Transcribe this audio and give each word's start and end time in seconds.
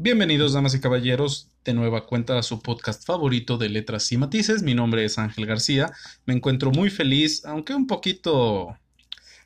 Bienvenidos, 0.00 0.52
damas 0.52 0.76
y 0.76 0.80
caballeros, 0.80 1.48
de 1.64 1.74
nueva 1.74 2.06
cuenta 2.06 2.38
a 2.38 2.44
su 2.44 2.62
podcast 2.62 3.04
favorito 3.04 3.58
de 3.58 3.68
letras 3.68 4.12
y 4.12 4.16
matices. 4.16 4.62
Mi 4.62 4.72
nombre 4.72 5.04
es 5.04 5.18
Ángel 5.18 5.44
García. 5.44 5.90
Me 6.24 6.34
encuentro 6.34 6.70
muy 6.70 6.88
feliz, 6.88 7.44
aunque 7.44 7.74
un 7.74 7.88
poquito 7.88 8.78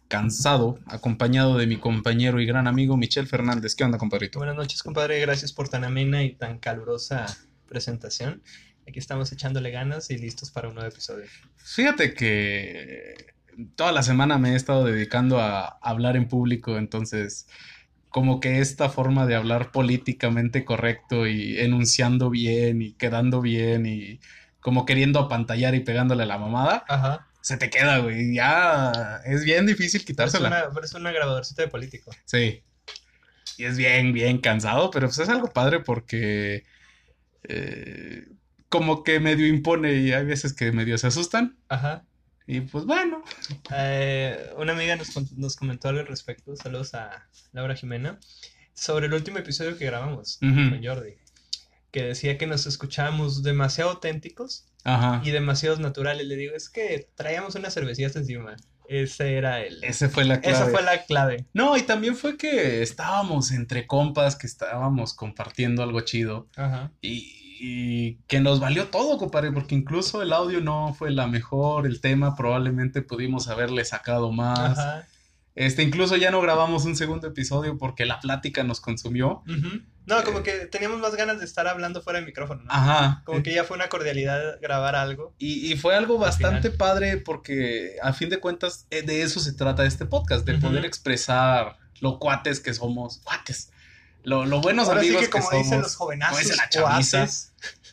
cansado, 0.09 0.79
acompañado 0.85 1.57
de 1.57 1.67
mi 1.67 1.79
compañero 1.79 2.39
y 2.39 2.45
gran 2.45 2.67
amigo 2.67 2.99
Michel 2.99 3.27
Fernández. 3.27 3.75
¿Qué 3.75 3.85
onda, 3.85 3.97
compadrito? 3.97 4.41
Buenas 4.41 4.57
noches, 4.57 4.83
compadre. 4.83 5.19
Gracias 5.21 5.55
por 5.55 5.71
tan 5.71 5.85
amena 5.85 6.23
y 6.23 6.35
tan 6.35 6.59
calurosa 6.59 7.35
presentación. 7.67 8.43
Aquí 8.87 8.99
estamos 8.99 9.33
echándole 9.33 9.71
ganas 9.71 10.11
y 10.11 10.19
listos 10.19 10.51
para 10.51 10.69
un 10.69 10.75
nuevo 10.75 10.91
episodio. 10.91 11.25
Fíjate 11.57 12.13
que 12.13 13.33
toda 13.75 13.91
la 13.91 14.03
semana 14.03 14.37
me 14.37 14.53
he 14.53 14.57
estado 14.57 14.85
dedicando 14.85 15.41
a 15.41 15.79
hablar 15.81 16.15
en 16.15 16.29
público, 16.29 16.77
entonces 16.77 17.47
como 18.13 18.41
que 18.41 18.61
esta 18.61 18.89
forma 18.91 19.27
de 19.27 19.35
hablar 19.35 19.73
políticamente 19.73 20.65
correcto 20.65 21.27
y 21.27 21.59
enunciando 21.59 22.31
bien 22.31 22.83
y 22.83 22.93
quedando 22.93 23.41
bien 23.41 23.87
y 23.87 24.21
como 24.61 24.85
queriendo 24.87 25.19
apantallar 25.19 25.75
y 25.75 25.81
pegándole 25.81 26.25
la 26.27 26.39
mamada, 26.39 26.85
Ajá. 26.89 27.27
se 27.41 27.57
te 27.57 27.69
queda, 27.71 27.99
güey. 27.99 28.35
Ya 28.35 28.93
es 29.25 29.45
bien 29.45 29.67
difícil 29.67 30.01
Es 30.01 30.07
quitársela. 30.07 30.49
una, 30.49 30.71
parece 30.71 30.97
una 30.99 31.11
grabadorcita 31.11 31.63
de 31.63 31.69
político. 31.69 32.11
Sí. 32.27 32.63
Y 33.59 33.65
es 33.65 33.77
bien, 33.77 34.13
bien 34.13 34.39
cansado, 34.39 34.91
pero 34.91 35.09
pues 35.09 35.19
es 35.19 35.29
algo 35.29 35.49
padre 35.53 35.81
porque 35.81 36.65
eh, 37.45 38.27
como 38.69 39.03
que 39.05 39.21
medio 39.21 39.47
impone 39.47 39.95
y 39.95 40.13
hay 40.13 40.25
veces 40.25 40.53
que 40.53 40.71
medio 40.73 40.97
se 40.99 41.09
asustan. 41.09 41.57
Ajá. 41.69 42.05
Y 42.47 42.63
pues 42.63 42.85
bueno. 42.85 43.23
Eh, 43.75 44.53
una 44.57 44.73
amiga 44.73 44.97
nos, 44.97 45.33
nos 45.33 45.57
comentó 45.57 45.89
algo 45.89 46.01
al 46.01 46.07
respecto. 46.07 46.57
Saludos 46.57 46.95
a 46.95 47.29
Laura 47.53 47.75
Jimena. 47.75 48.19
Sobre 48.75 49.07
el 49.07 49.15
último 49.15 49.39
episodio 49.39 49.77
que 49.77 49.87
grabamos 49.87 50.39
con 50.39 50.83
Jordi. 50.83 51.15
Que 51.91 52.05
decía 52.05 52.39
que 52.39 52.47
nos 52.47 52.67
escuchábamos 52.67 53.43
demasiado 53.43 53.91
auténticos 53.91 54.67
Ajá. 54.85 55.21
y 55.25 55.31
demasiados 55.31 55.79
naturales. 55.79 56.27
Le 56.27 56.37
digo, 56.37 56.55
es 56.57 56.71
que 56.71 57.09
traíamos 57.15 57.55
unas 57.55 57.75
cervecillas 57.75 58.17
encima. 58.17 58.57
Ese 58.89 59.37
era 59.37 59.61
el. 59.61 59.83
Ese 59.85 60.09
fue 60.09 60.25
la 60.25 60.41
clave. 60.41 60.57
Esa 60.57 60.67
fue 60.69 60.83
la 60.83 61.05
clave. 61.05 61.47
No, 61.53 61.77
y 61.77 61.83
también 61.83 62.17
fue 62.17 62.37
que 62.37 62.83
estábamos 62.83 63.51
entre 63.53 63.87
compas, 63.87 64.37
que 64.37 64.47
estábamos 64.47 65.15
compartiendo 65.15 65.83
algo 65.83 66.01
chido 66.01 66.49
Ajá. 66.57 66.91
y, 67.01 67.42
y 67.65 68.17
que 68.27 68.41
nos 68.41 68.59
valió 68.59 68.89
todo, 68.89 69.19
compadre, 69.19 69.53
porque 69.53 69.77
incluso 69.77 70.21
el 70.21 70.33
audio 70.33 70.61
no 70.61 70.95
fue 70.95 71.13
la 71.13 71.29
mejor, 71.29 71.87
el 71.87 72.01
tema 72.01 72.35
probablemente 72.35 73.03
pudimos 73.03 73.47
haberle 73.47 73.85
sacado 73.85 74.33
más. 74.33 74.77
Ajá. 74.77 75.07
Este, 75.55 75.85
incluso 75.85 76.17
ya 76.17 76.33
no 76.33 76.41
grabamos 76.41 76.87
un 76.87 76.97
segundo 76.97 77.29
episodio 77.29 77.79
porque 77.79 78.05
la 78.05 78.19
plática 78.19 78.65
nos 78.65 78.81
consumió. 78.81 79.45
Ujú. 79.47 79.81
No, 80.07 80.25
como 80.25 80.43
que 80.43 80.67
teníamos 80.67 80.99
más 80.99 81.15
ganas 81.15 81.39
de 81.39 81.45
estar 81.45 81.69
hablando 81.69 82.03
fuera 82.03 82.19
de 82.19 82.27
micrófono, 82.27 82.65
¿no? 82.65 82.73
Ajá. 82.73 83.23
Como 83.25 83.45
que 83.45 83.55
ya 83.55 83.63
fue 83.63 83.77
una 83.77 83.89
cordialidad 83.89 84.59
grabar 84.61 84.97
algo. 84.97 85.33
Y, 85.39 85.73
y 85.73 85.77
fue 85.77 85.95
algo 85.95 86.19
bastante 86.19 86.71
padre 86.71 87.19
porque 87.19 87.95
a 88.03 88.13
fin 88.13 88.29
de 88.29 88.41
cuentas 88.41 88.89
eh, 88.91 89.03
de 89.03 89.23
eso 89.23 89.39
se 89.39 89.53
trata 89.53 89.87
este 89.87 90.05
podcast, 90.05 90.45
de 90.45 90.59
poder 90.59 90.85
expresar 90.85 91.77
lo 92.01 92.19
cuates 92.19 92.59
que 92.59 92.75
somos, 92.75 93.21
cuates, 93.23 93.71
lo, 94.25 94.45
lo 94.47 94.61
buenos 94.61 94.89
Ahora 94.89 95.01
sí 95.03 95.09
amigos 95.09 95.25
que 95.25 95.31
como 95.31 95.45
somos, 95.51 95.65
dicen 95.65 95.81
los 95.83 95.97
jovenazos, 95.97 96.37
como 96.39 96.49
dice 96.49 96.57
la 96.57 96.69
chaviza, 96.69 97.29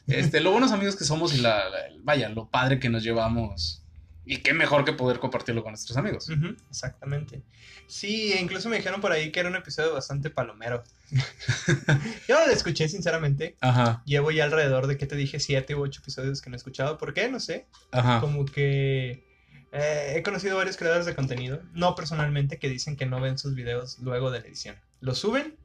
este, 0.08 0.39
lo 0.41 0.52
buenos 0.52 0.72
amigos 0.72 0.95
que 0.95 1.03
somos 1.05 1.33
y 1.33 1.38
la, 1.38 1.69
la- 1.69 1.77
vaya, 2.03 2.30
lo 2.30 2.47
padre 2.49 2.80
que 2.80 2.89
nos 2.89 3.03
llevamos. 3.03 3.83
Y 4.25 4.38
qué 4.38 4.53
mejor 4.53 4.85
que 4.85 4.94
poder 4.94 5.17
compartirlo 5.19 5.63
con 5.63 5.72
nuestros 5.72 5.97
amigos. 5.97 6.30
Exactamente. 6.69 7.41
Sí, 7.88 8.35
incluso 8.39 8.69
me 8.69 8.75
dijeron 8.77 9.02
por 9.02 9.11
ahí 9.11 9.31
que 9.31 9.39
era 9.39 9.50
un 9.50 9.55
episodio 9.55 9.91
bastante 9.94 10.30
palomero. 10.30 10.83
Yo 12.27 12.39
no 12.39 12.45
lo 12.45 12.52
escuché, 12.53 12.88
sinceramente. 12.88 13.56
Ajá, 13.61 14.03
Llevo 14.06 14.29
ya 14.29 14.44
alrededor 14.44 14.85
de, 14.85 14.97
que 14.97 15.07
te 15.07 15.16
dije? 15.16 15.40
Siete 15.40 15.73
u 15.73 15.81
ocho 15.81 16.01
episodios 16.01 16.41
que 16.41 16.51
no 16.51 16.56
he 16.56 16.57
escuchado. 16.57 17.00
¿Por 17.00 17.16
qué? 17.16 17.29
No 17.29 17.40
sé. 17.40 17.66
ajá. 17.91 18.19
Como 18.19 18.46
que 18.46 19.23
eh, 19.72 20.13
he 20.16 20.22
conocido 20.22 20.57
varios 20.57 20.78
creadores 20.78 21.07
de 21.07 21.16
contenido, 21.16 21.61
no 21.73 21.96
personalmente, 21.96 22.59
que 22.59 22.69
dicen 22.69 22.96
que 22.96 23.07
no 23.07 23.19
ven 23.19 23.40
sus 23.40 23.56
videos 23.56 23.97
luego 24.00 24.29
de 24.29 24.41
la 24.41 24.46
edición. 24.47 24.75
Lo 25.01 25.16
suben 25.16 25.56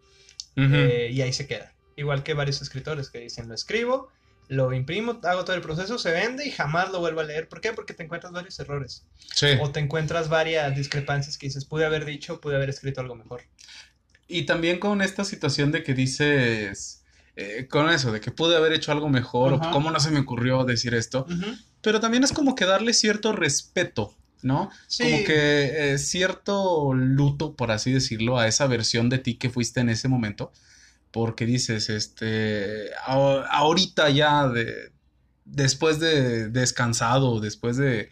Eh, 0.56 1.10
y 1.12 1.20
ahí 1.22 1.32
se 1.32 1.46
queda. 1.46 1.74
Igual 1.96 2.22
que 2.22 2.34
varios 2.34 2.60
escritores 2.62 3.10
que 3.10 3.20
dicen, 3.20 3.48
lo 3.48 3.54
escribo, 3.54 4.10
lo 4.48 4.72
imprimo, 4.72 5.20
hago 5.22 5.44
todo 5.44 5.56
el 5.56 5.62
proceso, 5.62 5.98
se 5.98 6.10
vende 6.10 6.46
y 6.46 6.50
jamás 6.50 6.90
lo 6.90 7.00
vuelvo 7.00 7.20
a 7.20 7.24
leer. 7.24 7.48
¿Por 7.48 7.60
qué? 7.60 7.72
Porque 7.72 7.94
te 7.94 8.02
encuentras 8.02 8.32
varios 8.32 8.58
errores. 8.60 9.06
Sí. 9.34 9.48
O 9.60 9.70
te 9.70 9.80
encuentras 9.80 10.28
varias 10.28 10.76
discrepancias 10.76 11.38
que 11.38 11.46
dices, 11.46 11.64
pude 11.64 11.84
haber 11.84 12.04
dicho, 12.04 12.40
pude 12.40 12.56
haber 12.56 12.68
escrito 12.68 13.00
algo 13.00 13.14
mejor. 13.14 13.42
Y 14.28 14.42
también 14.46 14.78
con 14.78 15.02
esta 15.02 15.24
situación 15.24 15.70
de 15.70 15.82
que 15.82 15.94
dices, 15.94 17.04
eh, 17.36 17.66
con 17.68 17.90
eso, 17.90 18.12
de 18.12 18.20
que 18.20 18.30
pude 18.30 18.56
haber 18.56 18.72
hecho 18.72 18.92
algo 18.92 19.08
mejor 19.08 19.54
o 19.54 19.60
cómo 19.72 19.90
no 19.90 20.00
se 20.00 20.10
me 20.10 20.20
ocurrió 20.20 20.64
decir 20.64 20.94
esto. 20.94 21.26
Pero 21.80 22.00
también 22.00 22.24
es 22.24 22.32
como 22.32 22.54
que 22.54 22.64
darle 22.64 22.92
cierto 22.94 23.32
respeto, 23.32 24.14
¿no? 24.42 24.70
Sí. 24.88 25.04
Como 25.04 25.24
que 25.24 25.92
eh, 25.94 25.98
cierto 25.98 26.92
luto, 26.94 27.54
por 27.56 27.70
así 27.70 27.92
decirlo, 27.92 28.38
a 28.38 28.46
esa 28.48 28.66
versión 28.66 29.08
de 29.08 29.18
ti 29.18 29.36
que 29.36 29.50
fuiste 29.50 29.80
en 29.80 29.88
ese 29.90 30.08
momento. 30.08 30.52
Porque 31.10 31.46
dices, 31.46 31.90
este, 31.90 32.90
a- 33.06 33.46
ahorita 33.50 34.10
ya, 34.10 34.48
de, 34.48 34.92
después 35.44 36.00
de 36.00 36.48
descansado, 36.50 37.40
después 37.40 37.76
de 37.76 38.10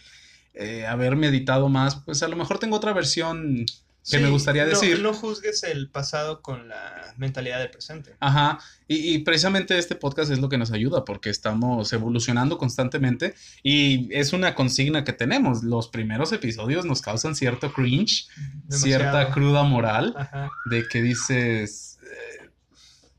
eh, 0.54 0.86
haber 0.86 1.16
meditado 1.16 1.68
más, 1.68 1.96
pues 2.04 2.22
a 2.22 2.28
lo 2.28 2.36
mejor 2.36 2.58
tengo 2.58 2.76
otra 2.76 2.92
versión 2.92 3.66
que 4.10 4.18
me 4.18 4.28
gustaría 4.30 4.64
no- 4.64 4.70
decir. 4.70 5.00
No, 5.00 5.12
juzgues 5.14 5.62
el 5.62 5.88
pasado 5.88 6.42
con 6.42 6.68
la 6.68 7.14
mentalidad 7.16 7.58
del 7.60 7.70
presente. 7.70 8.14
Ajá, 8.20 8.58
y, 8.88 9.14
y 9.14 9.18
precisamente 9.20 9.78
este 9.78 9.94
podcast 9.94 10.30
es 10.32 10.38
lo 10.40 10.48
que 10.48 10.58
nos 10.58 10.72
ayuda 10.72 11.04
porque 11.04 11.30
estamos 11.30 11.92
evolucionando 11.92 12.58
constantemente 12.58 13.34
y 13.62 14.08
es 14.12 14.32
una 14.32 14.54
consigna 14.54 15.04
que 15.04 15.12
tenemos. 15.12 15.62
Los 15.62 15.88
primeros 15.88 16.32
episodios 16.32 16.84
nos 16.84 17.00
causan 17.00 17.36
cierto 17.36 17.72
cringe, 17.72 18.26
cierta 18.68 19.30
cruda 19.30 19.62
moral 19.62 20.14
Ajá. 20.16 20.50
de 20.70 20.86
que 20.88 21.00
dices, 21.02 21.98
eh, 22.02 22.50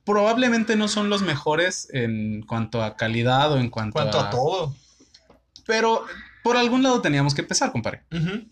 probablemente 0.04 0.76
no 0.76 0.88
son 0.88 1.10
los 1.10 1.22
mejores 1.22 1.88
en 1.94 2.42
cuanto 2.42 2.84
a 2.84 2.96
calidad 2.98 3.52
o 3.54 3.58
en 3.58 3.70
cuanto, 3.70 3.94
Cuanto 3.94 4.20
a 4.20 4.30
todo. 4.30 4.76
Pero 5.66 6.06
por 6.44 6.58
algún 6.58 6.84
lado 6.84 7.02
teníamos 7.02 7.34
que 7.34 7.42
empezar, 7.42 7.72
compadre. 7.72 8.04
Ujú. 8.12 8.44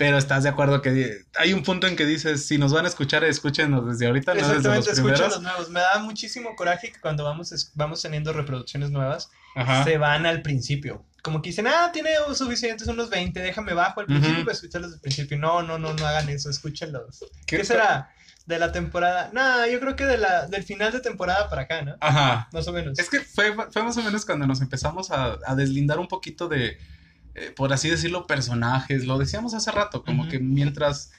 Pero 0.00 0.16
estás 0.16 0.44
de 0.44 0.48
acuerdo 0.48 0.80
que 0.80 1.26
hay 1.36 1.52
un 1.52 1.62
punto 1.62 1.86
en 1.86 1.94
que 1.94 2.06
dices, 2.06 2.46
si 2.46 2.56
nos 2.56 2.72
van 2.72 2.86
a 2.86 2.88
escuchar, 2.88 3.22
escúchenos 3.22 3.86
desde 3.86 4.06
ahorita, 4.06 4.32
no 4.32 4.48
desde 4.48 4.74
los 4.74 4.88
primeros. 4.88 5.20
los 5.20 5.42
nuevos. 5.42 5.68
Me 5.68 5.80
da 5.80 5.98
muchísimo 5.98 6.56
coraje 6.56 6.90
que 6.90 6.98
cuando 6.98 7.22
vamos, 7.22 7.70
vamos 7.74 8.00
teniendo 8.00 8.32
reproducciones 8.32 8.90
nuevas, 8.90 9.28
Ajá. 9.54 9.84
se 9.84 9.98
van 9.98 10.24
al 10.24 10.40
principio. 10.40 11.04
Como 11.22 11.42
que 11.42 11.50
dicen, 11.50 11.66
ah, 11.66 11.90
tiene 11.92 12.12
suficientes 12.32 12.88
unos 12.88 13.10
20, 13.10 13.40
déjame 13.40 13.74
bajo 13.74 14.00
al 14.00 14.06
principio 14.06 14.42
para 14.42 14.54
escucharlos 14.54 14.94
al 14.94 15.00
principio. 15.00 15.36
No, 15.36 15.62
no, 15.62 15.78
no, 15.78 15.92
no 15.92 16.06
hagan 16.06 16.30
eso, 16.30 16.48
escúchenlos. 16.48 17.22
¿Qué 17.46 17.58
¿Qué, 17.58 17.64
será? 17.66 18.10
De 18.46 18.58
la 18.58 18.72
temporada. 18.72 19.28
No, 19.34 19.66
yo 19.66 19.80
creo 19.80 19.96
que 19.96 20.06
de 20.06 20.16
la, 20.16 20.46
del 20.46 20.62
final 20.62 20.92
de 20.92 21.00
temporada 21.00 21.50
para 21.50 21.62
acá, 21.62 21.82
¿no? 21.82 21.96
Ajá. 22.00 22.48
Más 22.54 22.66
o 22.66 22.72
menos. 22.72 22.98
Es 22.98 23.10
que 23.10 23.20
fue, 23.20 23.54
fue 23.70 23.82
más 23.82 23.98
o 23.98 24.02
menos 24.02 24.24
cuando 24.24 24.46
nos 24.46 24.62
empezamos 24.62 25.10
a, 25.10 25.36
a 25.44 25.54
deslindar 25.54 25.98
un 25.98 26.08
poquito 26.08 26.48
de, 26.48 26.78
eh, 27.40 27.52
por 27.56 27.72
así 27.72 27.88
decirlo, 27.88 28.26
personajes. 28.26 29.06
Lo 29.06 29.18
decíamos 29.18 29.54
hace 29.54 29.70
rato, 29.70 30.04
como 30.04 30.28
que 30.28 30.38
mientras 30.38 31.10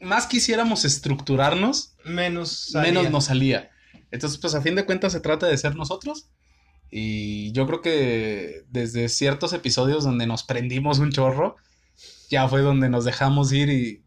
más 0.00 0.26
quisiéramos 0.26 0.84
estructurarnos, 0.84 1.94
Menos. 2.04 2.70
salía. 2.70 2.92
menos 2.92 3.10
nos 3.12 3.24
salía. 3.26 3.70
Entonces, 4.10 4.38
pues 4.38 4.54
a 4.54 4.62
fin 4.62 4.74
de 4.74 4.84
cuentas 4.86 5.12
se 5.12 5.20
trata 5.20 5.46
de 5.46 5.56
ser 5.58 5.74
nosotros. 5.76 6.28
Y 6.90 7.52
yo 7.52 7.66
creo 7.66 7.82
que 7.82 8.64
desde 8.70 9.08
ciertos 9.08 9.52
episodios 9.52 10.04
donde 10.04 10.26
nos 10.26 10.44
prendimos 10.44 10.98
un 11.00 11.10
chorro, 11.10 11.56
ya 12.30 12.48
fue 12.48 12.60
donde 12.62 12.88
nos 12.88 13.04
dejamos 13.04 13.52
ir 13.52 13.68
y 13.70 14.02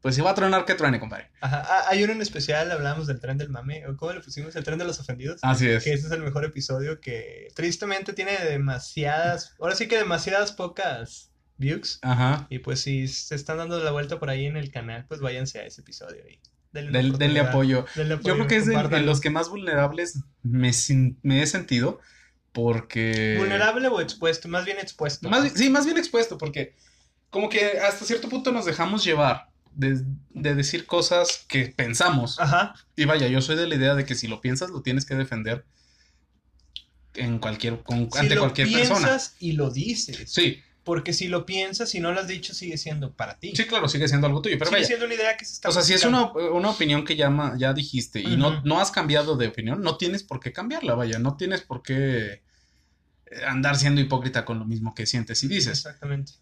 pues 0.00 0.14
si 0.14 0.20
va 0.22 0.30
a 0.30 0.34
tronar, 0.34 0.64
que 0.64 0.74
truene, 0.74 0.98
compadre. 1.00 1.30
Ajá. 1.40 1.62
Ah, 1.66 1.84
hay 1.88 2.02
uno 2.02 2.12
en 2.14 2.22
especial, 2.22 2.70
hablamos 2.70 3.06
del 3.06 3.20
tren 3.20 3.36
del 3.38 3.50
mame. 3.50 3.86
¿O 3.86 3.96
cómo 3.96 4.12
le 4.12 4.20
pusimos? 4.20 4.56
El 4.56 4.64
tren 4.64 4.78
de 4.78 4.84
los 4.86 4.98
ofendidos. 5.00 5.40
Así 5.42 5.68
es. 5.68 5.84
Que 5.84 5.92
ese 5.92 6.06
es 6.06 6.12
el 6.12 6.22
mejor 6.22 6.44
episodio 6.44 7.00
que 7.00 7.48
tristemente 7.54 8.12
tiene 8.12 8.32
demasiadas, 8.38 9.54
ahora 9.60 9.74
sí 9.74 9.88
que 9.88 9.98
demasiadas 9.98 10.52
pocas 10.52 11.30
views. 11.58 11.98
Ajá. 12.02 12.46
Y 12.48 12.60
pues 12.60 12.80
si 12.80 13.08
se 13.08 13.34
están 13.34 13.58
dando 13.58 13.82
la 13.84 13.90
vuelta 13.90 14.18
por 14.18 14.30
ahí 14.30 14.46
en 14.46 14.56
el 14.56 14.70
canal, 14.70 15.04
pues 15.06 15.20
váyanse 15.20 15.58
a 15.60 15.66
ese 15.66 15.82
episodio 15.82 16.22
y 16.28 16.40
denle, 16.72 16.92
Del- 16.98 17.18
denle 17.18 17.40
apoyo. 17.40 17.84
Denle 17.94 18.14
Yo 18.16 18.20
creo 18.22 18.34
apoyo, 18.36 18.48
que 18.48 18.56
es 18.56 18.66
de, 18.66 18.72
compártanlo. 18.72 19.06
los 19.06 19.20
que 19.20 19.28
más 19.30 19.50
vulnerables 19.50 20.20
me, 20.42 20.72
sin- 20.72 21.18
me 21.22 21.42
he 21.42 21.46
sentido 21.46 22.00
porque... 22.52 23.36
Vulnerable 23.38 23.88
o 23.88 24.00
expuesto, 24.00 24.48
más 24.48 24.64
bien 24.64 24.78
expuesto. 24.78 25.28
Más 25.28 25.52
sí, 25.52 25.68
más 25.70 25.84
bien 25.84 25.98
expuesto 25.98 26.38
porque 26.38 26.74
como 27.28 27.48
que 27.48 27.78
hasta 27.80 28.04
cierto 28.04 28.28
punto 28.28 28.50
nos 28.52 28.64
dejamos 28.64 29.04
llevar 29.04 29.48
de, 29.74 30.02
de 30.30 30.54
decir 30.54 30.86
cosas 30.86 31.44
que 31.48 31.66
pensamos. 31.74 32.38
Ajá. 32.40 32.74
Y 32.96 33.04
vaya, 33.04 33.28
yo 33.28 33.40
soy 33.40 33.56
de 33.56 33.66
la 33.66 33.74
idea 33.76 33.94
de 33.94 34.04
que 34.04 34.14
si 34.14 34.26
lo 34.28 34.40
piensas 34.40 34.70
lo 34.70 34.82
tienes 34.82 35.04
que 35.04 35.14
defender 35.14 35.64
en 37.14 37.38
cualquier, 37.38 37.82
con- 37.82 38.10
Si 38.10 38.18
ante 38.18 38.34
lo 38.34 38.42
cualquier 38.42 38.68
piensas 38.68 38.98
persona. 39.00 39.20
y 39.40 39.52
lo 39.52 39.70
dices. 39.70 40.30
Sí, 40.30 40.60
Porque 40.84 41.12
si 41.12 41.28
lo 41.28 41.44
piensas, 41.44 41.90
si 41.90 42.00
no 42.00 42.10
lo 42.12 42.20
has 42.20 42.26
dicho, 42.28 42.54
sigue 42.54 42.78
siendo 42.78 43.12
para 43.12 43.38
ti. 43.38 43.52
Sí, 43.54 43.66
claro, 43.66 43.86
sigue 43.88 44.08
siendo 44.08 44.26
algo 44.26 44.40
tuyo, 44.42 44.56
pero 44.58 44.70
sigue 44.70 44.78
vaya. 44.78 44.86
siendo 44.86 45.04
una 45.06 45.14
idea 45.14 45.36
que 45.36 45.44
se 45.44 45.52
está 45.54 45.68
O 45.68 45.72
sea, 45.72 45.82
si 45.82 45.92
es 45.92 46.04
una, 46.04 46.32
una 46.32 46.70
opinión 46.70 47.04
que 47.04 47.16
ya, 47.16 47.54
ya 47.58 47.72
dijiste 47.74 48.20
y 48.20 48.36
no, 48.36 48.62
no 48.62 48.80
has 48.80 48.90
cambiado 48.90 49.36
de 49.36 49.48
opinión, 49.48 49.82
no 49.82 49.96
tienes 49.98 50.22
por 50.22 50.40
qué 50.40 50.52
cambiarla, 50.52 50.94
vaya, 50.94 51.18
no 51.18 51.36
tienes 51.36 51.60
por 51.62 51.82
qué 51.82 52.42
andar 53.46 53.76
siendo 53.76 54.00
hipócrita 54.00 54.44
con 54.44 54.58
lo 54.58 54.64
mismo 54.64 54.94
que 54.94 55.04
sientes 55.06 55.42
y 55.44 55.48
dices. 55.48 55.78
Exactamente. 55.78 56.32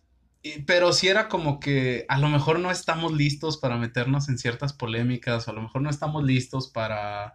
Pero 0.67 0.93
si 0.93 1.09
era 1.09 1.29
como 1.29 1.61
que 1.61 2.05
a 2.09 2.19
lo 2.19 2.29
mejor 2.29 2.59
no 2.59 2.71
estamos 2.71 3.13
listos 3.13 3.57
para 3.59 3.77
meternos 3.77 4.29
en 4.29 4.39
ciertas 4.39 4.73
polémicas, 4.73 5.47
o 5.47 5.51
a 5.51 5.55
lo 5.55 5.63
mejor 5.63 5.83
no 5.83 5.91
estamos 5.91 6.25
listos 6.25 6.69
para 6.69 7.35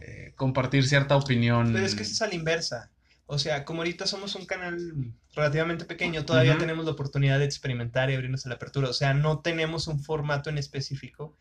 eh, 0.00 0.32
compartir 0.36 0.86
cierta 0.86 1.16
opinión. 1.16 1.72
Pero 1.72 1.84
es 1.84 1.94
que 1.94 2.02
eso 2.02 2.12
es 2.12 2.22
a 2.22 2.28
la 2.28 2.34
inversa. 2.34 2.90
O 3.26 3.38
sea, 3.38 3.64
como 3.64 3.80
ahorita 3.80 4.06
somos 4.06 4.34
un 4.34 4.44
canal 4.44 5.14
relativamente 5.34 5.84
pequeño, 5.84 6.24
todavía 6.24 6.58
tenemos 6.58 6.84
la 6.84 6.90
oportunidad 6.90 7.38
de 7.38 7.46
experimentar 7.46 8.10
y 8.10 8.14
abrirnos 8.14 8.44
a 8.44 8.50
la 8.50 8.56
apertura. 8.56 8.88
O 8.88 8.92
sea, 8.92 9.14
no 9.14 9.40
tenemos 9.40 9.86
un 9.86 10.02
formato 10.02 10.50
en 10.50 10.58
específico 10.58 11.34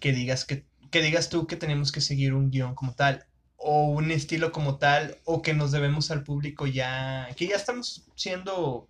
que 0.00 0.12
digas 0.12 0.44
que, 0.44 0.64
que 0.90 1.02
digas 1.02 1.28
tú 1.28 1.46
que 1.46 1.56
tenemos 1.56 1.92
que 1.92 2.00
seguir 2.00 2.34
un 2.34 2.50
guion 2.50 2.74
como 2.74 2.94
tal, 2.94 3.26
o 3.56 3.90
un 3.90 4.10
estilo 4.10 4.50
como 4.50 4.78
tal, 4.78 5.18
o 5.24 5.42
que 5.42 5.54
nos 5.54 5.70
debemos 5.70 6.10
al 6.10 6.24
público 6.24 6.66
ya, 6.66 7.28
que 7.36 7.46
ya 7.46 7.56
estamos 7.56 8.04
siendo 8.16 8.88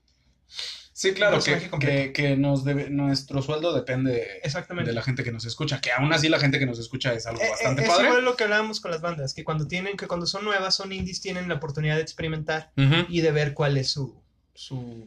Sí, 0.98 1.12
claro, 1.12 1.38
que, 1.42 1.68
que, 1.78 2.12
que 2.14 2.36
nos 2.38 2.64
debe, 2.64 2.88
nuestro 2.88 3.42
sueldo 3.42 3.74
depende 3.74 4.40
exactamente. 4.42 4.88
de 4.88 4.94
la 4.94 5.02
gente 5.02 5.22
que 5.24 5.30
nos 5.30 5.44
escucha, 5.44 5.78
que 5.78 5.92
aún 5.92 6.10
así 6.14 6.30
la 6.30 6.38
gente 6.38 6.58
que 6.58 6.64
nos 6.64 6.78
escucha 6.78 7.12
es 7.12 7.26
algo 7.26 7.42
Eh, 7.42 7.44
eh, 7.44 7.50
bastante 7.50 7.82
es 7.82 7.88
padre. 7.88 8.06
igual 8.06 8.24
lo 8.24 8.34
que 8.34 8.44
hablábamos 8.44 8.80
con 8.80 8.90
las 8.90 9.02
bandas, 9.02 9.34
que 9.34 9.44
cuando 9.44 9.66
tienen, 9.68 9.98
que 9.98 10.06
cuando 10.06 10.26
son 10.26 10.46
nuevas, 10.46 10.74
son 10.74 10.92
indies, 10.94 11.20
tienen 11.20 11.50
la 11.50 11.56
oportunidad 11.56 11.96
de 11.96 12.00
experimentar 12.00 12.72
y 13.10 13.20
de 13.20 13.30
ver 13.30 13.52
cuál 13.52 13.76
es 13.76 13.90
su, 13.90 14.22
su, 14.54 15.06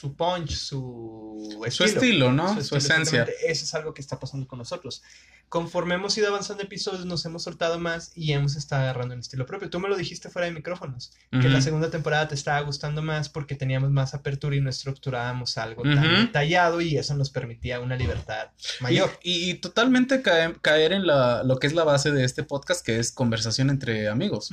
su 0.00 0.14
punch, 0.14 0.50
su 0.50 1.66
Su 1.70 1.84
estilo, 1.84 2.32
¿no? 2.32 2.54
Su, 2.54 2.76
estilo, 2.76 2.78
esencia. 2.78 3.26
Eso 3.46 3.64
es 3.64 3.74
algo 3.74 3.94
que 3.94 4.00
está 4.00 4.18
pasando 4.18 4.46
con 4.46 4.58
nosotros. 4.58 5.02
Conforme 5.48 5.94
hemos 5.94 6.16
ido 6.18 6.28
avanzando 6.28 6.62
episodios, 6.62 7.06
nos 7.06 7.24
hemos 7.24 7.42
soltado 7.42 7.78
más 7.78 8.12
y 8.14 8.32
hemos 8.32 8.54
estado 8.54 8.82
agarrando 8.82 9.14
un 9.14 9.20
estilo 9.20 9.46
propio. 9.46 9.70
Tú 9.70 9.80
me 9.80 9.88
lo 9.88 9.96
dijiste 9.96 10.28
fuera 10.28 10.46
de 10.46 10.52
micrófonos, 10.52 11.12
que 11.30 11.38
Ujú. 11.38 11.48
la 11.48 11.62
segunda 11.62 11.90
temporada 11.90 12.28
te 12.28 12.34
estaba 12.34 12.60
gustando 12.60 13.00
más 13.02 13.28
porque 13.30 13.54
teníamos 13.54 13.90
más 13.90 14.12
apertura 14.12 14.56
y 14.56 14.60
no 14.60 14.68
estructurábamos 14.68 15.56
algo 15.56 15.82
tan 15.84 15.98
Ujú. 16.06 16.16
detallado 16.26 16.80
y 16.82 16.98
eso 16.98 17.14
nos 17.14 17.30
permitía 17.30 17.80
una 17.80 17.96
libertad 17.96 18.48
mayor. 18.80 19.10
Y, 19.22 19.54
totalmente 19.54 20.20
cae- 20.22 20.54
caer 20.60 20.92
en 20.92 21.06
la, 21.06 21.42
lo 21.44 21.56
que 21.58 21.66
es 21.66 21.72
la 21.72 21.84
base 21.84 22.12
de 22.12 22.24
este 22.24 22.42
podcast, 22.42 22.84
que 22.84 22.98
es 22.98 23.10
conversación 23.10 23.70
entre 23.70 24.08
amigos. 24.08 24.50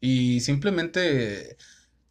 Y 0.00 0.40
simplemente 0.40 1.56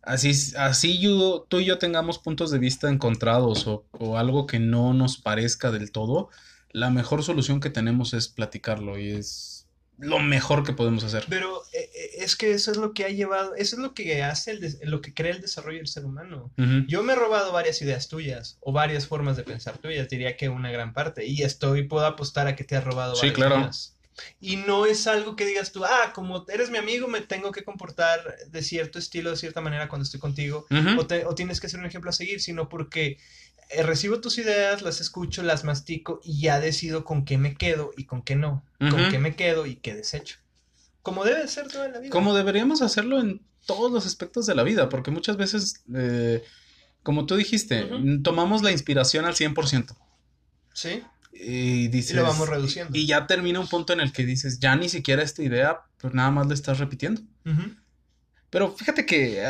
así, 0.01 0.31
así 0.57 0.99
yo- 0.99 1.45
tú 1.49 1.59
y 1.59 1.65
yo 1.65 1.77
tengamos 1.77 2.19
puntos 2.19 2.51
de 2.51 2.59
vista 2.59 2.89
encontrados 2.89 3.67
o, 3.67 3.85
o 3.93 4.17
algo 4.17 4.45
que 4.47 4.59
no 4.59 4.93
nos 4.93 5.17
parezca 5.17 5.71
del 5.71 5.91
todo, 5.91 6.29
la 6.71 6.89
mejor 6.89 7.23
solución 7.23 7.59
que 7.59 7.69
tenemos 7.69 8.13
es 8.13 8.27
platicarlo 8.27 8.97
y 8.97 9.11
es 9.11 9.67
lo 9.97 10.17
mejor 10.19 10.63
que 10.63 10.73
podemos 10.73 11.03
hacer. 11.03 11.25
Pero 11.29 11.61
eh, 11.73 11.89
eh, 11.93 12.09
es 12.19 12.35
que 12.35 12.53
eso 12.53 12.71
es 12.71 12.77
lo 12.77 12.91
que 12.93 13.05
ha 13.05 13.09
llevado, 13.09 13.53
eso 13.55 13.75
es 13.75 13.81
lo 13.81 13.93
que 13.93 14.23
hace, 14.23 14.51
el 14.51 14.79
lo 14.83 14.99
que 15.01 15.13
crea 15.13 15.33
el 15.35 15.41
desarrollo 15.41 15.77
del 15.77 15.87
ser 15.87 16.05
humano. 16.05 16.51
Yo 16.87 17.03
me 17.03 17.13
he 17.13 17.15
robado 17.15 17.51
varias 17.51 17.81
ideas 17.83 18.07
tuyas 18.07 18.57
o 18.61 18.71
varias 18.71 19.05
formas 19.05 19.37
de 19.37 19.43
pensar 19.43 19.77
tuyas, 19.77 20.09
diría 20.09 20.35
que 20.37 20.49
una 20.49 20.71
gran 20.71 20.93
parte. 20.93 21.25
Y 21.27 21.43
estoy, 21.43 21.83
puedo 21.87 22.05
apostar 22.07 22.47
a 22.47 22.55
que 22.55 22.63
te 22.63 22.75
has 22.75 22.83
robado 22.83 23.15
Sí, 23.15 23.27
varias 23.29 23.35
claro. 23.35 23.69
Y 24.39 24.57
no 24.57 24.85
es 24.85 25.07
algo 25.07 25.35
que 25.35 25.45
digas 25.45 25.71
tú, 25.71 25.83
ah, 25.85 26.11
como 26.13 26.45
eres 26.49 26.69
mi 26.69 26.77
amigo, 26.77 27.07
me 27.07 27.21
tengo 27.21 27.51
que 27.51 27.63
comportar 27.63 28.35
de 28.49 28.61
cierto 28.61 28.99
estilo, 28.99 29.29
de 29.31 29.37
cierta 29.37 29.61
manera 29.61 29.87
cuando 29.89 30.03
estoy 30.03 30.19
contigo. 30.19 30.65
O, 30.99 31.07
te- 31.07 31.25
o 31.25 31.33
tienes 31.35 31.59
que 31.59 31.69
ser 31.69 31.79
un 31.79 31.85
ejemplo 31.85 32.09
a 32.09 32.13
seguir, 32.13 32.41
sino 32.41 32.67
porque 32.69 33.17
eh, 33.69 33.83
recibo 33.83 34.19
tus 34.19 34.37
ideas, 34.37 34.81
las 34.81 34.99
escucho, 35.01 35.43
las 35.43 35.63
mastico 35.63 36.19
y 36.23 36.41
ya 36.41 36.59
decido 36.59 37.05
con 37.05 37.23
qué 37.25 37.37
me 37.37 37.55
quedo 37.55 37.91
y 37.97 38.03
con 38.05 38.21
qué 38.21 38.35
no. 38.35 38.63
Con 38.79 39.09
qué 39.09 39.17
me 39.19 39.35
quedo 39.35 39.65
y 39.65 39.75
qué 39.77 39.95
desecho. 39.95 40.37
Como 41.01 41.23
debe 41.23 41.47
ser 41.47 41.67
toda 41.67 41.87
la 41.87 41.99
vida. 41.99 42.11
Como 42.11 42.35
deberíamos 42.35 42.81
hacerlo 42.81 43.19
en 43.19 43.41
todos 43.65 43.91
los 43.91 44.05
aspectos 44.05 44.45
de 44.45 44.55
la 44.55 44.63
vida, 44.63 44.89
porque 44.89 45.09
muchas 45.11 45.37
veces, 45.37 45.83
eh, 45.95 46.43
como 47.03 47.25
tú 47.25 47.35
dijiste, 47.35 47.87
tomamos 48.23 48.61
la 48.61 48.71
inspiración 48.71 49.25
al 49.25 49.35
100%. 49.35 49.95
Sí, 50.73 51.03
Y 51.33 51.87
dices, 51.87 52.11
y 52.11 52.15
lo 52.15 52.23
vamos 52.23 52.47
reduciendo. 52.49 52.97
Y 52.97 53.07
ya 53.07 53.25
termina 53.27 53.59
un 53.59 53.67
punto 53.67 53.93
en 53.93 53.99
el 54.01 54.11
que 54.11 54.25
dices, 54.25 54.59
ya 54.59 54.75
ni 54.75 54.89
siquiera 54.89 55.23
esta 55.23 55.41
idea, 55.43 55.81
pues 55.99 56.13
nada 56.13 56.29
más 56.31 56.47
la 56.47 56.53
estás 56.53 56.77
repitiendo. 56.79 57.21
Ujú. 57.45 57.73
Pero 58.49 58.71
fíjate 58.75 59.05
que 59.05 59.41
eh, 59.41 59.47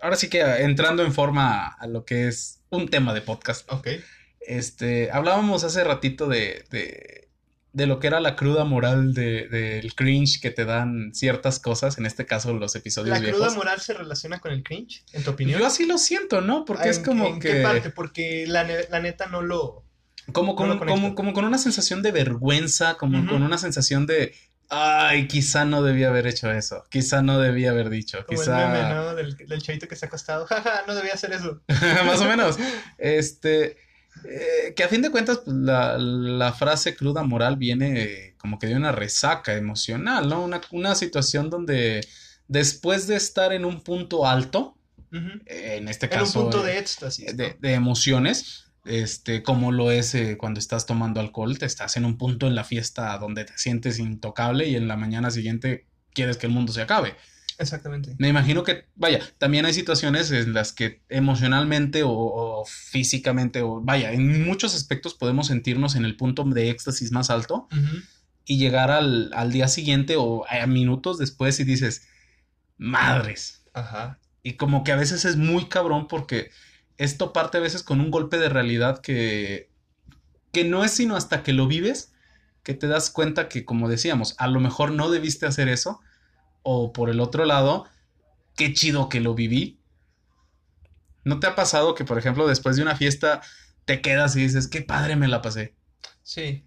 ahora 0.00 0.16
sí 0.16 0.28
que 0.28 0.40
eh, 0.40 0.62
entrando 0.64 1.04
en 1.04 1.12
forma 1.12 1.66
a 1.68 1.86
lo 1.86 2.04
que 2.04 2.26
es 2.28 2.60
un 2.70 2.88
tema 2.88 3.12
de 3.14 3.20
podcast, 3.20 3.70
Ok. 3.70 3.88
este, 4.40 5.10
hablábamos 5.12 5.62
hace 5.64 5.84
ratito 5.84 6.26
de, 6.26 6.64
de, 6.70 7.28
de 7.72 7.86
lo 7.86 8.00
que 8.00 8.06
era 8.06 8.18
la 8.20 8.34
cruda 8.36 8.64
moral 8.64 9.12
de- 9.14 9.46
del 9.48 9.94
cringe 9.94 10.40
que 10.40 10.50
te 10.50 10.64
dan 10.64 11.14
ciertas 11.14 11.58
cosas, 11.60 11.98
en 11.98 12.06
este 12.06 12.24
caso 12.26 12.54
los 12.54 12.74
episodios 12.76 13.14
¿La 13.18 13.20
viejos. 13.20 13.40
cruda 13.40 13.54
moral 13.54 13.80
se 13.80 13.92
relaciona 13.94 14.38
con 14.40 14.52
el 14.52 14.62
cringe, 14.62 15.04
en 15.12 15.22
tu 15.22 15.30
opinión? 15.30 15.60
Yo 15.60 15.66
así 15.66 15.84
lo 15.86 15.98
siento, 15.98 16.40
¿no? 16.40 16.64
Porque 16.64 16.88
es 16.88 16.98
¿En- 16.98 17.04
como 17.04 17.26
en 17.26 17.40
que... 17.40 17.52
qué 17.52 17.62
parte? 17.62 17.90
Porque 17.90 18.46
la, 18.46 18.64
ne- 18.64 18.88
la 18.90 19.00
neta 19.00 19.26
no 19.26 19.42
lo... 19.42 19.84
Como 20.32 20.56
con, 20.56 20.68
No 20.68 20.78
como, 20.78 21.14
como 21.14 21.32
con 21.32 21.44
una 21.44 21.58
sensación 21.58 22.02
de 22.02 22.12
vergüenza, 22.12 22.96
como 22.96 23.26
con 23.26 23.42
una 23.42 23.58
sensación 23.58 24.06
de, 24.06 24.34
ay, 24.68 25.26
quizá 25.26 25.64
no 25.64 25.82
debía 25.82 26.08
haber 26.08 26.26
hecho 26.26 26.50
eso, 26.50 26.84
quizá 26.90 27.22
no 27.22 27.38
debía 27.38 27.70
haber 27.70 27.90
dicho, 27.90 28.24
Como 28.24 28.38
quizá... 28.38 28.66
el 28.66 28.82
meme, 28.82 28.94
¿no? 28.94 29.14
Del, 29.14 29.36
del 29.36 29.62
chavito 29.62 29.88
que 29.88 29.96
se 29.96 30.06
ha 30.06 30.08
acostado. 30.08 30.46
Jaja, 30.46 30.84
no 30.86 30.94
debía 30.94 31.14
hacer 31.14 31.32
eso. 31.32 31.60
Más 32.06 32.20
o 32.20 32.24
menos. 32.24 32.56
Este, 32.98 33.76
eh, 34.24 34.72
que 34.74 34.84
a 34.84 34.88
fin 34.88 35.02
de 35.02 35.10
cuentas, 35.10 35.38
pues, 35.44 35.56
la, 35.56 35.98
la 35.98 36.52
frase 36.52 36.94
cruda 36.94 37.22
moral 37.22 37.56
viene 37.56 38.02
eh, 38.02 38.34
como 38.38 38.58
que 38.58 38.68
de 38.68 38.76
una 38.76 38.92
resaca 38.92 39.54
emocional, 39.54 40.28
¿no? 40.28 40.44
Una, 40.44 40.60
una 40.70 40.94
situación 40.94 41.50
donde 41.50 42.06
después 42.46 43.06
de 43.06 43.16
estar 43.16 43.52
en 43.52 43.64
un 43.64 43.82
punto 43.82 44.26
alto, 44.26 44.76
eh, 45.12 45.76
en 45.78 45.88
este 45.88 46.06
En 46.06 46.12
un 46.12 46.18
caso... 46.20 46.42
punto 46.42 46.66
eh, 46.66 46.72
de 46.72 46.78
éxtasis. 46.78 47.36
de 47.36 47.74
emociones, 47.74 48.69
este, 48.84 49.42
como 49.42 49.72
lo 49.72 49.90
es 49.90 50.14
eh, 50.14 50.36
cuando 50.38 50.58
estás 50.58 50.86
tomando 50.86 51.20
alcohol, 51.20 51.58
te 51.58 51.66
estás 51.66 51.96
en 51.96 52.04
un 52.04 52.16
punto 52.16 52.46
en 52.46 52.54
la 52.54 52.64
fiesta 52.64 53.16
donde 53.18 53.44
te 53.44 53.56
sientes 53.56 53.98
intocable 53.98 54.68
y 54.68 54.76
en 54.76 54.88
la 54.88 54.96
mañana 54.96 55.30
siguiente 55.30 55.86
quieres 56.12 56.36
que 56.36 56.46
el 56.46 56.52
mundo 56.52 56.72
se 56.72 56.82
acabe. 56.82 57.14
Exactamente. 57.58 58.16
Me 58.18 58.28
imagino 58.28 58.64
que, 58.64 58.86
vaya, 58.94 59.20
también 59.36 59.66
hay 59.66 59.74
situaciones 59.74 60.30
en 60.30 60.54
las 60.54 60.72
que 60.72 61.02
emocionalmente 61.10 62.02
o, 62.02 62.10
o 62.10 62.64
físicamente, 62.64 63.60
o 63.60 63.82
vaya, 63.82 64.12
en 64.12 64.46
muchos 64.46 64.74
aspectos 64.74 65.12
podemos 65.12 65.48
sentirnos 65.48 65.94
en 65.94 66.06
el 66.06 66.16
punto 66.16 66.44
de 66.44 66.70
éxtasis 66.70 67.12
más 67.12 67.28
alto 67.28 67.68
y 68.46 68.56
llegar 68.56 68.90
al, 68.90 69.30
al 69.34 69.52
día 69.52 69.68
siguiente 69.68 70.16
o 70.16 70.46
a 70.48 70.66
minutos 70.66 71.18
después 71.18 71.60
y 71.60 71.64
dices, 71.64 72.08
madres. 72.78 73.62
Ajá. 73.74 74.18
Y 74.42 74.54
como 74.54 74.82
que 74.82 74.92
a 74.92 74.96
veces 74.96 75.26
es 75.26 75.36
muy 75.36 75.66
cabrón 75.66 76.08
porque 76.08 76.50
esto 77.02 77.32
parte 77.32 77.58
a 77.58 77.60
veces 77.60 77.82
con 77.82 78.00
un 78.00 78.10
golpe 78.10 78.38
de 78.38 78.48
realidad 78.48 79.00
que, 79.00 79.70
que 80.52 80.64
no 80.64 80.84
es 80.84 80.92
sino 80.92 81.16
hasta 81.16 81.42
que 81.42 81.52
lo 81.52 81.66
vives 81.66 82.12
que 82.62 82.74
te 82.74 82.86
das 82.86 83.10
cuenta 83.10 83.48
que, 83.48 83.64
como 83.64 83.88
decíamos, 83.88 84.34
a 84.38 84.46
lo 84.46 84.60
mejor 84.60 84.92
no 84.92 85.10
debiste 85.10 85.46
hacer 85.46 85.68
eso. 85.68 86.00
O 86.62 86.92
por 86.92 87.08
el 87.08 87.20
otro 87.20 87.44
lado, 87.44 87.88
qué 88.56 88.72
chido 88.72 89.08
que 89.08 89.20
lo 89.20 89.34
viví. 89.34 89.80
¿No 91.24 91.40
te 91.40 91.46
ha 91.46 91.54
pasado 91.54 91.94
que, 91.94 92.04
por 92.04 92.18
ejemplo, 92.18 92.46
después 92.46 92.76
de 92.76 92.82
una 92.82 92.96
fiesta 92.96 93.40
te 93.86 94.00
quedas 94.00 94.36
y 94.36 94.42
dices, 94.42 94.68
qué 94.68 94.82
padre 94.82 95.16
me 95.16 95.28
la 95.28 95.42
pasé? 95.42 95.74
Sí. 96.22 96.66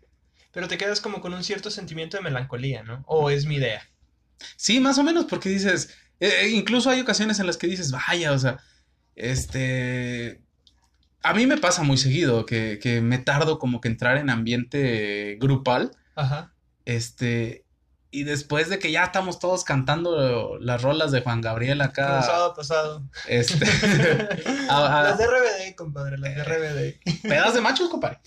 Pero 0.51 0.67
te 0.67 0.77
quedas 0.77 0.99
como 0.99 1.21
con 1.21 1.33
un 1.33 1.43
cierto 1.43 1.69
sentimiento 1.69 2.17
de 2.17 2.23
melancolía, 2.23 2.83
¿no? 2.83 3.03
O 3.07 3.29
es 3.29 3.45
mi 3.45 3.55
idea. 3.55 3.87
Sí, 4.55 4.79
más 4.79 4.97
o 4.97 5.03
menos, 5.03 5.25
porque 5.25 5.49
dices, 5.49 5.95
eh, 6.19 6.31
eh, 6.41 6.49
incluso 6.49 6.89
hay 6.89 7.01
ocasiones 7.01 7.39
en 7.39 7.47
las 7.47 7.57
que 7.57 7.67
dices, 7.67 7.91
vaya, 7.91 8.31
o 8.31 8.39
sea, 8.39 8.59
este, 9.15 10.41
a 11.21 11.33
mí 11.33 11.45
me 11.45 11.57
pasa 11.57 11.83
muy 11.83 11.97
seguido 11.97 12.45
que, 12.45 12.79
que 12.81 13.01
me 13.01 13.17
tardo 13.17 13.59
como 13.59 13.81
que 13.81 13.87
entrar 13.87 14.17
en 14.17 14.29
ambiente 14.29 15.37
grupal, 15.39 15.91
Ajá. 16.15 16.53
este, 16.85 17.63
y 18.11 18.25
después 18.25 18.69
de 18.69 18.77
que 18.77 18.91
ya 18.91 19.05
estamos 19.05 19.39
todos 19.39 19.63
cantando 19.63 20.59
las 20.59 20.81
rolas 20.83 21.11
de 21.11 21.21
Juan 21.21 21.41
Gabriel 21.41 21.81
acá, 21.81 22.21
sábado 22.21 22.53
pasado. 22.55 23.03
este, 23.27 23.65
a- 24.69 24.99
a- 24.99 25.03
las 25.03 25.17
de 25.17 25.25
RBD, 25.25 25.75
compadre, 25.75 26.17
las 26.19 26.35
de 26.35 26.43
RBD. 26.43 27.21
pedas 27.27 27.53
de 27.55 27.61
machos, 27.61 27.89
compadre, 27.89 28.19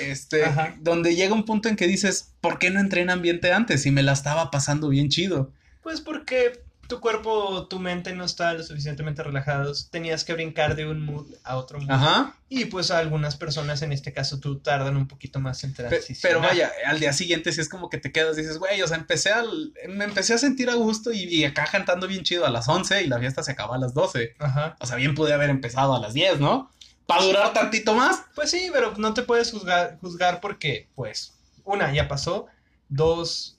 este, 0.00 0.44
Ajá. 0.44 0.76
donde 0.80 1.16
llega 1.16 1.34
un 1.34 1.44
punto 1.44 1.68
en 1.68 1.74
que 1.76 1.86
dices, 1.88 2.34
¿por 2.40 2.58
qué 2.60 2.70
no 2.70 2.78
entré 2.78 3.00
en 3.00 3.10
ambiente 3.10 3.52
antes? 3.52 3.86
Y 3.86 3.90
me 3.90 4.02
la 4.04 4.12
estaba 4.12 4.50
pasando 4.52 4.88
bien 4.88 5.08
chido. 5.08 5.52
Pues 5.82 6.00
porque 6.00 6.62
tu 6.88 7.00
cuerpo, 7.00 7.68
tu 7.68 7.78
mente 7.78 8.14
no 8.14 8.24
está 8.24 8.54
lo 8.54 8.62
suficientemente 8.64 9.22
relajados. 9.22 9.90
Tenías 9.90 10.24
que 10.24 10.32
brincar 10.32 10.74
de 10.74 10.86
un 10.86 11.04
mood 11.04 11.26
a 11.44 11.56
otro 11.56 11.78
mood. 11.78 11.90
Ajá. 11.90 12.34
Y 12.48 12.64
pues 12.64 12.90
algunas 12.90 13.36
personas, 13.36 13.82
en 13.82 13.92
este 13.92 14.12
caso 14.12 14.40
tú, 14.40 14.58
tardan 14.58 14.96
un 14.96 15.06
poquito 15.06 15.38
más 15.38 15.62
en 15.64 15.74
transicionar. 15.74 16.22
Pero 16.22 16.40
vaya, 16.40 16.72
al 16.86 16.98
día 16.98 17.12
siguiente 17.12 17.52
sí 17.52 17.60
es 17.60 17.68
como 17.68 17.90
que 17.90 17.98
te 17.98 18.10
quedas, 18.10 18.36
dices, 18.36 18.58
güey, 18.58 18.80
o 18.80 18.88
sea, 18.88 18.96
empecé 18.96 19.30
al, 19.30 19.74
me 19.88 20.04
empecé 20.04 20.32
a 20.34 20.38
sentir 20.38 20.70
a 20.70 20.74
gusto 20.74 21.12
y, 21.12 21.24
y 21.24 21.44
acá 21.44 21.68
cantando 21.70 22.08
bien 22.08 22.24
chido 22.24 22.46
a 22.46 22.50
las 22.50 22.66
11 22.66 23.02
y 23.02 23.06
la 23.06 23.18
fiesta 23.18 23.42
se 23.42 23.52
acaba 23.52 23.76
a 23.76 23.78
las 23.78 23.92
12. 23.92 24.36
Ajá. 24.38 24.76
O 24.80 24.86
sea, 24.86 24.96
bien 24.96 25.14
pude 25.14 25.34
haber 25.34 25.50
empezado 25.50 25.94
a 25.94 26.00
las 26.00 26.14
10, 26.14 26.40
¿no? 26.40 26.72
¿Para 27.06 27.22
durar 27.22 27.52
tantito 27.52 27.94
más? 27.94 28.24
Pues 28.34 28.50
sí, 28.50 28.70
pero 28.72 28.94
no 28.96 29.12
te 29.14 29.22
puedes 29.22 29.50
juzgar, 29.50 29.98
juzgar 30.00 30.40
porque, 30.40 30.88
pues, 30.94 31.34
una, 31.64 31.92
ya 31.92 32.08
pasó. 32.08 32.46
Dos, 32.88 33.58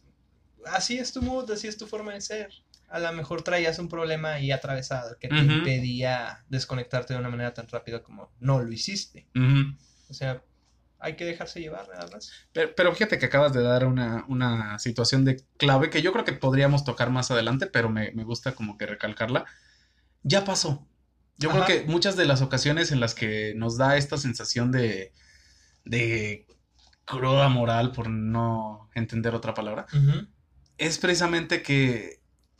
así 0.65 0.97
es 0.97 1.13
tu 1.13 1.21
mood, 1.21 1.51
así 1.51 1.67
es 1.67 1.77
tu 1.77 1.85
forma 1.85 2.13
de 2.13 2.21
ser. 2.21 2.49
A 2.89 2.99
lo 2.99 3.11
mejor 3.13 3.43
traías 3.43 3.77
un 3.79 3.87
problema 3.87 4.33
ahí 4.33 4.51
atravesado 4.51 5.17
que 5.19 5.27
te 5.27 5.37
impedía 5.37 6.43
desconectarte 6.49 7.13
de 7.13 7.19
una 7.19 7.29
manera 7.29 7.53
tan 7.53 7.67
rápida 7.67 8.01
como 8.01 8.31
no 8.39 8.59
lo 8.61 8.71
hiciste. 8.71 9.27
O 10.09 10.13
sea, 10.13 10.41
hay 10.99 11.15
que 11.15 11.25
dejarse 11.25 11.61
llevar 11.61 11.87
nada 11.87 12.07
más. 12.11 12.31
Pero, 12.51 12.73
pero 12.75 12.93
fíjate 12.93 13.19
que 13.19 13.27
acabas 13.27 13.53
de 13.53 13.61
dar 13.61 13.85
una, 13.85 14.25
una 14.27 14.79
situación 14.79 15.23
de 15.23 15.43
clave 15.57 15.89
que 15.89 16.01
yo 16.01 16.11
creo 16.11 16.25
que 16.25 16.33
podríamos 16.33 16.83
tocar 16.83 17.09
más 17.09 17.31
adelante, 17.31 17.67
pero 17.67 17.89
me, 17.89 18.11
me 18.11 18.23
gusta 18.23 18.53
como 18.53 18.77
que 18.77 18.85
recalcarla. 18.85 19.45
Ya 20.23 20.43
pasó. 20.43 20.85
Yo 21.37 21.51
Ajá. 21.51 21.65
creo 21.65 21.81
que 21.83 21.87
muchas 21.87 22.17
de 22.17 22.25
las 22.25 22.41
ocasiones 22.41 22.91
en 22.91 22.99
las 22.99 23.15
que 23.15 23.53
nos 23.55 23.77
da 23.77 23.95
esta 23.95 24.17
sensación 24.17 24.71
de, 24.71 25.13
de 25.85 26.45
cruda 27.05 27.47
moral, 27.49 27.91
por 27.91 28.09
no 28.09 28.89
entender 28.93 29.33
otra 29.33 29.53
palabra, 29.53 29.85
es 30.77 30.97
precisamente 30.97 31.61
que 31.61 32.18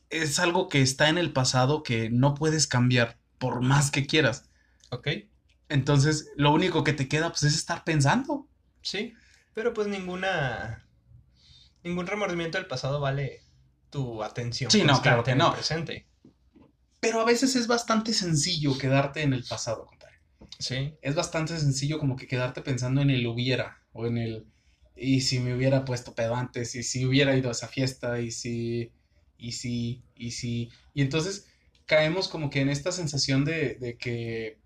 es 0.09 0.39
algo 0.39 0.69
que 0.69 0.81
está 0.81 1.09
en 1.09 1.17
el 1.17 1.33
pasado 1.33 1.83
que 1.83 2.09
no 2.09 2.35
puedes 2.35 2.67
cambiar 2.67 3.19
por 3.37 3.61
más 3.61 3.91
que 3.91 4.05
quieras. 4.07 4.49
Ok, 4.91 5.07
Entonces, 5.69 6.31
lo 6.35 6.51
único 6.51 6.83
que 6.83 6.93
te 6.93 7.07
queda 7.07 7.29
pues 7.29 7.43
es 7.43 7.55
estar 7.55 7.83
pensando. 7.83 8.47
sí. 8.81 9.13
Pero 9.53 9.73
pues 9.73 9.87
ninguna. 9.87 10.87
Ningún 11.83 12.07
remordimiento 12.07 12.57
del 12.57 12.67
pasado 12.67 12.99
vale 12.99 13.43
tu 13.89 14.23
atención. 14.23 14.71
Sí, 14.71 14.83
no, 14.83 15.01
claro 15.01 15.23
que 15.23 15.31
en 15.31 15.41
el 15.41 15.49
no. 15.49 15.51
presente. 15.51 16.07
Pero 16.99 17.21
a 17.21 17.25
veces 17.25 17.55
es 17.55 17.67
bastante 17.67 18.13
sencillo 18.13 18.77
quedarte 18.77 19.21
en 19.21 19.33
el 19.33 19.43
pasado, 19.45 19.85
compadre. 19.85 20.15
Sí. 20.59 20.93
Es 21.01 21.15
bastante 21.15 21.57
sencillo 21.59 21.99
como 21.99 22.15
que 22.15 22.27
quedarte 22.27 22.61
pensando 22.61 23.01
en 23.01 23.09
el 23.09 23.25
hubiera 23.27 23.81
o 23.93 24.05
en 24.07 24.17
el 24.17 24.47
y 24.95 25.21
si 25.21 25.39
me 25.39 25.55
hubiera 25.55 25.85
puesto 25.85 26.13
pedo 26.13 26.35
antes 26.35 26.75
y 26.75 26.83
si 26.83 27.05
hubiera 27.05 27.35
ido 27.37 27.49
a 27.49 27.53
esa 27.53 27.67
fiesta 27.69 28.19
y 28.19 28.31
si 28.31 28.91
y 29.39 29.53
si 29.53 30.03
y 30.15 30.31
si 30.31 30.69
y 30.93 31.01
entonces 31.01 31.47
caemos 31.85 32.27
como 32.27 32.49
que 32.49 32.61
en 32.61 32.69
esta 32.69 32.91
sensación 32.91 33.45
de, 33.45 33.75
de 33.75 33.97
que 33.97 34.59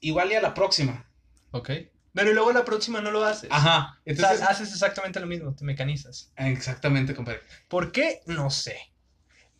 igual 0.00 0.30
y 0.30 0.34
a 0.34 0.40
la 0.40 0.54
próxima. 0.54 1.10
Ok. 1.50 1.70
Pero 2.14 2.30
y 2.30 2.34
luego 2.34 2.52
la 2.52 2.64
próxima 2.64 3.00
no 3.00 3.10
lo 3.10 3.24
haces. 3.24 3.48
Ajá. 3.52 3.98
O 3.98 4.02
Entonces, 4.04 4.38
sea, 4.38 4.48
haces 4.48 4.72
exactamente 4.72 5.20
lo 5.20 5.26
mismo, 5.26 5.54
te 5.54 5.64
mecanizas. 5.64 6.32
exactamente, 6.36 7.14
compadre. 7.14 7.40
¿Por 7.68 7.92
qué? 7.92 8.20
No 8.26 8.50
sé. 8.50 8.76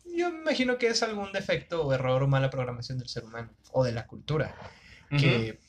Yo 0.05 0.31
me 0.31 0.39
imagino 0.39 0.77
que 0.77 0.87
es 0.87 1.03
algún 1.03 1.31
defecto 1.31 1.85
o 1.85 1.93
error 1.93 2.23
o 2.23 2.27
mala 2.27 2.49
programación 2.49 2.97
del 2.97 3.07
ser 3.07 3.23
humano 3.23 3.51
o 3.71 3.83
de 3.83 3.91
la 3.91 4.07
cultura. 4.07 4.55
Que 5.09 5.59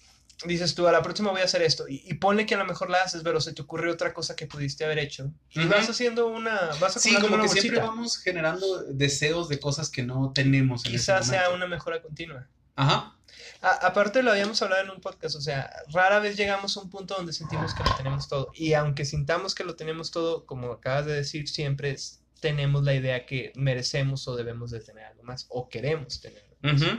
dices 0.44 0.74
tú, 0.74 0.86
a 0.88 0.92
la 0.92 1.02
próxima 1.02 1.30
voy 1.30 1.40
a 1.40 1.44
hacer 1.44 1.62
esto. 1.62 1.88
Y, 1.88 2.02
y 2.06 2.14
ponle 2.14 2.46
que 2.46 2.54
a 2.54 2.58
lo 2.58 2.64
mejor 2.64 2.90
la 2.90 3.02
haces, 3.02 3.22
pero 3.22 3.40
se 3.40 3.52
te 3.52 3.62
ocurre 3.62 3.90
otra 3.90 4.12
cosa 4.14 4.36
que 4.36 4.46
pudiste 4.46 4.84
haber 4.84 4.98
hecho. 4.98 5.30
Y 5.50 5.64
vas 5.66 5.88
haciendo 5.88 6.26
una. 6.28 6.70
Vas 6.80 6.94
Sí, 7.00 7.14
como 7.16 7.34
una 7.36 7.44
que 7.44 7.48
siempre 7.60 7.80
vamos 7.80 8.18
generando 8.18 8.84
deseos 8.84 9.48
de 9.48 9.58
cosas 9.60 9.90
que 9.90 10.02
no 10.02 10.32
tenemos 10.34 10.84
en 10.84 10.94
ese 10.94 10.98
Quizás 10.98 11.26
sea 11.26 11.42
momento. 11.44 11.56
una 11.56 11.66
mejora 11.66 12.02
continua. 12.02 12.46
Ajá. 12.76 13.16
A- 13.62 13.86
aparte 13.86 14.22
lo 14.22 14.30
habíamos 14.30 14.60
hablado 14.62 14.82
en 14.84 14.90
un 14.90 15.00
podcast, 15.00 15.36
o 15.36 15.40
sea, 15.40 15.70
rara 15.92 16.18
vez 16.18 16.36
llegamos 16.36 16.76
a 16.76 16.80
un 16.80 16.88
punto 16.90 17.14
donde 17.14 17.32
sentimos 17.34 17.74
que 17.74 17.84
lo 17.84 17.94
tenemos 17.96 18.26
todo. 18.28 18.50
Y 18.54 18.72
aunque 18.72 19.04
sintamos 19.04 19.54
que 19.54 19.64
lo 19.64 19.76
tenemos 19.76 20.10
todo, 20.10 20.46
como 20.46 20.72
acabas 20.72 21.04
de 21.06 21.12
decir, 21.12 21.48
siempre 21.48 21.90
es- 21.90 22.22
tenemos 22.40 22.84
la 22.84 22.94
idea 22.94 23.26
que 23.26 23.52
merecemos 23.54 24.26
o 24.26 24.34
debemos 24.34 24.70
de 24.70 24.80
tener 24.80 25.04
algo 25.04 25.22
más 25.24 25.44
o 25.50 25.68
queremos 25.68 26.22
tener 26.22 26.42
algo 26.42 26.56
más. 26.62 26.98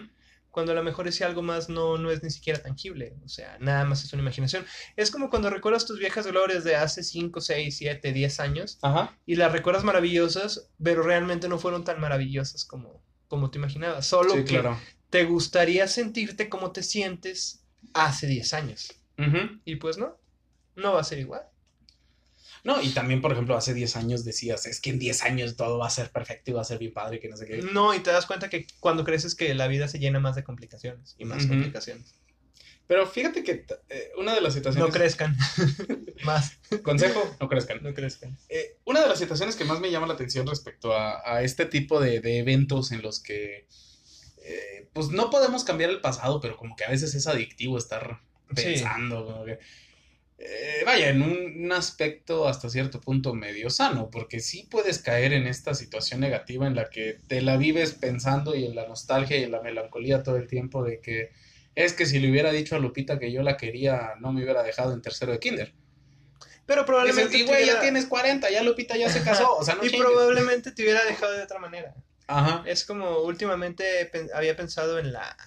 Cuando 0.51 0.74
a 0.74 0.75
lo 0.75 0.84
mejor 0.84 1.08
ese 1.08 1.24
algo 1.24 1.41
más 1.41 1.70
no, 1.70 1.98
no 1.98 2.12
es 2.12 2.22
ni 2.24 2.29
siquiera 2.29 2.62
tangible, 2.62 3.15
o 3.24 3.29
sea, 3.29 3.58
nada 3.60 3.86
más 3.86 4.03
es 4.03 4.12
una 4.13 4.22
imaginación. 4.22 4.65
Es 4.98 5.10
como 5.10 5.29
cuando 5.29 5.50
recuerdas 5.50 5.86
tus 5.86 5.98
viejas 5.98 6.27
glorias 6.27 6.63
de 6.65 6.75
hace 6.75 7.03
5, 7.03 7.39
6, 7.41 7.77
7, 7.77 8.12
10 8.12 8.39
años 8.41 8.77
Ajá. 8.81 9.17
y 9.25 9.36
las 9.36 9.51
recuerdas 9.51 9.84
maravillosas, 9.86 10.70
pero 10.84 11.03
realmente 11.03 11.48
no 11.48 11.58
fueron 11.58 11.84
tan 11.86 12.00
maravillosas 12.01 12.65
como, 12.65 13.01
como 13.27 13.50
te 13.50 13.58
imaginabas. 13.60 14.05
Solo 14.05 14.34
Sí, 14.34 14.39
que 14.39 14.60
claro. 14.60 14.77
te 15.10 15.24
gustaría 15.24 15.88
sentirte 15.88 16.50
como 16.50 16.72
te 16.72 16.84
sientes 16.84 17.63
hace 17.93 18.27
10 18.27 18.53
años. 18.53 18.93
Y 19.65 19.75
pues 19.77 19.98
no, 19.98 20.17
no 20.75 20.93
va 20.93 21.01
a 21.01 21.03
ser 21.05 21.20
igual. 21.20 21.43
No, 22.63 22.82
y 22.82 22.89
también, 22.89 23.22
por 23.22 23.32
ejemplo, 23.32 23.56
hace 23.58 23.74
10 23.74 23.96
años 23.96 24.24
decías, 24.24 24.65
es 24.68 24.80
que 24.80 24.91
en 24.91 25.00
10 25.00 25.24
años 25.24 25.56
todo 25.56 25.77
va 25.80 25.88
a 25.88 25.89
ser 25.89 26.12
perfecto 26.12 26.51
y 26.51 26.53
va 26.53 26.62
a 26.62 26.65
ser 26.65 26.77
bien 26.77 26.94
padre, 26.94 27.20
que 27.20 27.27
no 27.27 27.36
sé 27.38 27.46
qué. 27.48 27.58
No, 27.58 27.94
y 27.96 28.00
te 28.01 28.12
das 28.12 28.25
cuenta 28.27 28.50
que 28.50 28.68
cuando 28.80 29.03
creces 29.03 29.34
que 29.36 29.53
la 29.56 29.68
vida 29.68 29.88
se 29.88 29.98
llena 30.00 30.20
más 30.20 30.36
de 30.36 30.44
complicaciones 30.44 31.15
y 31.18 31.25
más 31.25 31.48
complicaciones. 31.48 32.15
Pero 32.88 33.08
fíjate 33.08 33.44
que 33.44 33.65
eh, 33.89 34.12
una 34.18 34.36
de 34.36 34.41
las 34.41 34.53
situaciones... 34.53 34.89
No 34.89 34.94
crezcan. 34.94 35.36
más. 36.25 36.58
Consejo, 36.84 37.36
no 37.39 37.48
crezcan. 37.48 37.82
No 37.82 37.94
crezcan. 37.94 38.38
Eh, 38.50 38.77
una 38.86 39.01
de 39.01 39.08
las 39.08 39.18
situaciones 39.18 39.56
que 39.56 39.63
más 39.63 39.80
me 39.80 39.89
llama 39.89 40.08
la 40.08 40.13
atención 40.13 40.46
respecto 40.46 40.94
a, 40.94 41.22
a 41.25 41.41
este 41.41 41.65
tipo 41.65 42.00
de, 42.01 42.20
de 42.20 42.39
eventos 42.39 42.91
en 42.91 43.01
los 43.01 43.20
que, 43.22 43.65
eh, 44.44 44.89
pues 44.94 45.10
no 45.10 45.30
podemos 45.30 45.63
cambiar 45.63 45.89
el 45.89 46.01
pasado, 46.01 46.41
pero 46.41 46.58
como 46.58 46.75
que 46.75 46.84
a 46.84 46.89
veces 46.89 47.15
es 47.15 47.27
adictivo 47.27 47.77
estar 47.77 48.20
Sí. 48.56 48.63
pensando, 48.63 49.25
como 49.25 49.46
que, 49.46 49.60
eh, 50.44 50.82
vaya, 50.86 51.10
en 51.10 51.22
un, 51.22 51.72
aspecto 51.72 52.48
hasta 52.48 52.70
cierto 52.70 53.00
punto 53.00 53.34
medio 53.34 53.70
sano, 53.70 54.10
porque 54.10 54.40
sí 54.40 54.68
puedes 54.70 55.00
caer 55.00 55.34
en 55.34 55.46
esta 55.46 55.76
situación 55.76 56.20
negativa 56.20 56.66
en 56.66 56.76
la 56.76 56.90
que 56.90 57.18
te 57.28 57.42
la 57.42 57.58
vives 57.58 57.94
pensando 57.94 58.56
y 58.56 58.66
en 58.66 58.76
la 58.76 58.88
nostalgia 58.88 59.38
y 59.38 59.44
en 59.44 59.52
la 59.52 59.62
melancolía 59.62 60.24
todo 60.24 60.38
el 60.38 60.48
tiempo 60.48 60.84
de 60.84 61.00
que 61.00 61.30
es 61.76 61.94
que 61.94 62.06
si 62.06 62.20
le 62.20 62.30
hubiera 62.32 62.52
dicho 62.52 62.76
a 62.76 62.80
Lupita 62.80 63.20
que 63.20 63.32
yo 63.32 63.44
la 63.44 63.56
quería, 63.56 64.16
no 64.20 64.34
me 64.34 64.44
hubiera 64.44 64.64
dejado 64.64 64.94
en 64.94 65.02
tercero 65.02 65.32
de 65.32 65.40
kinder. 65.40 65.74
Pero 66.66 66.86
probablemente. 66.86 67.38
y 67.38 67.44
güey, 67.44 67.68
ya 67.68 67.80
tienes 67.80 68.08
40, 68.08 68.50
ya 68.50 68.64
Lupita 68.64 68.98
ya 68.98 69.10
se 69.10 69.24
casó, 69.24 69.56
o 69.56 69.64
sea, 69.64 69.76
no 69.76 69.84
y 69.86 69.90
chingues. 69.90 70.08
probablemente 70.08 70.72
te 70.72 70.82
hubiera 70.82 71.06
dejado 71.06 71.34
de 71.34 71.44
otra 71.44 71.60
manera. 71.60 71.94
Ajá. 72.28 72.64
Es 72.66 72.84
como 72.84 73.20
últimamente 73.20 74.10
había 74.34 74.56
pensado 74.56 74.98
en 74.98 75.14
la, 75.14 75.38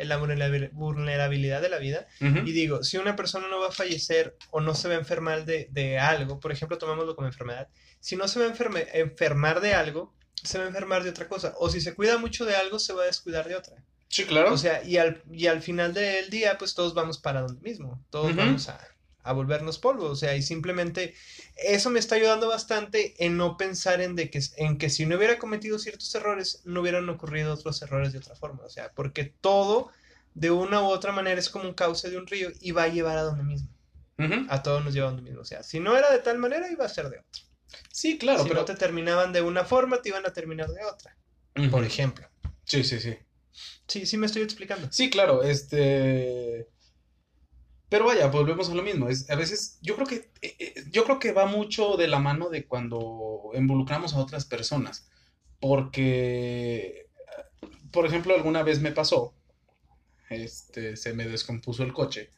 en 0.00 0.08
la 0.08 0.18
vulnerabil- 0.18 0.70
vulnerabilidad 0.72 1.60
de 1.62 1.68
la 1.68 1.78
vida. 1.78 2.06
Y 2.20 2.52
digo, 2.52 2.82
si 2.82 2.96
una 2.98 3.16
persona 3.16 3.48
no 3.48 3.60
va 3.60 3.68
a 3.68 3.72
fallecer 3.72 4.36
o 4.50 4.60
no 4.60 4.74
se 4.74 4.88
va 4.88 4.94
a 4.94 4.98
enfermar 4.98 5.44
de, 5.44 5.68
de 5.70 5.98
algo, 5.98 6.40
por 6.40 6.52
ejemplo, 6.52 6.78
tomémoslo 6.78 7.14
como 7.16 7.28
enfermedad, 7.28 7.68
si 8.00 8.16
no 8.16 8.26
se 8.28 8.38
va 8.40 8.46
a 8.46 8.54
enferme- 8.54 8.88
enfermar 8.94 9.60
de 9.60 9.74
algo, 9.74 10.14
se 10.42 10.58
va 10.58 10.64
a 10.64 10.68
enfermar 10.68 11.04
de 11.04 11.10
otra 11.10 11.28
cosa. 11.28 11.54
O 11.58 11.68
si 11.70 11.80
se 11.80 11.94
cuida 11.94 12.18
mucho 12.18 12.44
de 12.46 12.56
algo, 12.56 12.78
se 12.78 12.92
va 12.92 13.02
a 13.02 13.06
descuidar 13.06 13.46
de 13.48 13.56
otra. 13.56 13.76
Sí, 14.08 14.24
claro. 14.24 14.52
O 14.52 14.58
sea, 14.58 14.82
y 14.82 14.96
al, 14.96 15.22
y 15.30 15.46
al 15.46 15.62
final 15.62 15.94
del 15.94 16.30
día, 16.30 16.58
pues 16.58 16.74
todos 16.74 16.94
vamos 16.94 17.18
para 17.18 17.42
donde 17.42 17.60
mismo. 17.60 18.04
Todos 18.10 18.34
vamos 18.34 18.68
a, 18.68 18.80
a 19.22 19.32
volvernos 19.32 19.78
polvo. 19.78 20.06
O 20.06 20.16
sea, 20.16 20.36
y 20.36 20.42
simplemente 20.42 21.14
eso 21.56 21.90
me 21.90 21.98
está 21.98 22.14
ayudando 22.14 22.48
bastante 22.48 23.14
en 23.24 23.36
no 23.36 23.56
pensar 23.56 24.00
en, 24.00 24.16
de 24.16 24.30
que, 24.30 24.40
en 24.56 24.78
que 24.78 24.90
si 24.90 25.06
no 25.06 25.16
hubiera 25.16 25.38
cometido 25.38 25.78
ciertos 25.78 26.14
errores, 26.14 26.62
no 26.64 26.80
hubieran 26.80 27.08
ocurrido 27.08 27.54
otros 27.54 27.80
errores 27.82 28.12
de 28.12 28.18
otra 28.18 28.34
forma. 28.34 28.62
O 28.64 28.70
sea, 28.70 28.92
porque 28.92 29.24
todo 29.24 29.90
de 30.34 30.50
una 30.50 30.82
u 30.82 30.86
otra 30.86 31.12
manera 31.12 31.38
es 31.38 31.48
como 31.48 31.64
un 31.64 31.74
cauce 31.74 32.08
de 32.10 32.16
un 32.16 32.26
río 32.26 32.50
y 32.60 32.70
va 32.72 32.84
a 32.84 32.88
llevar 32.88 33.18
a 33.18 33.22
donde 33.22 33.44
mismo. 33.44 33.68
A 34.50 34.62
todos 34.62 34.84
nos 34.84 34.92
lleva 34.92 35.08
a 35.08 35.10
donde 35.12 35.22
mismo. 35.22 35.40
O 35.40 35.46
sea, 35.46 35.62
si 35.62 35.80
no 35.80 35.96
era 35.96 36.10
de 36.12 36.18
tal 36.18 36.36
manera, 36.36 36.70
iba 36.70 36.84
a 36.84 36.88
ser 36.90 37.08
de 37.08 37.20
otra. 37.20 37.42
Sí, 37.90 38.18
claro, 38.18 38.42
si 38.42 38.48
pero... 38.48 38.60
no 38.60 38.66
te 38.66 38.74
terminaban 38.74 39.32
de 39.32 39.40
una 39.40 39.64
forma, 39.64 40.02
te 40.02 40.10
iban 40.10 40.26
a 40.26 40.32
terminar 40.32 40.68
de 40.68 40.84
otra. 40.84 41.16
Por 41.70 41.84
ejemplo. 41.84 42.28
Sí, 42.64 42.84
sí, 42.84 43.00
sí. 43.00 43.16
Sí, 43.88 44.06
sí 44.06 44.16
me 44.16 44.26
estoy 44.26 44.42
explicando. 44.42 44.88
Sí, 44.90 45.10
claro, 45.10 45.42
este... 45.42 46.68
Pero 47.90 48.06
vaya, 48.06 48.28
volvemos 48.28 48.70
a 48.70 48.74
lo 48.74 48.82
mismo. 48.82 49.08
Es, 49.10 49.28
a 49.30 49.34
veces, 49.34 49.78
yo 49.82 49.94
creo 49.96 50.06
que, 50.06 50.30
eh, 50.40 50.56
eh, 50.58 50.74
yo 50.90 51.04
creo 51.04 51.18
que 51.18 51.32
va 51.32 51.44
mucho 51.46 51.96
de 51.96 52.08
la 52.08 52.18
mano 52.20 52.48
de 52.48 52.64
cuando 52.66 53.50
involucramos 53.54 54.14
a 54.14 54.18
otras 54.20 54.44
personas. 54.46 55.08
Porque, 55.58 57.06
por 57.92 58.06
ejemplo, 58.06 58.34
alguna 58.34 58.62
vez 58.62 58.80
me 58.80 58.92
pasó, 58.92 59.34
este, 60.30 60.96
se 60.96 61.12
me 61.12 61.26
descompuso 61.28 61.82
el 61.82 61.92
coche. 61.92 62.30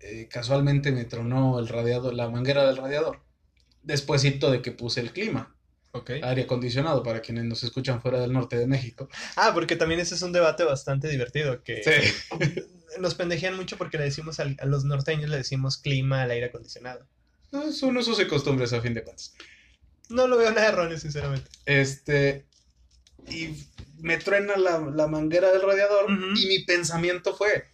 eh, 0.00 0.28
casualmente 0.30 0.92
me 0.92 1.04
tronó 1.04 1.58
el 1.58 1.68
radiador, 1.68 2.12
la 2.14 2.28
manguera 2.28 2.66
del 2.66 2.76
radiador. 2.76 3.20
Despuésito 3.82 4.50
de 4.50 4.60
que 4.60 4.72
puse 4.72 5.00
el 5.00 5.12
clima, 5.12 5.56
Ok. 5.92 6.10
aire 6.22 6.42
acondicionado, 6.42 7.02
para 7.02 7.20
quienes 7.20 7.44
nos 7.44 7.62
escuchan 7.64 8.02
fuera 8.02 8.20
del 8.20 8.32
norte 8.32 8.58
de 8.58 8.66
México. 8.66 9.08
Ah, 9.36 9.52
porque 9.54 9.76
también 9.76 10.00
ese 10.00 10.16
es 10.16 10.22
un 10.22 10.32
debate 10.32 10.64
bastante 10.64 11.08
divertido, 11.08 11.62
que 11.62 11.82
Sí. 11.82 12.12
nos 12.98 13.14
pendejean 13.14 13.56
mucho 13.56 13.76
porque 13.76 13.98
le 13.98 14.04
decimos 14.04 14.40
al- 14.40 14.56
a 14.60 14.66
los 14.66 14.84
norteños, 14.84 15.30
le 15.30 15.36
decimos 15.38 15.76
clima 15.78 16.22
al 16.22 16.30
aire 16.30 16.46
acondicionado. 16.46 17.06
No, 17.52 17.70
Son 17.72 17.96
usos 17.96 18.20
y 18.20 18.26
costumbres 18.26 18.72
a 18.72 18.80
fin 18.80 18.94
de 18.94 19.02
cuentas. 19.04 19.34
No 20.08 20.26
lo 20.26 20.36
veo 20.36 20.50
nada 20.50 20.68
erróneo, 20.68 20.98
sinceramente. 20.98 21.48
Este. 21.64 22.46
Y 23.28 23.50
me 23.98 24.18
truena 24.18 24.56
la, 24.56 24.78
la 24.78 25.06
manguera 25.08 25.50
del 25.52 25.62
radiador. 25.62 26.06
Y 26.10 26.46
mi 26.46 26.60
pensamiento 26.64 27.34
fue: 27.36 27.64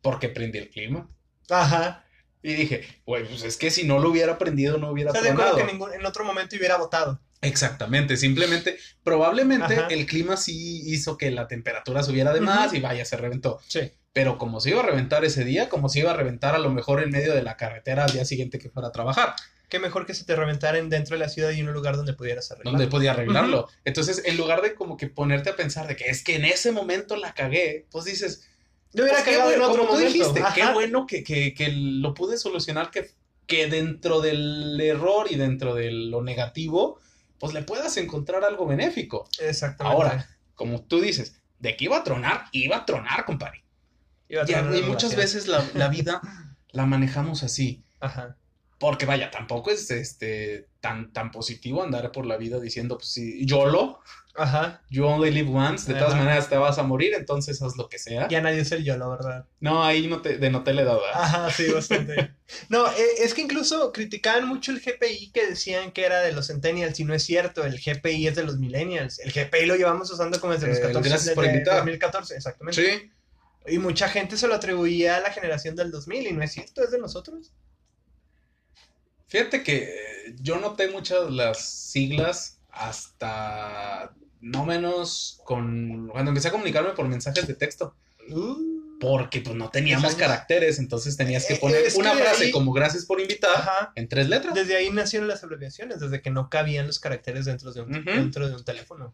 ¿por 0.00 0.18
qué 0.18 0.28
prendí 0.28 0.58
el 0.58 0.70
clima? 0.70 1.08
Ajá. 1.50 2.04
Y 2.42 2.54
dije, 2.54 2.84
güey, 3.06 3.24
pues 3.28 3.42
es 3.44 3.56
que 3.56 3.70
si 3.70 3.84
no 3.84 4.00
lo 4.00 4.10
hubiera 4.10 4.38
prendido, 4.38 4.78
no 4.78 4.90
hubiera 4.90 5.10
¿Estás 5.10 5.22
de 5.22 5.30
acuerdo 5.30 5.52
tronado. 5.52 5.66
que 5.68 5.72
ningún- 5.72 5.92
en 5.94 6.04
otro 6.06 6.24
momento 6.24 6.56
hubiera 6.56 6.76
votado? 6.76 7.20
Exactamente, 7.40 8.16
simplemente, 8.16 8.78
probablemente 9.04 9.74
Ajá. 9.76 9.86
el 9.88 10.06
clima 10.06 10.36
sí 10.36 10.82
hizo 10.86 11.16
que 11.18 11.30
la 11.30 11.46
temperatura 11.48 12.02
subiera 12.02 12.32
de 12.32 12.40
más 12.40 12.72
y 12.74 12.80
vaya, 12.80 13.04
se 13.04 13.16
reventó. 13.16 13.60
Sí. 13.68 13.92
Pero 14.12 14.38
como 14.38 14.60
se 14.60 14.70
iba 14.70 14.80
a 14.80 14.86
reventar 14.86 15.24
ese 15.24 15.44
día, 15.44 15.68
como 15.68 15.88
se 15.88 16.00
iba 16.00 16.10
a 16.10 16.16
reventar 16.16 16.54
a 16.54 16.58
lo 16.58 16.70
mejor 16.70 17.02
en 17.02 17.10
medio 17.10 17.34
de 17.34 17.42
la 17.42 17.56
carretera 17.56 18.04
al 18.04 18.12
día 18.12 18.24
siguiente 18.24 18.58
que 18.58 18.68
fuera 18.68 18.88
a 18.88 18.92
trabajar. 18.92 19.34
Qué 19.68 19.78
mejor 19.78 20.04
que 20.04 20.12
se 20.12 20.26
te 20.26 20.36
reventaren 20.36 20.90
dentro 20.90 21.16
de 21.16 21.20
la 21.20 21.30
ciudad 21.30 21.50
y 21.50 21.60
en 21.60 21.68
un 21.68 21.72
lugar 21.72 21.96
donde 21.96 22.12
pudieras 22.12 22.50
arreglarlo. 22.50 22.78
Donde 22.78 22.90
podía 22.90 23.12
arreglarlo. 23.12 23.68
Entonces, 23.86 24.22
en 24.26 24.36
lugar 24.36 24.60
de 24.60 24.74
como 24.74 24.98
que 24.98 25.06
ponerte 25.06 25.48
a 25.48 25.56
pensar 25.56 25.86
de 25.86 25.96
que 25.96 26.10
es 26.10 26.22
que 26.22 26.36
en 26.36 26.44
ese 26.44 26.72
momento 26.72 27.16
la 27.16 27.32
cagué, 27.32 27.86
pues 27.90 28.04
dices, 28.04 28.46
Yo 28.92 29.04
hubiera 29.04 29.24
pues 29.24 29.34
cagado 29.34 29.52
en 29.52 29.62
otro 29.62 29.84
momento. 29.84 30.12
dijiste, 30.12 30.42
qué 30.54 30.70
bueno 30.74 31.06
que, 31.06 31.24
que, 31.24 31.54
que 31.54 31.68
lo 31.72 32.12
pude 32.12 32.36
solucionar, 32.36 32.90
que, 32.90 33.12
que 33.46 33.66
dentro 33.66 34.20
del 34.20 34.78
error 34.78 35.28
y 35.30 35.36
dentro 35.36 35.74
de 35.74 35.90
lo 35.90 36.22
negativo, 36.22 37.00
pues 37.38 37.54
le 37.54 37.62
puedas 37.62 37.96
encontrar 37.96 38.44
algo 38.44 38.66
benéfico. 38.66 39.26
Exactamente. 39.40 39.96
Ahora, 39.96 40.28
como 40.54 40.82
tú 40.82 41.00
dices, 41.00 41.40
de 41.60 41.76
que 41.76 41.86
iba 41.86 41.96
a 41.96 42.04
tronar, 42.04 42.44
iba 42.52 42.76
a 42.76 42.84
tronar, 42.84 43.24
compadre. 43.24 43.61
Ya, 44.46 44.60
y 44.74 44.82
muchas 44.82 45.14
veces 45.14 45.46
la, 45.46 45.64
la 45.74 45.88
vida 45.96 46.20
la 46.70 46.86
manejamos 46.86 47.42
así. 47.42 47.84
Ajá. 48.00 48.36
Porque 48.78 49.06
vaya, 49.06 49.30
tampoco 49.30 49.70
es 49.70 49.90
este 49.92 50.66
tan, 50.80 51.12
tan 51.12 51.30
positivo 51.30 51.84
andar 51.84 52.10
por 52.10 52.26
la 52.26 52.36
vida 52.36 52.58
diciendo, 52.58 52.98
pues 52.98 53.10
sí, 53.12 53.46
YOLO, 53.46 54.00
Ajá. 54.34 54.82
you 54.90 55.04
only 55.04 55.30
live 55.30 55.50
once, 55.54 55.92
de 55.92 55.96
todas 56.00 56.16
maneras 56.16 56.48
te 56.48 56.56
vas 56.56 56.78
a 56.78 56.82
morir, 56.82 57.14
entonces 57.14 57.62
haz 57.62 57.76
lo 57.76 57.88
que 57.88 58.00
sea. 58.00 58.26
Ya 58.26 58.40
nadie 58.40 58.60
es 58.60 58.72
el 58.72 58.82
yo, 58.82 58.96
la 58.96 59.06
verdad. 59.06 59.46
No, 59.60 59.84
ahí 59.84 60.08
no 60.08 60.20
te, 60.20 60.38
denoté 60.38 60.74
la 60.74 60.82
edad. 60.82 60.94
¿verdad? 60.94 61.22
Ajá, 61.22 61.50
sí, 61.50 61.70
bastante. 61.70 62.32
No, 62.68 62.86
eh, 62.86 63.06
es 63.20 63.32
que 63.32 63.40
incluso 63.42 63.92
criticaban 63.92 64.46
mucho 64.48 64.72
el 64.72 64.80
GPI 64.80 65.30
que 65.32 65.46
decían 65.46 65.92
que 65.92 66.04
era 66.04 66.20
de 66.20 66.32
los 66.32 66.48
centennials 66.48 66.98
y 67.00 67.04
no 67.04 67.14
es 67.14 67.22
cierto, 67.22 67.64
el 67.64 67.80
GPI 67.80 68.26
es 68.26 68.34
de 68.34 68.44
los 68.44 68.58
millennials. 68.58 69.20
El 69.20 69.32
GPI 69.32 69.64
lo 69.66 69.76
llevamos 69.76 70.10
usando 70.10 70.38
como 70.40 70.52
desde 70.52 70.66
los 70.66 70.78
Eh, 70.78 70.82
14 70.82 71.08
gracias 71.08 71.34
por 71.34 71.44
desde 71.44 71.58
invitar. 71.58 71.76
2014, 71.76 72.34
exactamente. 72.36 72.82
Sí, 72.82 73.10
Y 73.66 73.78
mucha 73.78 74.08
gente 74.08 74.36
se 74.36 74.48
lo 74.48 74.54
atribuía 74.54 75.16
a 75.16 75.20
la 75.20 75.32
generación 75.32 75.76
del 75.76 75.90
2000 75.90 76.26
y 76.26 76.32
no 76.32 76.42
es 76.42 76.52
cierto, 76.52 76.82
es 76.82 76.90
de 76.90 76.98
nosotros. 76.98 77.52
fíjate 79.28 79.62
que 79.62 79.76
eh, 79.84 80.34
yo 80.40 80.58
noté 80.58 80.88
muchas 80.88 81.30
las 81.30 81.64
siglas 81.64 82.58
hasta 82.70 84.12
no 84.40 84.64
menos 84.66 85.40
con 85.44 86.08
cuando 86.08 86.30
empecé 86.30 86.48
a 86.48 86.50
comunicarme 86.50 86.90
por 86.90 87.06
mensajes 87.08 87.46
de 87.46 87.54
texto. 87.54 87.94
Porque 89.00 89.40
pues 89.40 89.56
no 89.56 89.68
teníamos 89.70 90.14
caracteres, 90.14 90.78
entonces 90.78 91.16
tenías 91.16 91.46
que 91.46 91.54
Eh, 91.54 91.58
poner 91.60 91.84
es 91.84 91.94
que 91.94 92.00
una 92.00 92.14
frase 92.14 92.44
ahí- 92.44 92.50
como 92.52 92.72
gracias 92.72 93.04
por 93.04 93.20
invitar 93.20 93.50
Ajá. 93.56 93.92
en 93.96 94.08
tres 94.08 94.28
letras. 94.28 94.54
Desde 94.54 94.76
ahí 94.76 94.90
nacieron 94.90 95.26
las 95.28 95.42
abreviaciones, 95.42 95.98
desde 95.98 96.20
que 96.22 96.30
no 96.30 96.48
cabían 96.50 96.86
los 96.86 97.00
caracteres 97.00 97.44
dentro 97.46 97.72
de 97.72 97.80
un, 97.82 97.96
Ujú. 97.96 98.04
dentro 98.10 98.48
de 98.48 98.54
un 98.54 98.64
teléfono. 98.64 99.12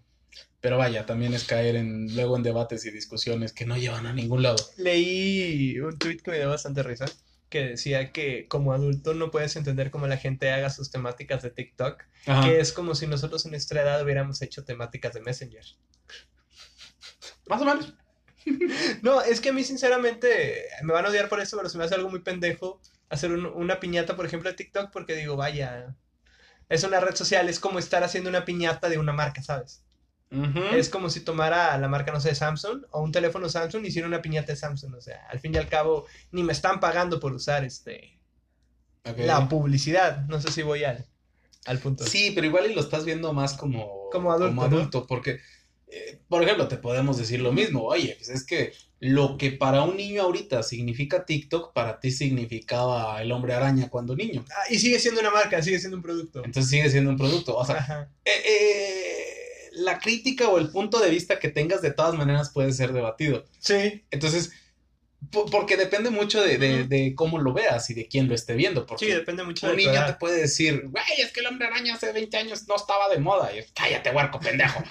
Pero 0.60 0.76
vaya, 0.78 1.06
también 1.06 1.34
es 1.34 1.44
caer 1.44 1.76
en 1.76 2.14
luego 2.16 2.36
en 2.36 2.42
debates 2.42 2.84
y 2.84 2.90
discusiones 2.90 3.52
que 3.52 3.64
no 3.66 3.76
llevan 3.76 4.06
a 4.06 4.12
ningún 4.12 4.42
lado. 4.42 4.56
Leí 4.76 5.78
un 5.78 5.96
tweet 5.98 6.18
que 6.18 6.32
me 6.32 6.38
dio 6.38 6.48
bastante 6.48 6.82
risa, 6.82 7.06
que 7.48 7.60
decía 7.64 8.10
que 8.12 8.46
como 8.48 8.72
adulto 8.72 9.14
no 9.14 9.30
puedes 9.30 9.54
entender 9.56 9.90
cómo 9.92 10.06
la 10.08 10.16
gente 10.16 10.50
haga 10.50 10.70
sus 10.70 10.90
temáticas 10.90 11.42
de 11.42 11.50
TikTok, 11.50 12.02
Ajá. 12.26 12.46
que 12.48 12.58
es 12.60 12.72
como 12.72 12.94
si 12.96 13.06
nosotros 13.06 13.44
en 13.44 13.52
nuestra 13.52 13.82
edad 13.82 14.02
hubiéramos 14.02 14.42
hecho 14.42 14.64
temáticas 14.64 15.14
de 15.14 15.20
Messenger. 15.20 15.64
Más 17.46 17.62
o 17.62 17.64
menos. 17.64 17.94
No, 19.02 19.20
es 19.20 19.40
que 19.42 19.50
a 19.50 19.52
mí 19.52 19.62
sinceramente 19.62 20.64
me 20.82 20.94
van 20.94 21.04
a 21.04 21.10
odiar 21.10 21.28
por 21.28 21.38
eso, 21.40 21.56
pero 21.58 21.68
se 21.68 21.76
me 21.76 21.84
hace 21.84 21.94
algo 21.96 22.08
muy 22.08 22.20
pendejo 22.20 22.80
hacer 23.10 23.30
un- 23.30 23.44
una 23.44 23.78
piñata, 23.78 24.16
por 24.16 24.24
ejemplo, 24.24 24.48
de 24.48 24.56
TikTok, 24.56 24.90
porque 24.90 25.14
digo, 25.14 25.36
vaya, 25.36 25.94
es 26.70 26.82
una 26.82 26.98
red 26.98 27.14
social, 27.14 27.48
es 27.50 27.60
como 27.60 27.78
estar 27.78 28.02
haciendo 28.04 28.30
una 28.30 28.46
piñata 28.46 28.88
de 28.88 28.96
una 28.96 29.12
marca, 29.12 29.42
¿sabes? 29.42 29.82
Es 30.30 30.90
como 30.90 31.08
si 31.08 31.20
tomara 31.20 31.76
la 31.78 31.88
marca, 31.88 32.12
no 32.12 32.20
sé, 32.20 32.34
Samsung 32.34 32.84
o 32.90 33.00
un 33.02 33.12
teléfono 33.12 33.48
Samsung 33.48 33.84
y 33.84 33.88
hiciera 33.88 34.06
una 34.06 34.20
piñata 34.20 34.52
de 34.52 34.56
Samsung. 34.56 34.94
O 34.94 35.00
sea, 35.00 35.26
al 35.30 35.40
fin 35.40 35.54
y 35.54 35.58
al 35.58 35.68
cabo, 35.68 36.06
ni 36.32 36.42
me 36.42 36.52
están 36.52 36.80
pagando 36.80 37.18
por 37.18 37.32
usar 37.32 37.64
este 37.64 38.18
la 39.16 39.48
publicidad. 39.48 40.26
No 40.26 40.40
sé 40.40 40.52
si 40.52 40.62
voy 40.62 40.84
al, 40.84 41.06
al 41.64 41.78
punto. 41.78 42.04
Sí, 42.04 42.32
pero 42.34 42.46
igual 42.46 42.70
y 42.70 42.74
lo 42.74 42.80
estás 42.80 43.04
viendo 43.04 43.32
más 43.32 43.54
como, 43.54 44.10
Como 44.12 44.32
adulto, 44.32 44.62
adulto, 44.62 45.06
porque, 45.06 45.40
eh, 45.86 46.20
por 46.28 46.42
ejemplo, 46.42 46.68
te 46.68 46.76
podemos 46.76 47.16
decir 47.16 47.40
lo 47.40 47.52
mismo. 47.52 47.84
Oye, 47.84 48.14
pues 48.18 48.28
es 48.28 48.44
que 48.44 48.72
lo 49.00 49.38
que 49.38 49.52
para 49.52 49.82
un 49.82 49.96
niño 49.96 50.22
ahorita 50.22 50.62
significa 50.62 51.24
TikTok, 51.24 51.72
para 51.72 52.00
ti 52.00 52.10
significaba 52.10 53.22
el 53.22 53.30
hombre 53.32 53.54
araña 53.54 53.88
cuando 53.88 54.16
niño. 54.16 54.44
Ah, 54.50 54.64
y 54.70 54.78
sigue 54.78 54.98
siendo 54.98 55.20
una 55.20 55.30
marca, 55.30 55.62
sigue 55.62 55.78
siendo 55.78 55.96
un 55.96 56.02
producto. 56.02 56.44
Entonces 56.44 56.68
sigue 56.68 56.90
siendo 56.90 57.10
un 57.10 57.16
producto. 57.16 57.56
O 57.56 57.64
sea, 57.64 57.76
Ajá. 57.76 58.10
eh, 58.24 58.30
eh, 58.46 58.97
la 59.92 59.98
crítica 59.98 60.48
o 60.48 60.58
el 60.58 60.70
punto 60.70 60.98
de 61.00 61.10
vista 61.10 61.38
que 61.38 61.48
tengas 61.48 61.82
de 61.82 61.92
todas 61.92 62.14
maneras 62.14 62.50
puede 62.50 62.72
ser 62.72 62.92
debatido. 62.92 63.44
Sí, 63.58 64.04
Entonces, 64.10 64.50
po- 65.30 65.46
porque 65.46 65.76
depende 65.76 66.10
mucho 66.10 66.40
de, 66.42 66.58
de- 66.58 67.14
cómo 67.14 67.38
lo 67.38 67.52
veas 67.52 67.90
y 67.90 67.94
de 67.94 68.06
quién 68.06 68.28
lo 68.28 68.34
esté 68.34 68.54
viendo. 68.54 68.86
Porque 68.86 69.06
sí, 69.06 69.12
depende 69.12 69.42
mucho 69.44 69.66
un 69.66 69.76
de 69.76 69.82
tu 69.84 69.90
niño 69.90 70.06
te 70.06 70.12
puede 70.14 70.40
decir, 70.40 70.86
güey, 70.88 71.04
es 71.18 71.32
que 71.32 71.40
el 71.40 71.46
hombre 71.46 71.66
araña 71.66 71.94
hace 71.94 72.12
20 72.12 72.36
años 72.36 72.66
no 72.68 72.76
estaba 72.76 73.08
de 73.08 73.18
moda. 73.18 73.50
Y, 73.56 73.64
cállate, 73.74 74.10
huerco, 74.10 74.38
pendejo. 74.40 74.82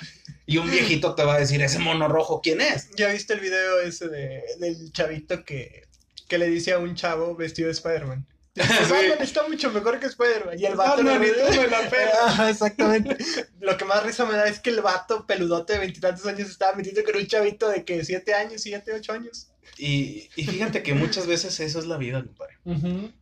Y 0.46 0.58
un 0.58 0.70
viejito 0.72 1.14
te 1.16 1.24
va 1.24 1.36
a 1.36 1.40
decir, 1.40 1.62
ese 1.62 1.80
mono 1.80 2.08
rojo, 2.08 2.42
¿quién 2.42 2.62
es? 2.62 2.90
¿Ya 2.98 3.10
viste 3.12 3.34
el 3.34 3.40
video 3.42 3.82
ese 3.82 4.08
de, 4.08 4.42
del 4.60 4.92
chavito 4.94 5.44
que, 5.44 5.84
que 6.30 6.38
le 6.38 6.48
dice 6.48 6.72
a 6.74 6.80
un 6.80 6.96
chavo 6.96 7.36
vestido 7.36 7.68
de 7.68 7.74
Spider-Man? 7.74 8.26
Batman 8.90 9.18
está 9.22 9.48
mucho 9.48 9.72
mejor 9.72 10.00
que 10.00 10.08
Spider-Man. 10.08 10.60
Y 10.60 10.66
el 10.66 10.76
vato 10.76 11.04
le 11.04 11.14
y 11.16 11.32
tú 11.32 11.62
me 11.62 11.68
la 11.68 12.50
exactamente. 12.50 13.18
Lo 13.60 13.78
que 13.78 13.86
más 13.86 14.04
risa 14.04 14.26
me 14.26 14.34
da 14.34 14.48
es 14.48 14.60
que 14.60 14.72
el 14.72 14.82
vato 14.82 15.26
peludote 15.26 15.74
de 15.74 15.80
veintitantos 15.80 16.26
años 16.26 16.50
estaba 16.50 16.76
metiendo 16.76 17.04
con 17.04 17.16
un 17.18 17.28
chavito 17.28 17.70
de 17.70 17.86
que 17.86 18.04
siete 18.04 18.34
años, 18.34 18.62
siete, 18.62 18.94
ocho 18.94 19.14
años. 19.14 19.52
Y, 19.78 20.30
y 20.36 20.46
fíjate 20.46 20.82
que 20.82 20.94
muchas 20.94 21.28
veces 21.28 21.60
eso 21.60 21.78
es 21.80 21.86
la 21.86 21.98
vida, 21.98 22.24
compadre. 22.24 22.58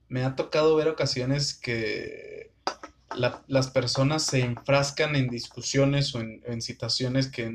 Me 0.07 0.23
ha 0.23 0.35
tocado 0.35 0.75
ver 0.75 0.87
ocasiones 0.87 1.53
que 1.53 2.51
la- 3.15 3.43
las 3.47 3.67
personas 3.69 4.23
se 4.23 4.39
enfrascan 4.41 5.15
en 5.15 5.27
discusiones 5.27 6.15
o 6.15 6.21
en, 6.21 6.41
en 6.45 6.61
situaciones 6.61 7.27
que... 7.27 7.45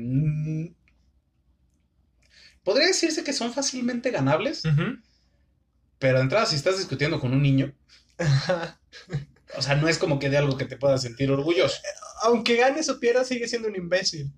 podría 2.63 2.87
decirse 2.87 3.23
que 3.23 3.33
son 3.33 3.53
fácilmente 3.53 4.11
ganables, 4.11 4.63
pero 6.01 6.17
de 6.17 6.23
entrada 6.23 6.45
si 6.45 6.55
estás 6.57 6.77
discutiendo 6.77 7.19
con 7.21 7.31
un 7.31 7.41
niño, 7.41 7.71
o 9.57 9.61
sea, 9.61 9.75
no 9.75 9.87
es 9.87 9.97
como 9.97 10.19
que 10.19 10.29
de 10.29 10.37
algo 10.37 10.57
que 10.57 10.65
te 10.65 10.77
puedas 10.77 11.01
sentir 11.01 11.31
orgulloso. 11.31 11.77
Aunque 12.23 12.55
ganes 12.57 12.89
o 12.89 12.99
pierdas, 12.99 13.27
sigue 13.27 13.47
siendo 13.47 13.67
un 13.67 13.75
imbécil. 13.75 14.31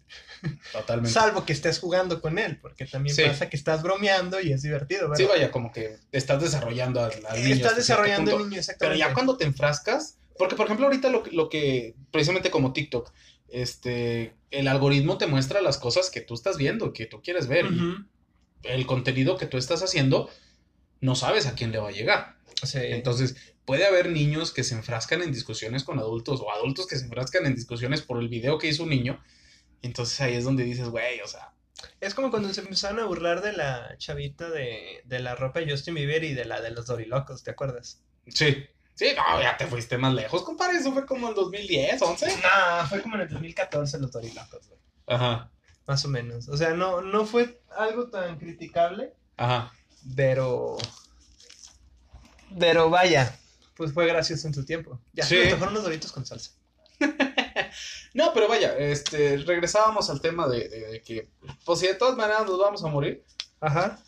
Totalmente. 0.72 1.12
Salvo 1.12 1.46
que 1.46 1.54
estés 1.54 1.80
jugando 1.80 2.22
con 2.22 2.38
él, 2.38 2.58
porque 2.62 2.86
también 2.86 3.16
Sí. 3.16 3.24
pasa 3.24 3.50
que 3.50 3.58
estás 3.58 3.82
bromeando 3.84 4.40
y 4.42 4.52
es 4.52 4.62
divertido, 4.62 5.04
¿verdad? 5.10 5.16
Sí, 5.18 5.26
vaya, 5.26 5.52
como 5.52 5.72
que 5.72 5.98
estás 6.12 6.42
desarrollando 6.42 7.04
al, 7.04 7.12
al 7.28 7.42
niño. 7.44 7.56
Estás 7.56 7.76
desarrollando 7.76 8.32
punto. 8.32 8.46
niño, 8.46 8.50
Pero 8.52 8.60
exactamente. 8.60 9.00
ya 9.00 9.14
cuando 9.14 9.38
te 9.38 9.46
enfrascas, 9.46 10.18
porque 10.38 10.56
por 10.56 10.66
ejemplo 10.66 10.86
ahorita 10.88 11.10
lo, 11.10 11.24
que- 11.24 11.32
lo 11.32 11.50
que, 11.50 11.96
precisamente 12.12 12.52
como 12.52 12.74
TikTok, 12.74 13.12
este, 13.50 14.34
el 14.52 14.68
algoritmo 14.68 15.18
te 15.18 15.28
muestra 15.28 15.62
las 15.62 15.78
cosas 15.78 16.10
que 16.10 16.22
tú 16.22 16.34
estás 16.34 16.58
viendo, 16.58 16.92
que 16.94 17.06
tú 17.06 17.22
quieres 17.22 17.48
ver. 17.48 17.66
y 17.68 17.96
el 18.64 18.86
contenido 18.86 19.38
que 19.38 19.46
tú 19.46 19.58
estás 19.58 19.84
haciendo, 19.84 20.30
no 21.04 21.16
sabes 21.16 21.46
a 21.46 21.54
quién 21.54 21.72
le 21.72 21.80
va 21.80 21.90
a 21.90 21.92
llegar. 21.92 22.38
Sí. 22.64 22.80
Entonces, 22.82 23.36
puede 23.66 23.86
haber 23.86 24.10
niños 24.10 24.52
que 24.54 24.64
se 24.64 24.74
enfrascan 24.74 25.22
en 25.22 25.32
discusiones 25.32 25.84
con 25.84 26.00
adultos 26.00 26.40
o 26.42 26.52
adultos 26.52 26.88
que 26.88 26.96
se 26.98 27.06
enfrascan 27.06 27.46
en 27.46 27.56
discusiones 27.56 28.02
por 28.02 28.20
el 28.20 28.30
video 28.30 28.58
que 28.58 28.68
hizo 28.68 28.84
un 28.84 28.90
niño. 28.90 29.22
Entonces 29.82 30.20
ahí 30.22 30.36
es 30.36 30.46
donde 30.46 30.64
dices, 30.64 30.88
güey, 30.88 31.20
o 31.20 31.28
sea, 31.28 31.54
Es 32.00 32.14
como 32.14 32.30
cuando 32.32 32.54
se 32.54 32.62
empezaron 32.62 33.00
a 33.00 33.06
burlar 33.06 33.42
de 33.42 33.52
la 33.52 33.96
chavita 33.98 34.50
de, 34.50 35.02
de 35.04 35.20
la 35.20 35.36
ropa 35.36 35.60
de 35.60 35.70
Justin 35.70 35.96
Bieber 35.96 36.24
y 36.24 36.34
de 36.34 36.46
la 36.46 36.62
de 36.62 36.72
los 36.72 36.86
Dorilocos, 36.86 37.44
¿te 37.44 37.52
acuerdas? 37.52 38.02
sí. 38.28 38.66
Sí, 38.96 39.08
no, 39.18 39.42
ya 39.42 39.58
te 39.58 39.66
fuiste 39.66 39.98
más 39.98 40.14
lejos, 40.14 40.44
compadre. 40.44 40.78
Eso 40.78 40.94
fue 40.94 41.04
como 41.08 41.30
en 41.30 41.34
2010, 41.34 42.00
11. 42.00 42.28
No, 42.28 42.86
fue 42.88 43.02
como 43.02 43.16
en 43.16 43.22
el 43.22 43.30
2014 43.30 43.98
los 44.00 44.12
Dorilocos, 44.12 44.68
güey. 44.68 44.80
Ajá, 45.08 45.50
Más 45.88 46.06
o 46.06 46.10
menos. 46.10 46.48
O 46.48 46.56
sea, 46.56 46.76
no, 46.76 47.02
no 47.02 47.26
fue 47.26 47.60
algo 47.76 48.12
tan 48.12 48.38
criticable, 48.38 49.14
ajá. 49.36 49.74
Pero. 50.16 50.78
Pero 52.60 52.90
vaya, 52.90 53.38
pues 53.76 53.94
fue 53.94 54.06
gracioso 54.08 54.48
en 54.48 54.54
su 54.54 54.66
tiempo. 54.66 55.00
Ya, 55.14 55.26
Sí. 55.26 55.36
me 55.36 55.54
unos 55.54 55.84
doritos 55.84 56.12
con 56.12 56.26
salsa. 56.26 56.52
No, 58.14 58.32
pero 58.32 58.48
vaya, 58.48 58.78
este, 58.78 59.38
regresábamos 59.38 60.08
al 60.12 60.22
tema 60.22 60.48
de, 60.48 60.70
de- 60.70 60.88
de 60.92 61.02
que, 61.02 61.30
pues 61.66 61.80
si 61.80 61.88
de 61.88 61.96
todas 61.96 62.16
maneras 62.16 62.46
nos 62.46 62.60
vamos 62.60 62.84
a 62.84 62.88
morir, 62.88 63.24
Ajá. 63.60 64.00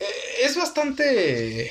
eh, 0.00 0.04
es 0.42 0.56
bastante 0.56 1.70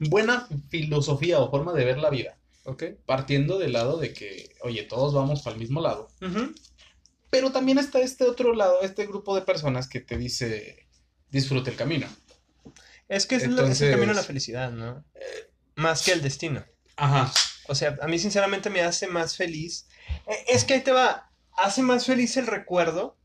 buena 0.00 0.48
filosofía 0.68 1.38
o 1.38 1.48
forma 1.48 1.72
de 1.74 1.84
ver 1.84 1.98
la 1.98 2.10
vida, 2.10 2.36
Ok. 2.64 2.82
partiendo 3.06 3.58
del 3.60 3.74
lado 3.74 3.98
de 3.98 4.12
que, 4.12 4.56
oye, 4.62 4.82
todos 4.82 5.14
vamos 5.14 5.42
para 5.42 5.54
el 5.54 5.60
mismo 5.60 5.80
lado, 5.80 6.08
Ujú. 6.20 6.52
pero 7.30 7.52
también 7.52 7.78
está 7.78 8.00
este 8.00 8.24
otro 8.24 8.52
lado, 8.52 8.80
este 8.82 9.06
grupo 9.06 9.36
de 9.36 9.42
personas 9.42 9.86
que 9.88 10.00
te 10.00 10.16
dice, 10.18 10.88
disfrute 11.30 11.70
el 11.70 11.76
camino. 11.76 12.08
Es 13.12 13.26
que 13.26 13.36
es, 13.36 13.42
lo- 13.42 13.48
es 13.48 13.58
Entonces- 13.58 13.82
el 13.82 13.90
camino 13.94 14.12
a 14.12 14.14
la 14.16 14.22
felicidad, 14.22 14.70
¿no? 14.72 15.04
Más 15.76 16.02
que 16.02 16.12
el 16.12 16.22
destino. 16.22 16.64
Ajá. 16.96 17.32
O 17.68 17.74
sea, 17.74 17.96
a 18.02 18.06
mí 18.08 18.18
sinceramente 18.18 18.70
me 18.70 18.82
hace 18.82 19.06
más 19.06 19.36
feliz. 19.36 19.86
Eh, 20.26 20.44
Es 20.48 20.64
que 20.64 20.74
ahí 20.74 20.80
te 20.80 20.92
va. 20.92 21.30
Hace 21.56 21.82
más 21.82 22.06
feliz 22.06 22.36
el 22.36 22.46
recuerdo 22.46 23.16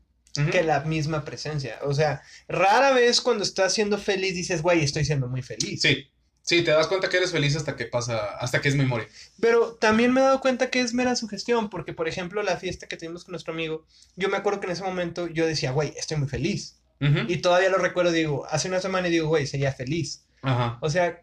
que 0.52 0.62
la 0.62 0.80
misma 0.80 1.24
presencia. 1.24 1.78
O 1.82 1.92
sea, 1.94 2.22
rara 2.46 2.92
vez 2.92 3.20
cuando 3.20 3.42
estás 3.42 3.72
siendo 3.74 3.98
feliz 3.98 4.34
dices, 4.34 4.62
güey, 4.62 4.84
estoy 4.84 5.04
siendo 5.04 5.26
muy 5.26 5.42
feliz. 5.42 5.80
Sí. 5.82 6.06
Sí, 6.42 6.62
te 6.62 6.70
das 6.70 6.86
cuenta 6.86 7.08
que 7.10 7.16
eres 7.18 7.32
feliz 7.32 7.56
hasta 7.56 7.76
que 7.76 7.84
pasa, 7.86 8.36
hasta 8.38 8.60
que 8.62 8.68
es 8.70 8.74
memoria. 8.76 9.06
Pero 9.40 9.74
también 9.74 10.12
me 10.14 10.20
he 10.20 10.24
dado 10.24 10.40
cuenta 10.40 10.70
que 10.70 10.80
es 10.80 10.94
mera 10.94 11.14
sugestión, 11.16 11.68
porque 11.68 11.92
por 11.92 12.08
ejemplo 12.08 12.42
la 12.42 12.56
fiesta 12.56 12.86
que 12.86 12.96
tuvimos 12.96 13.24
con 13.24 13.32
nuestro 13.32 13.52
amigo, 13.52 13.84
yo 14.16 14.28
me 14.30 14.36
acuerdo 14.38 14.60
que 14.60 14.66
en 14.66 14.72
ese 14.72 14.82
momento 14.84 15.26
yo 15.26 15.44
decía, 15.46 15.72
güey, 15.72 15.92
estoy 15.98 16.16
muy 16.16 16.28
feliz. 16.28 16.77
Y 17.00 17.38
todavía 17.38 17.70
lo 17.70 17.78
recuerdo, 17.78 18.10
digo, 18.10 18.46
hace 18.50 18.68
una 18.68 18.80
semana 18.80 19.08
y 19.08 19.12
digo, 19.12 19.28
güey, 19.28 19.46
sería 19.46 19.72
feliz. 19.72 20.26
Ajá. 20.42 20.78
O 20.80 20.90
sea, 20.90 21.22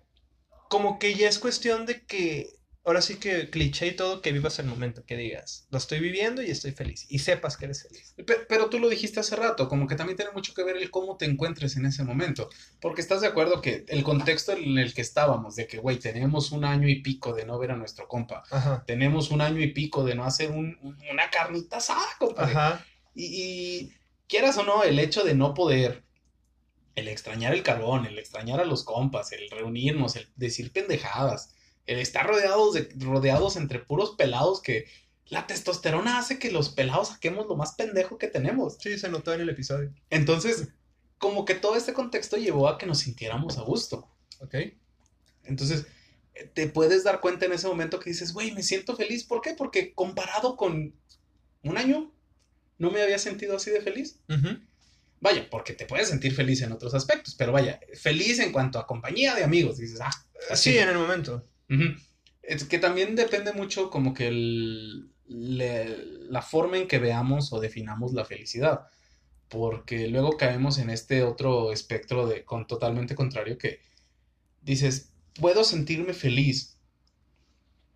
como 0.69 0.99
que 0.99 1.15
ya 1.15 1.27
es 1.27 1.39
cuestión 1.39 1.85
de 1.85 2.05
que 2.05 2.55
ahora 2.85 3.01
sí 3.01 3.15
que 3.15 3.49
cliché 3.49 3.87
y 3.87 3.95
todo, 3.95 4.21
que 4.21 4.31
vivas 4.31 4.59
el 4.59 4.67
momento, 4.67 5.03
que 5.05 5.17
digas, 5.17 5.67
lo 5.71 5.79
estoy 5.79 5.99
viviendo 5.99 6.43
y 6.43 6.51
estoy 6.51 6.71
feliz, 6.71 7.07
y 7.09 7.19
sepas 7.19 7.57
que 7.57 7.65
eres 7.65 7.81
feliz. 7.83 8.13
Pero, 8.47 8.69
tú 8.69 8.79
lo 8.79 8.87
dijiste 8.87 9.19
hace 9.19 9.35
rato, 9.35 9.67
como 9.67 9.87
que 9.87 9.95
también 9.95 10.15
tiene 10.15 10.31
mucho 10.31 10.53
que 10.53 10.63
ver 10.63 10.77
el 10.77 10.91
cómo 10.91 11.17
te 11.17 11.25
encuentres 11.25 11.75
en 11.77 11.87
ese 11.87 12.03
momento, 12.03 12.49
porque 12.79 13.01
estás 13.01 13.21
de 13.21 13.27
acuerdo 13.27 13.59
que 13.61 13.85
el 13.87 14.03
contexto 14.03 14.53
en 14.53 14.77
el 14.77 14.93
que 14.93 15.01
estábamos, 15.01 15.55
de 15.55 15.65
que, 15.65 15.79
güey, 15.79 15.97
tenemos 15.97 16.51
un 16.51 16.63
año 16.63 16.87
y 16.87 17.01
pico 17.01 17.33
de 17.33 17.45
no 17.45 17.57
ver 17.57 17.71
a 17.71 17.75
nuestro 17.75 18.07
compa, 18.07 18.43
tenemos 18.85 19.31
un 19.31 19.41
año 19.41 19.61
y 19.61 19.73
pico 19.73 20.03
de 20.03 20.13
no 20.13 20.23
hacer 20.23 20.51
una 20.51 21.29
carnita 21.31 21.77
asada, 21.77 22.05
compa. 22.19 22.85
Y, 23.15 23.25
y 23.25 23.93
quieras 24.27 24.57
o 24.57 24.63
no, 24.63 24.83
el 24.83 24.99
hecho 24.99 25.23
de 25.23 25.35
no 25.35 25.53
poder 25.53 26.03
el 26.95 27.07
extrañar 27.09 27.53
el 27.53 27.63
carbón, 27.63 28.05
el 28.05 28.17
extrañar 28.17 28.59
a 28.59 28.65
los 28.65 28.83
compas, 28.83 29.31
el 29.31 29.49
reunirnos, 29.49 30.15
el 30.15 30.29
decir 30.35 30.71
pendejadas, 30.71 31.53
el 31.85 31.99
estar 31.99 32.25
rodeados, 32.25 32.73
de, 32.73 32.89
rodeados 32.99 33.57
entre 33.57 33.79
puros 33.79 34.15
pelados 34.17 34.61
que 34.61 34.85
la 35.27 35.47
testosterona 35.47 36.19
hace 36.19 36.39
que 36.39 36.51
los 36.51 36.69
pelados 36.69 37.09
saquemos 37.09 37.47
lo 37.47 37.55
más 37.55 37.73
pendejo 37.73 38.17
que 38.17 38.27
tenemos. 38.27 38.77
Sí, 38.79 38.97
se 38.97 39.09
notó 39.09 39.33
en 39.33 39.41
el 39.41 39.49
episodio. 39.49 39.93
Entonces, 40.09 40.69
como 41.17 41.45
que 41.45 41.55
todo 41.55 41.75
este 41.75 41.93
contexto 41.93 42.37
llevó 42.37 42.69
a 42.69 42.77
que 42.77 42.85
nos 42.85 42.99
sintiéramos 42.99 43.57
a 43.57 43.61
gusto. 43.61 44.07
Ok. 44.39 44.55
Entonces, 45.43 45.85
te 46.53 46.67
puedes 46.67 47.03
dar 47.03 47.21
cuenta 47.21 47.45
en 47.45 47.53
ese 47.53 47.67
momento 47.67 47.99
que 47.99 48.11
dices, 48.11 48.33
güey, 48.33 48.51
me 48.51 48.63
siento 48.63 48.95
feliz. 48.95 49.23
¿Por 49.23 49.41
qué? 49.41 49.53
Porque 49.53 49.93
comparado 49.93 50.55
con 50.55 50.93
un 51.63 51.77
año, 51.77 52.11
no 52.77 52.91
me 52.91 53.01
había 53.01 53.19
sentido 53.19 53.55
así 53.55 53.71
de 53.71 53.81
feliz. 53.81 54.19
Vaya, 55.21 55.47
porque 55.49 55.73
te 55.73 55.85
puedes 55.85 56.09
sentir 56.09 56.33
feliz 56.33 56.61
en 56.61 56.71
otros 56.71 56.93
aspectos, 56.93 57.35
pero 57.35 57.51
vaya, 57.51 57.79
feliz 57.93 58.39
en 58.39 58.51
cuanto 58.51 58.79
a 58.79 58.85
compañía 58.85 59.33
de 59.33 59.43
amigos. 59.43 59.77
Dices, 59.77 59.99
ah, 60.01 60.11
así. 60.49 60.77
en 60.77 60.89
el 60.89 60.97
momento. 60.97 61.47
Es 62.41 62.63
que 62.65 62.77
también 62.77 63.15
depende 63.15 63.53
mucho 63.53 63.89
como 63.89 64.13
que 64.13 64.27
el, 64.27 65.09
la 65.27 66.41
forma 66.41 66.77
en 66.77 66.87
que 66.87 66.99
veamos 66.99 67.51
o 67.53 67.59
definamos 67.59 68.13
la 68.13 68.25
felicidad. 68.25 68.87
Porque 69.47 70.07
luego 70.07 70.37
caemos 70.37 70.79
en 70.79 70.89
este 70.89 71.23
otro 71.23 71.71
espectro 71.71 72.27
de 72.27 72.43
con 72.43 72.67
totalmente 72.67 73.15
contrario 73.15 73.57
que 73.57 73.79
dices, 74.61 75.11
puedo 75.39 75.63
sentirme 75.63 76.13
feliz 76.13 76.77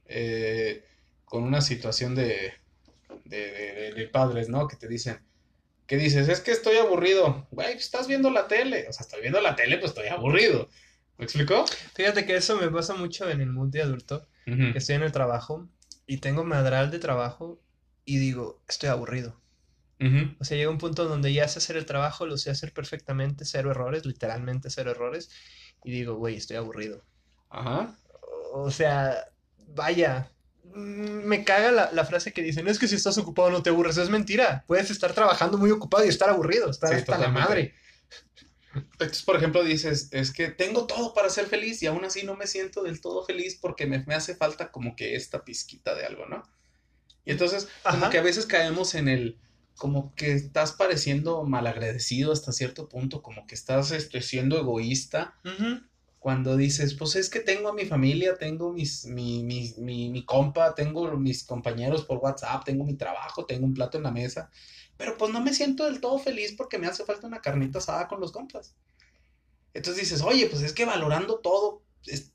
eh, 0.05 0.85
con 1.25 1.43
una 1.43 1.61
situación 1.61 2.15
de, 2.15 2.53
de, 3.29 3.93
de, 3.95 4.07
padres, 4.07 4.49
¿no? 4.49 4.67
Que 4.67 4.75
te 4.75 4.87
dicen, 4.87 5.19
que 5.87 5.97
dices, 5.97 6.27
es 6.29 6.41
que 6.41 6.51
estoy 6.51 6.77
aburrido. 6.77 7.47
Güey, 7.51 7.73
estás 7.73 8.07
viendo 8.07 8.29
la 8.29 8.47
tele. 8.47 8.87
O 8.89 8.93
sea, 8.93 9.03
estoy 9.03 9.21
viendo 9.21 9.41
la 9.41 9.55
tele, 9.55 9.77
pues 9.77 9.91
estoy 9.91 10.07
aburrido. 10.07 10.69
¿Me 11.17 11.25
explicó? 11.25 11.65
Fíjate 11.95 12.25
que 12.25 12.35
eso 12.35 12.57
me 12.57 12.69
pasa 12.69 12.95
mucho 12.95 13.29
en 13.29 13.41
el 13.41 13.51
mundo 13.51 13.77
de 13.77 13.83
adulto, 13.83 14.27
que 14.45 14.77
estoy 14.77 14.95
en 14.95 15.03
el 15.03 15.11
trabajo 15.11 15.69
y 16.07 16.17
tengo 16.17 16.43
madral 16.43 16.89
de 16.89 16.97
trabajo 16.97 17.61
y 18.05 18.17
digo, 18.17 18.63
estoy 18.67 18.89
aburrido. 18.89 19.39
O 20.39 20.45
sea, 20.45 20.55
llega 20.55 20.69
un 20.69 20.77
punto 20.77 21.05
donde 21.05 21.33
ya 21.33 21.47
sé 21.49 21.59
hacer 21.59 21.75
el 21.75 21.85
trabajo, 21.85 22.25
lo 22.25 22.37
sé 22.37 22.49
hacer 22.49 22.71
perfectamente, 22.71 23.43
cero 23.43 23.71
errores, 23.71 24.05
literalmente 24.05 24.69
cero 24.69 24.91
errores, 24.91 25.29
y 25.83 25.91
digo, 25.91 26.15
güey, 26.15 26.37
estoy 26.37 26.55
aburrido. 26.55 27.03
Ajá. 27.49 27.97
O 28.53 28.71
sea, 28.71 29.25
vaya, 29.67 30.31
me 30.73 31.43
caga 31.43 31.71
la, 31.71 31.91
la, 31.91 32.05
frase 32.05 32.33
que 32.33 32.41
dicen, 32.41 32.67
es 32.67 32.79
que 32.79 32.87
si 32.87 32.95
estás 32.95 33.17
ocupado 33.17 33.49
no 33.49 33.63
te 33.63 33.69
aburres, 33.69 33.97
es 33.97 34.09
mentira, 34.09 34.63
puedes 34.67 34.91
estar 34.91 35.13
trabajando 35.13 35.57
muy 35.57 35.71
ocupado 35.71 36.05
y 36.05 36.09
estar 36.09 36.29
aburrido, 36.29 36.69
estar 36.69 36.93
hasta 36.93 37.17
la 37.17 37.29
madre. 37.29 37.73
Entonces, 38.73 39.23
por 39.23 39.35
ejemplo, 39.35 39.63
dices, 39.63 40.09
es 40.11 40.31
que 40.31 40.49
tengo 40.49 40.85
todo 40.85 41.13
para 41.13 41.29
ser 41.29 41.47
feliz 41.47 41.81
y 41.81 41.87
aún 41.87 42.05
así 42.05 42.23
no 42.23 42.35
me 42.35 42.47
siento 42.47 42.83
del 42.83 43.01
todo 43.01 43.25
feliz 43.25 43.57
porque 43.59 43.87
me, 43.87 44.03
hace 44.13 44.35
falta 44.35 44.71
como 44.71 44.95
que 44.95 45.15
esta 45.15 45.43
pizquita 45.43 45.95
de 45.95 46.05
algo, 46.05 46.27
¿no? 46.27 46.43
Y 47.25 47.31
entonces, 47.31 47.67
como 47.83 48.09
que 48.09 48.19
a 48.19 48.23
veces 48.23 48.45
caemos 48.45 48.95
en 48.95 49.07
el, 49.07 49.39
como 49.77 50.13
que 50.15 50.33
estás 50.33 50.73
pareciendo 50.73 51.43
malagradecido 51.43 52.31
hasta 52.31 52.51
cierto 52.51 52.89
punto, 52.89 53.21
como 53.21 53.47
que 53.47 53.55
estás 53.55 53.91
este, 53.91 54.21
siendo 54.21 54.57
egoísta. 54.57 55.39
Cuando 56.19 56.57
dices, 56.57 56.93
pues 56.95 57.15
es 57.15 57.29
que 57.29 57.39
tengo 57.39 57.69
a 57.69 57.73
mi 57.73 57.85
familia, 57.85 58.37
tengo 58.37 58.73
mis, 58.73 59.05
mi, 59.05 59.43
mi, 59.43 59.73
mi, 59.77 60.09
mi 60.09 60.25
compa, 60.25 60.75
tengo 60.75 61.09
mis 61.17 61.45
compañeros 61.45 62.05
por 62.05 62.17
WhatsApp, 62.17 62.65
tengo 62.65 62.83
mi 62.83 62.95
trabajo, 62.95 63.45
tengo 63.45 63.65
un 63.65 63.73
plato 63.73 63.97
en 63.97 64.03
la 64.03 64.11
mesa 64.11 64.49
pero 64.99 65.17
pues 65.17 65.31
no 65.31 65.39
me 65.39 65.53
siento 65.53 65.85
del 65.85 66.01
todo 66.01 66.19
feliz 66.19 66.53
porque 66.57 66.77
me 66.77 66.85
hace 66.85 67.05
falta 67.05 67.25
una 67.25 67.39
carnita 67.39 67.79
asada 67.79 68.09
con 68.09 68.19
los 68.19 68.33
compas. 68.33 68.75
Entonces 69.73 70.01
dices, 70.03 70.21
oye, 70.21 70.47
pues 70.47 70.61
es 70.61 70.73
que 70.73 70.83
valorando 70.83 71.39
todo, 71.39 71.83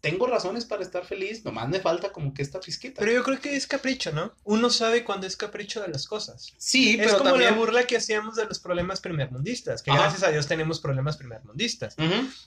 tengo 0.01 0.27
razones 0.27 0.65
para 0.65 0.83
estar 0.83 1.05
feliz, 1.05 1.45
nomás 1.45 1.69
me 1.69 1.81
falta 1.81 2.13
como 2.13 2.35
que 2.35 2.43
esta 2.43 2.61
pizquita. 2.61 3.01
Pero 3.01 3.13
yo 3.13 3.23
creo 3.23 3.41
que 3.41 3.57
es 3.57 3.67
capricho, 3.67 4.13
¿no? 4.13 4.35
Uno 4.45 4.71
sabe 4.71 5.05
cuando 5.05 5.27
es 5.27 5.37
capricho 5.37 5.81
de 5.81 5.89
las 5.89 6.07
cosas. 6.07 6.53
Sí, 6.59 6.97
pero 6.97 7.11
es 7.11 7.17
como 7.17 7.37
la 7.37 7.53
burla 7.53 7.87
que 7.87 7.97
hacíamos 7.97 8.37
de 8.37 8.47
los 8.47 8.59
problemas 8.59 9.01
primermundistas, 9.01 9.83
que 9.83 9.91
gracias 9.91 10.23
a 10.23 10.31
Dios 10.31 10.47
tenemos 10.47 10.81
problemas 10.81 11.17
primermundistas. 11.17 11.97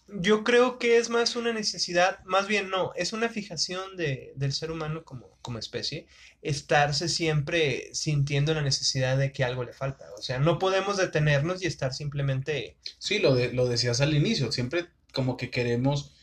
Yo 0.08 0.44
creo 0.44 0.78
que 0.78 0.98
es 0.98 1.10
más 1.10 1.36
una 1.36 1.54
necesidad, 1.54 2.24
más 2.26 2.48
bien 2.48 2.70
no, 2.70 2.94
es 2.96 3.14
una 3.14 3.30
fijación 3.30 3.98
de, 3.98 4.34
del 4.36 4.54
ser 4.54 4.72
humano 4.72 5.04
como, 5.04 5.38
como 5.42 5.60
especie, 5.60 6.08
estarse 6.42 7.10
siempre 7.10 7.90
sintiendo 7.94 8.54
la 8.54 8.62
necesidad 8.62 9.18
de 9.18 9.32
que 9.32 9.44
algo 9.44 9.64
le 9.64 9.74
falta. 9.74 10.06
O 10.18 10.22
sea, 10.22 10.40
no 10.40 10.60
podemos 10.60 10.98
detenernos 10.98 11.64
y 11.64 11.68
estar 11.68 11.94
simplemente... 11.94 12.78
Sí, 13.00 13.20
lo, 13.20 13.36
de, 13.36 13.52
lo 13.54 13.68
decías 13.68 14.02
al 14.02 14.16
inicio, 14.16 14.52
siempre 14.52 14.88
como 15.14 15.36
que 15.36 15.50
queremos 15.50 16.14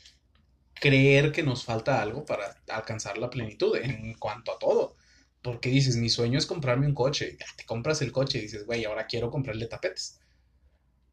creer 0.75 1.33
que 1.33 1.43
nos 1.43 1.65
falta 1.65 2.03
algo 2.03 2.25
para 2.25 2.57
alcanzar 2.69 3.19
la 3.19 3.31
plenitud 3.31 3.77
en 3.77 4.15
cuanto 4.15 4.53
a 4.53 4.59
todo. 4.59 4.97
Porque 5.43 5.69
dices, 5.69 5.97
mi 5.97 6.09
sueño 6.09 6.39
es 6.39 6.47
comprarme 6.47 6.87
un 6.87 6.95
coche. 6.95 7.37
Ya 7.39 7.47
te 7.57 7.65
compras 7.65 8.01
el 8.03 8.13
coche 8.13 8.39
y 8.39 8.43
dices, 8.43 8.65
güey, 8.65 8.85
ahora 8.85 9.07
quiero 9.07 9.31
comprarle 9.31 9.67
tapetes. 9.67 10.21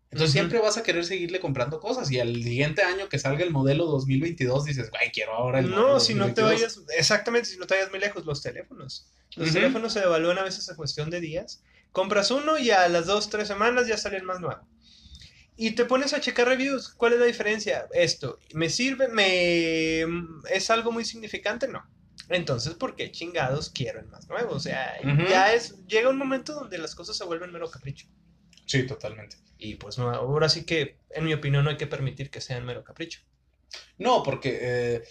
Entonces 0.09 0.33
siempre 0.33 0.59
vas 0.59 0.77
a 0.77 0.83
querer 0.83 1.05
seguirle 1.05 1.39
comprando 1.39 1.79
cosas 1.79 2.11
y 2.11 2.19
al 2.19 2.35
siguiente 2.43 2.81
año 2.81 3.07
que 3.07 3.17
salga 3.17 3.45
el 3.45 3.51
modelo 3.51 3.85
2022 3.85 4.65
dices, 4.65 4.89
güey, 4.89 5.09
quiero 5.11 5.33
ahora 5.33 5.59
el 5.59 5.69
No, 5.69 6.01
si 6.01 6.13
no 6.15 6.33
te 6.33 6.41
vayas, 6.41 6.81
exactamente, 6.97 7.47
si 7.47 7.57
no 7.57 7.65
te 7.65 7.75
vayas 7.75 7.91
muy 7.91 7.99
lejos, 7.99 8.25
los 8.25 8.41
teléfonos. 8.41 9.07
Los 9.37 9.53
teléfonos 9.53 9.93
se 9.93 10.01
devalúan 10.01 10.37
a 10.37 10.43
veces 10.43 10.69
a 10.69 10.75
cuestión 10.75 11.09
de 11.09 11.21
días. 11.21 11.63
Compras 11.93 12.29
uno 12.29 12.57
y 12.57 12.71
a 12.71 12.89
las 12.89 13.05
dos, 13.05 13.29
tres 13.29 13.47
semanas 13.47 13.87
ya 13.87 13.97
sale 13.97 14.17
el 14.17 14.23
más 14.23 14.41
nuevo 14.41 14.61
y 15.61 15.71
te 15.71 15.85
pones 15.85 16.11
a 16.15 16.19
checar 16.19 16.47
reviews. 16.47 16.89
¿Cuál 16.89 17.13
es 17.13 17.19
la 17.19 17.27
diferencia? 17.27 17.87
Esto, 17.93 18.39
¿me 18.55 18.67
sirve? 18.67 19.07
¿Me 19.09 20.01
es 20.49 20.71
algo 20.71 20.91
muy 20.91 21.05
significante? 21.05 21.67
No. 21.67 21.85
Entonces, 22.29 22.73
¿por 22.73 22.95
qué 22.95 23.11
chingados 23.11 23.69
quiero 23.69 23.99
el 23.99 24.07
más 24.07 24.27
nuevo? 24.27 24.55
O 24.55 24.59
sea, 24.59 24.97
ya 25.29 25.53
es 25.53 25.85
llega 25.85 26.09
un 26.09 26.17
momento 26.17 26.55
donde 26.55 26.79
las 26.79 26.95
cosas 26.95 27.15
se 27.15 27.25
vuelven 27.25 27.51
mero 27.51 27.69
capricho. 27.69 28.07
Sí, 28.65 28.87
totalmente. 28.87 29.37
Y 29.59 29.75
pues 29.75 29.99
no, 29.99 30.09
ahora 30.09 30.49
sí 30.49 30.63
que, 30.63 30.97
en 31.11 31.25
mi 31.25 31.33
opinión, 31.35 31.63
no 31.63 31.69
hay 31.69 31.77
que 31.77 31.85
permitir 31.85 32.31
que 32.31 32.41
sean 32.41 32.65
mero 32.65 32.83
capricho. 32.83 33.19
No, 33.99 34.23
porque 34.23 34.57
eh, 34.59 35.03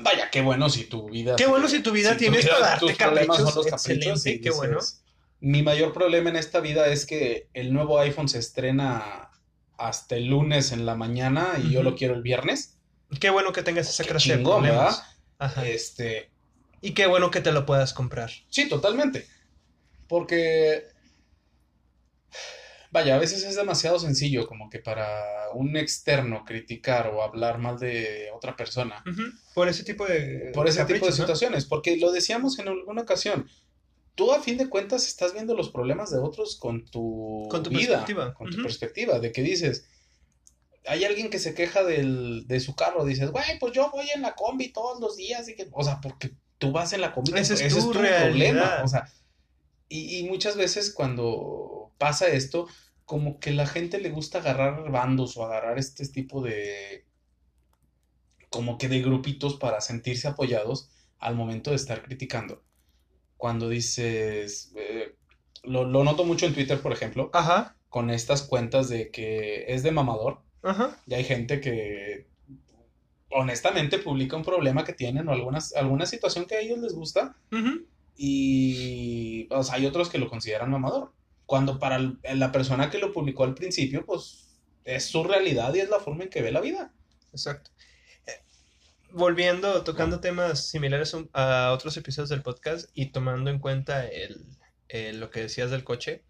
vaya, 0.00 0.30
qué 0.30 0.40
bueno 0.40 0.70
si 0.70 0.84
tu 0.84 1.10
vida. 1.10 1.36
Qué 1.36 1.44
bueno 1.44 1.68
si 1.68 1.80
tu 1.80 1.92
vida 1.92 2.16
tienes 2.16 2.46
para 2.46 2.60
darte 2.60 2.96
caprichos. 2.96 3.66
Excelente, 3.66 4.40
qué 4.40 4.50
bueno. 4.52 4.78
Mi 5.40 5.62
mayor 5.62 5.92
problema 5.92 6.30
en 6.30 6.36
esta 6.36 6.60
vida 6.60 6.86
es 6.86 7.04
que 7.04 7.50
el 7.52 7.74
nuevo 7.74 7.98
iPhone 7.98 8.30
se 8.30 8.38
estrena 8.38 9.32
hasta 9.78 10.16
el 10.16 10.26
lunes 10.26 10.72
en 10.72 10.86
la 10.86 10.94
mañana 10.94 11.54
y 11.62 11.70
yo 11.70 11.82
lo 11.82 11.94
quiero 11.94 12.14
el 12.14 12.22
viernes. 12.22 12.78
Qué 13.20 13.30
bueno 13.30 13.52
que 13.52 13.62
tengas 13.62 13.88
esa 13.88 14.04
clase 14.04 14.36
de 14.36 14.42
problemas. 14.42 15.02
Este. 15.64 16.30
Y 16.80 16.92
qué 16.92 17.06
bueno 17.06 17.30
que 17.30 17.40
te 17.40 17.52
lo 17.52 17.66
puedas 17.66 17.92
comprar. 17.92 18.30
Sí, 18.48 18.68
totalmente. 18.68 19.26
Porque. 20.08 20.84
Vaya, 22.90 23.16
a 23.16 23.18
veces 23.18 23.42
es 23.44 23.56
demasiado 23.56 23.98
sencillo 23.98 24.46
como 24.46 24.70
que 24.70 24.78
para 24.78 25.22
un 25.54 25.76
externo 25.76 26.44
criticar 26.44 27.08
o 27.08 27.22
hablar 27.22 27.58
mal 27.58 27.78
de 27.78 28.30
otra 28.34 28.56
persona. 28.56 29.02
Por 29.54 29.68
ese 29.68 29.84
tipo 29.84 30.06
de... 30.06 30.50
Por 30.54 30.66
ese 30.66 30.84
tipo 30.86 31.04
de 31.04 31.12
situaciones, 31.12 31.66
porque 31.66 31.96
lo 31.98 32.10
decíamos 32.10 32.58
en 32.58 32.68
alguna 32.68 33.02
ocasión, 33.02 33.50
tú 34.16 34.32
a 34.32 34.40
fin 34.40 34.58
de 34.58 34.68
cuentas 34.68 35.06
estás 35.06 35.32
viendo 35.32 35.54
los 35.54 35.70
problemas 35.70 36.10
de 36.10 36.18
otros 36.18 36.56
con 36.56 36.84
tu, 36.86 37.46
con 37.48 37.62
tu 37.62 37.70
vida, 37.70 37.98
perspectiva. 37.98 38.34
con 38.34 38.50
tu 38.50 38.62
perspectiva, 38.62 39.18
de 39.20 39.30
que 39.30 39.42
dices, 39.42 39.86
hay 40.86 41.04
alguien 41.04 41.30
que 41.30 41.38
se 41.38 41.54
queja 41.54 41.84
del, 41.84 42.46
de 42.48 42.58
su 42.58 42.74
carro, 42.74 43.04
dices, 43.04 43.30
güey, 43.30 43.58
pues 43.60 43.72
yo 43.72 43.90
voy 43.90 44.08
en 44.14 44.22
la 44.22 44.34
combi 44.34 44.72
todos 44.72 45.00
los 45.00 45.16
días, 45.16 45.48
y 45.48 45.54
que, 45.54 45.68
o 45.70 45.84
sea, 45.84 46.00
porque 46.00 46.32
tú 46.58 46.72
vas 46.72 46.92
en 46.94 47.02
la 47.02 47.12
combi, 47.12 47.38
ese, 47.38 47.54
es, 47.54 47.78
tu 47.78 47.92
problema, 47.92 48.80
o 48.82 48.88
sea, 48.88 49.08
y, 49.88 50.18
y, 50.18 50.24
muchas 50.24 50.56
veces 50.56 50.92
cuando 50.92 51.92
pasa 51.98 52.26
esto, 52.26 52.66
como 53.04 53.38
que 53.38 53.52
la 53.52 53.66
gente 53.66 54.00
le 54.00 54.10
gusta 54.10 54.38
agarrar 54.38 54.90
bandos 54.90 55.36
o 55.36 55.44
agarrar 55.44 55.78
este 55.78 56.08
tipo 56.08 56.42
de, 56.42 57.06
como 58.48 58.78
que 58.78 58.88
de 58.88 59.02
grupitos 59.02 59.56
para 59.56 59.80
sentirse 59.80 60.26
apoyados 60.26 60.90
al 61.18 61.36
momento 61.36 61.70
de 61.70 61.76
estar 61.76 62.02
criticando. 62.02 62.65
Cuando 63.36 63.68
dices, 63.68 64.72
eh, 64.76 65.14
lo, 65.62 65.84
lo 65.84 66.04
noto 66.04 66.24
mucho 66.24 66.46
en 66.46 66.54
Twitter, 66.54 66.80
por 66.80 66.92
ejemplo, 66.92 67.30
Ajá, 67.32 67.76
con 67.88 68.10
estas 68.10 68.42
cuentas 68.42 68.88
de 68.88 69.10
que 69.10 69.64
es 69.68 69.82
de 69.82 69.90
mamador. 69.92 70.40
ajá. 70.62 70.98
Y 71.06 71.14
hay 71.14 71.24
gente 71.24 71.60
que 71.60 72.26
honestamente 73.30 73.98
publica 73.98 74.36
un 74.36 74.44
problema 74.44 74.84
que 74.84 74.92
tienen 74.92 75.28
o 75.28 75.32
algunas, 75.32 75.74
alguna 75.74 76.06
situación 76.06 76.46
que 76.46 76.54
a 76.54 76.60
ellos 76.60 76.78
les 76.78 76.94
gusta 76.94 77.36
y 78.16 79.46
o 79.50 79.62
sea, 79.62 79.74
hay 79.76 79.86
otros 79.86 80.08
que 80.08 80.18
lo 80.18 80.28
consideran 80.28 80.70
mamador. 80.70 81.12
Cuando 81.44 81.78
para 81.78 81.98
la 82.34 82.52
persona 82.52 82.90
que 82.90 82.98
lo 82.98 83.12
publicó 83.12 83.44
al 83.44 83.54
principio, 83.54 84.04
pues 84.04 84.58
es 84.84 85.04
su 85.04 85.22
realidad 85.22 85.74
y 85.74 85.80
es 85.80 85.90
la 85.90 86.00
forma 86.00 86.24
en 86.24 86.30
que 86.30 86.42
ve 86.42 86.50
la 86.50 86.60
vida. 86.60 86.92
Exacto. 87.32 87.70
Eh, 89.08 89.12
Volviendo, 89.12 89.82
tocando 89.84 90.20
temas 90.20 90.68
similares 90.68 91.14
a 91.32 91.72
otros 91.72 91.96
episodios 91.96 92.28
del 92.28 92.42
podcast 92.42 92.88
y 92.94 93.06
tomando 93.12 93.50
en 93.50 93.58
cuenta 93.58 94.06
el, 94.06 94.44
el- 94.88 95.20
lo 95.20 95.30
que 95.30 95.40
decías 95.40 95.70
del 95.70 95.84
coche, 95.84 96.22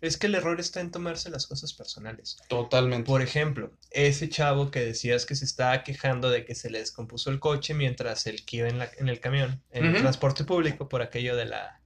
es 0.00 0.18
que 0.18 0.26
el 0.26 0.34
error 0.34 0.60
está 0.60 0.80
en 0.80 0.90
tomarse 0.90 1.30
las 1.30 1.46
cosas 1.46 1.72
personales. 1.72 2.36
Totalmente. 2.48 3.06
Por 3.06 3.22
ejemplo, 3.22 3.72
ese 3.90 4.28
chavo 4.28 4.70
que 4.70 4.80
decías 4.84 5.24
que 5.24 5.34
se 5.34 5.46
estaba 5.46 5.82
quejando 5.82 6.28
de 6.28 6.44
que 6.44 6.54
se 6.54 6.68
le 6.68 6.80
descompuso 6.80 7.30
el 7.30 7.40
coche 7.40 7.72
mientras 7.72 8.26
él 8.26 8.44
iba 8.50 8.68
en, 8.68 8.78
la- 8.78 8.90
en 8.98 9.08
el 9.08 9.20
camión, 9.20 9.62
en 9.70 9.86
el 9.86 9.96
transporte 9.96 10.44
público, 10.44 10.88
por 10.90 11.00
aquello 11.00 11.36
de 11.36 11.46
la, 11.46 11.80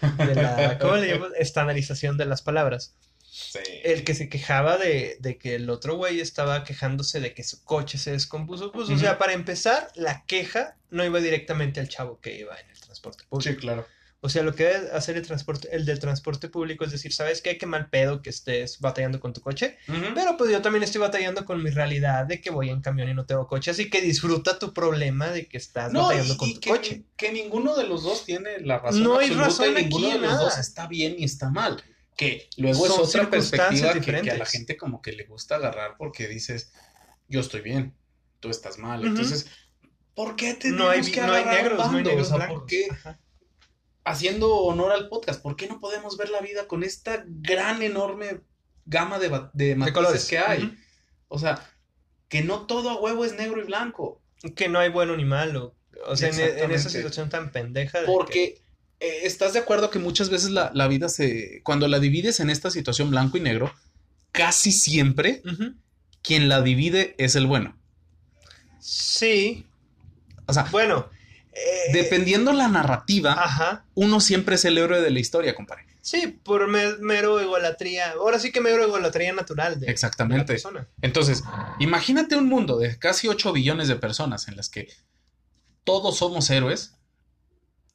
de 0.00 0.34
la 0.34 0.78
¿cómo 0.78 0.96
le 0.96 1.08
llaman? 1.12 1.32
Estandarización 1.38 2.16
de 2.16 2.24
las 2.26 2.40
palabras. 2.40 2.96
Sí. 3.40 3.60
El 3.84 4.02
que 4.04 4.14
se 4.14 4.28
quejaba 4.28 4.78
de, 4.78 5.16
de 5.20 5.38
que 5.38 5.54
el 5.54 5.70
otro 5.70 5.96
güey 5.96 6.18
estaba 6.20 6.64
quejándose 6.64 7.20
de 7.20 7.34
que 7.34 7.44
su 7.44 7.62
coche 7.64 7.96
se 7.96 8.10
descompuso, 8.10 8.72
pues, 8.72 8.90
o 8.90 8.98
sea, 8.98 9.16
para 9.16 9.32
empezar, 9.32 9.90
la 9.94 10.24
queja 10.26 10.76
no 10.90 11.04
iba 11.04 11.20
directamente 11.20 11.78
al 11.78 11.88
chavo 11.88 12.20
que 12.20 12.36
iba 12.36 12.58
en 12.58 12.68
el 12.70 12.80
transporte 12.80 13.24
público. 13.28 13.50
Sí, 13.52 13.56
claro. 13.56 13.86
O 14.20 14.28
sea, 14.28 14.42
lo 14.42 14.52
que 14.52 14.64
debe 14.64 14.90
hacer 14.90 15.16
el 15.16 15.24
transporte, 15.24 15.68
el 15.70 15.86
del 15.86 16.00
transporte 16.00 16.48
público 16.48 16.84
es 16.84 16.90
decir, 16.90 17.12
¿sabes 17.12 17.40
qué? 17.40 17.56
Qué 17.56 17.66
mal 17.66 17.88
pedo 17.88 18.20
que 18.20 18.30
estés 18.30 18.80
batallando 18.80 19.20
con 19.20 19.32
tu 19.32 19.40
coche. 19.40 19.76
Pero 20.12 20.36
pues 20.36 20.50
yo 20.50 20.60
también 20.60 20.82
estoy 20.82 21.00
batallando 21.00 21.44
con 21.44 21.62
mi 21.62 21.70
realidad 21.70 22.26
de 22.26 22.40
que 22.40 22.50
voy 22.50 22.70
en 22.70 22.80
camión 22.80 23.08
y 23.08 23.14
no 23.14 23.26
tengo 23.26 23.46
coche, 23.46 23.70
así 23.70 23.88
que 23.88 24.00
disfruta 24.00 24.58
tu 24.58 24.74
problema 24.74 25.28
de 25.30 25.46
que 25.46 25.56
estás 25.56 25.92
No, 25.92 26.02
batallando 26.08 26.34
y, 26.34 26.36
con 26.36 26.48
y 26.48 26.54
tu 26.54 26.60
que, 26.60 26.70
coche. 26.70 27.02
que 27.16 27.30
ninguno 27.32 27.76
de 27.76 27.84
los 27.84 28.02
dos 28.02 28.24
tiene 28.24 28.58
la 28.58 28.80
razón 28.80 29.04
No 29.04 29.18
hay 29.18 29.30
razón 29.30 29.70
y 29.78 29.82
ninguno 29.82 30.08
aquí, 30.08 30.16
de 30.16 30.22
los 30.22 30.30
nada. 30.32 30.42
dos 30.42 30.58
está 30.58 30.88
bien 30.88 31.14
ni 31.16 31.22
está 31.22 31.50
mal. 31.50 31.80
Que 32.18 32.50
luego 32.56 32.84
es 32.84 32.90
otra 32.92 33.30
perspectiva 33.30 33.92
que, 33.94 34.00
que 34.22 34.30
a 34.32 34.36
la 34.36 34.44
gente 34.44 34.76
como 34.76 35.00
que 35.00 35.12
le 35.12 35.24
gusta 35.24 35.54
agarrar 35.54 35.94
porque 35.96 36.26
dices, 36.26 36.72
yo 37.28 37.38
estoy 37.38 37.60
bien, 37.60 37.94
tú 38.40 38.50
estás 38.50 38.76
mal. 38.76 39.06
Entonces, 39.06 39.46
¿por 40.14 40.34
qué 40.34 40.54
tenemos 40.54 40.84
No 40.84 40.90
hay, 40.90 41.00
que 41.00 41.20
no 41.20 41.32
hay 41.32 41.44
negros, 41.44 41.78
no 41.92 41.96
hay 41.98 42.04
negros 42.04 42.32
O 42.32 42.36
sea. 42.36 42.48
¿por 42.48 42.66
qué? 42.66 42.88
Ajá. 42.90 43.20
haciendo 44.04 44.52
honor 44.56 44.90
al 44.90 45.08
podcast, 45.08 45.40
¿por 45.40 45.54
qué 45.54 45.68
no 45.68 45.78
podemos 45.78 46.16
ver 46.16 46.30
la 46.30 46.40
vida 46.40 46.66
con 46.66 46.82
esta 46.82 47.22
gran, 47.26 47.82
enorme 47.82 48.40
gama 48.84 49.20
de, 49.20 49.28
de 49.52 49.76
matices 49.76 49.94
colores. 49.94 50.26
que 50.26 50.38
hay? 50.38 50.76
O 51.28 51.38
sea, 51.38 51.70
que 52.28 52.42
no 52.42 52.66
todo 52.66 52.90
a 52.90 53.00
huevo 53.00 53.24
es 53.24 53.34
negro 53.34 53.60
y 53.62 53.64
blanco. 53.64 54.20
Que 54.56 54.68
no 54.68 54.80
hay 54.80 54.88
bueno 54.90 55.16
ni 55.16 55.24
malo. 55.24 55.76
O 56.06 56.16
sea, 56.16 56.30
en, 56.30 56.40
en 56.40 56.70
esa 56.72 56.88
situación 56.90 57.28
tan 57.28 57.52
pendeja. 57.52 58.00
de 58.00 58.06
que- 58.06 58.10
Porque 58.12 58.62
estás 59.00 59.52
de 59.52 59.58
acuerdo 59.60 59.90
que 59.90 59.98
muchas 59.98 60.30
veces 60.30 60.50
la, 60.50 60.70
la 60.74 60.88
vida 60.88 61.08
se. 61.08 61.60
Cuando 61.64 61.86
la 61.88 61.98
divides 62.00 62.40
en 62.40 62.50
esta 62.50 62.70
situación 62.70 63.10
blanco 63.10 63.36
y 63.36 63.40
negro, 63.40 63.72
casi 64.32 64.72
siempre 64.72 65.42
quien 66.22 66.48
la 66.48 66.62
divide 66.62 67.14
es 67.18 67.36
el 67.36 67.46
bueno. 67.46 67.76
Sí, 68.80 69.66
O 70.46 70.52
sea, 70.52 70.64
bueno. 70.70 71.08
eh, 71.52 71.92
dependiendo 71.92 72.52
la 72.52 72.68
narrativa, 72.68 73.32
Ajá. 73.32 73.84
uno 73.94 74.20
siempre 74.20 74.54
es 74.54 74.64
el 74.64 74.78
héroe 74.78 75.00
de 75.00 75.10
la 75.10 75.18
historia, 75.18 75.54
compadre. 75.54 75.84
Sí, 76.00 76.38
por 76.42 76.68
me- 76.68 76.96
mero 76.98 77.38
egolatría. 77.40 78.12
Ahora 78.12 78.38
sí 78.38 78.50
que 78.52 78.60
mero 78.60 78.82
egolatría 78.84 79.32
natural 79.32 79.74
de, 79.74 79.80
de 79.80 79.86
la 79.86 79.92
Exactamente. 79.92 80.44
persona. 80.54 80.86
Entonces, 81.02 81.42
imagínate 81.80 82.36
un 82.36 82.46
mundo 82.48 82.78
de 82.78 82.98
casi 82.98 83.28
8 83.28 83.52
billones 83.52 83.88
de 83.88 83.96
personas 83.96 84.48
en 84.48 84.56
las 84.56 84.70
que 84.70 84.88
todos 85.84 86.16
somos 86.18 86.48
héroes. 86.50 86.94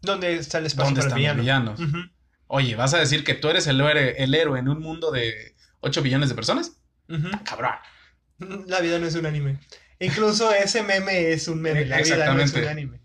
¿Dónde 0.03 0.35
está 0.35 0.57
el 0.59 0.65
espacio 0.65 0.93
¿Dónde 0.93 0.99
para 1.01 1.07
están 1.15 1.35
los 1.37 1.45
villano? 1.45 1.75
villanos? 1.75 2.11
Oye, 2.47 2.75
¿vas 2.75 2.93
a 2.93 2.99
decir 2.99 3.23
que 3.23 3.33
tú 3.33 3.49
eres 3.49 3.65
el 3.67 3.79
héroe, 3.81 4.15
el 4.21 4.35
héroe 4.35 4.59
en 4.59 4.67
un 4.69 4.79
mundo 4.79 5.11
de 5.11 5.55
8 5.79 6.01
billones 6.01 6.29
de 6.29 6.35
personas? 6.35 6.77
ujú. 7.09 7.29
Cabrón. 7.43 7.73
La 8.67 8.81
vida 8.81 8.99
no 8.99 9.07
es 9.07 9.15
un 9.15 9.25
anime. 9.25 9.59
Incluso 9.99 10.51
ese 10.53 10.83
meme 10.83 11.31
es 11.31 11.47
un 11.47 11.61
meme. 11.61 11.85
La 11.85 12.01
vida 12.01 12.33
no 12.33 12.41
es 12.41 12.53
un 12.53 12.65
anime. 12.67 12.99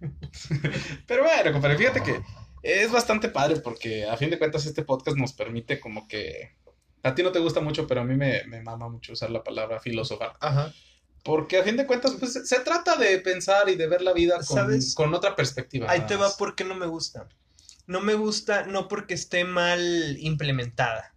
Pero 1.06 1.24
bueno, 1.24 1.52
compadre, 1.52 1.76
fíjate 1.78 2.02
que 2.02 2.22
es 2.62 2.92
bastante 2.92 3.28
padre 3.28 3.56
porque 3.56 4.06
a 4.06 4.16
fin 4.16 4.30
de 4.30 4.38
cuentas 4.38 4.66
este 4.66 4.82
podcast 4.82 5.16
nos 5.16 5.32
permite 5.32 5.80
como 5.80 6.06
que... 6.06 6.56
A 7.02 7.14
ti 7.14 7.22
no 7.22 7.32
te 7.32 7.38
gusta 7.38 7.60
mucho, 7.60 7.86
pero 7.86 8.00
a 8.00 8.04
mí 8.04 8.16
me, 8.16 8.44
me 8.46 8.62
mama 8.62 8.88
mucho 8.88 9.12
usar 9.12 9.28
la 9.30 9.44
palabra 9.44 9.78
filosofar. 9.78 10.32
Ajá. 10.40 10.72
Porque 11.24 11.58
a 11.58 11.64
fin 11.64 11.76
de 11.76 11.86
cuentas, 11.86 12.12
pues 12.20 12.34
se 12.46 12.60
trata 12.60 12.96
de 12.96 13.18
pensar 13.18 13.68
y 13.70 13.76
de 13.76 13.86
ver 13.86 14.02
la 14.02 14.12
vida 14.12 14.36
con, 14.36 14.56
¿Sabes? 14.58 14.94
con 14.94 15.14
otra 15.14 15.34
perspectiva. 15.34 15.90
Ahí 15.90 16.06
te 16.06 16.16
va 16.16 16.30
porque 16.36 16.64
no 16.64 16.74
me 16.74 16.86
gusta. 16.86 17.28
No 17.86 18.00
me 18.00 18.14
gusta 18.14 18.66
no 18.66 18.88
porque 18.88 19.14
esté 19.14 19.44
mal 19.44 20.16
implementada, 20.18 21.14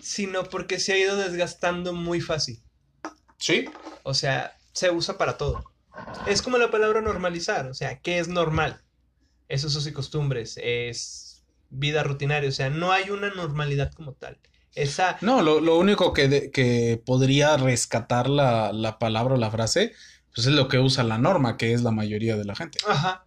sino 0.00 0.44
porque 0.44 0.78
se 0.78 0.92
ha 0.92 0.98
ido 0.98 1.16
desgastando 1.16 1.92
muy 1.92 2.20
fácil. 2.20 2.62
Sí, 3.38 3.66
O 4.02 4.14
sea, 4.14 4.56
se 4.72 4.90
usa 4.90 5.18
para 5.18 5.36
todo. 5.36 5.64
Es 6.26 6.42
como 6.42 6.58
la 6.58 6.70
palabra 6.70 7.00
normalizar, 7.00 7.66
o 7.66 7.74
sea, 7.74 8.00
¿qué 8.00 8.18
es 8.18 8.28
normal? 8.28 8.82
Es 9.48 9.64
usos 9.64 9.86
y 9.86 9.92
costumbres, 9.92 10.58
es 10.62 11.44
vida 11.70 12.02
rutinaria, 12.02 12.48
o 12.48 12.52
sea, 12.52 12.70
no 12.70 12.92
hay 12.92 13.10
una 13.10 13.30
normalidad 13.30 13.92
como 13.92 14.12
tal. 14.14 14.38
Esa, 14.74 15.18
No, 15.20 15.42
lo, 15.42 15.60
lo 15.60 15.78
único 15.78 16.12
que, 16.12 16.28
de- 16.28 16.50
que 16.50 17.02
podría 17.04 17.56
rescatar 17.56 18.28
la, 18.28 18.72
la 18.72 18.98
palabra 18.98 19.34
o 19.34 19.38
la 19.38 19.50
frase, 19.50 19.92
pues 20.34 20.46
es 20.46 20.52
lo 20.52 20.68
que 20.68 20.78
usa 20.78 21.02
la 21.04 21.18
norma, 21.18 21.56
que 21.56 21.72
es 21.72 21.82
la 21.82 21.90
mayoría 21.90 22.36
de 22.36 22.44
la 22.44 22.54
gente. 22.54 22.78
ajá. 22.86 23.24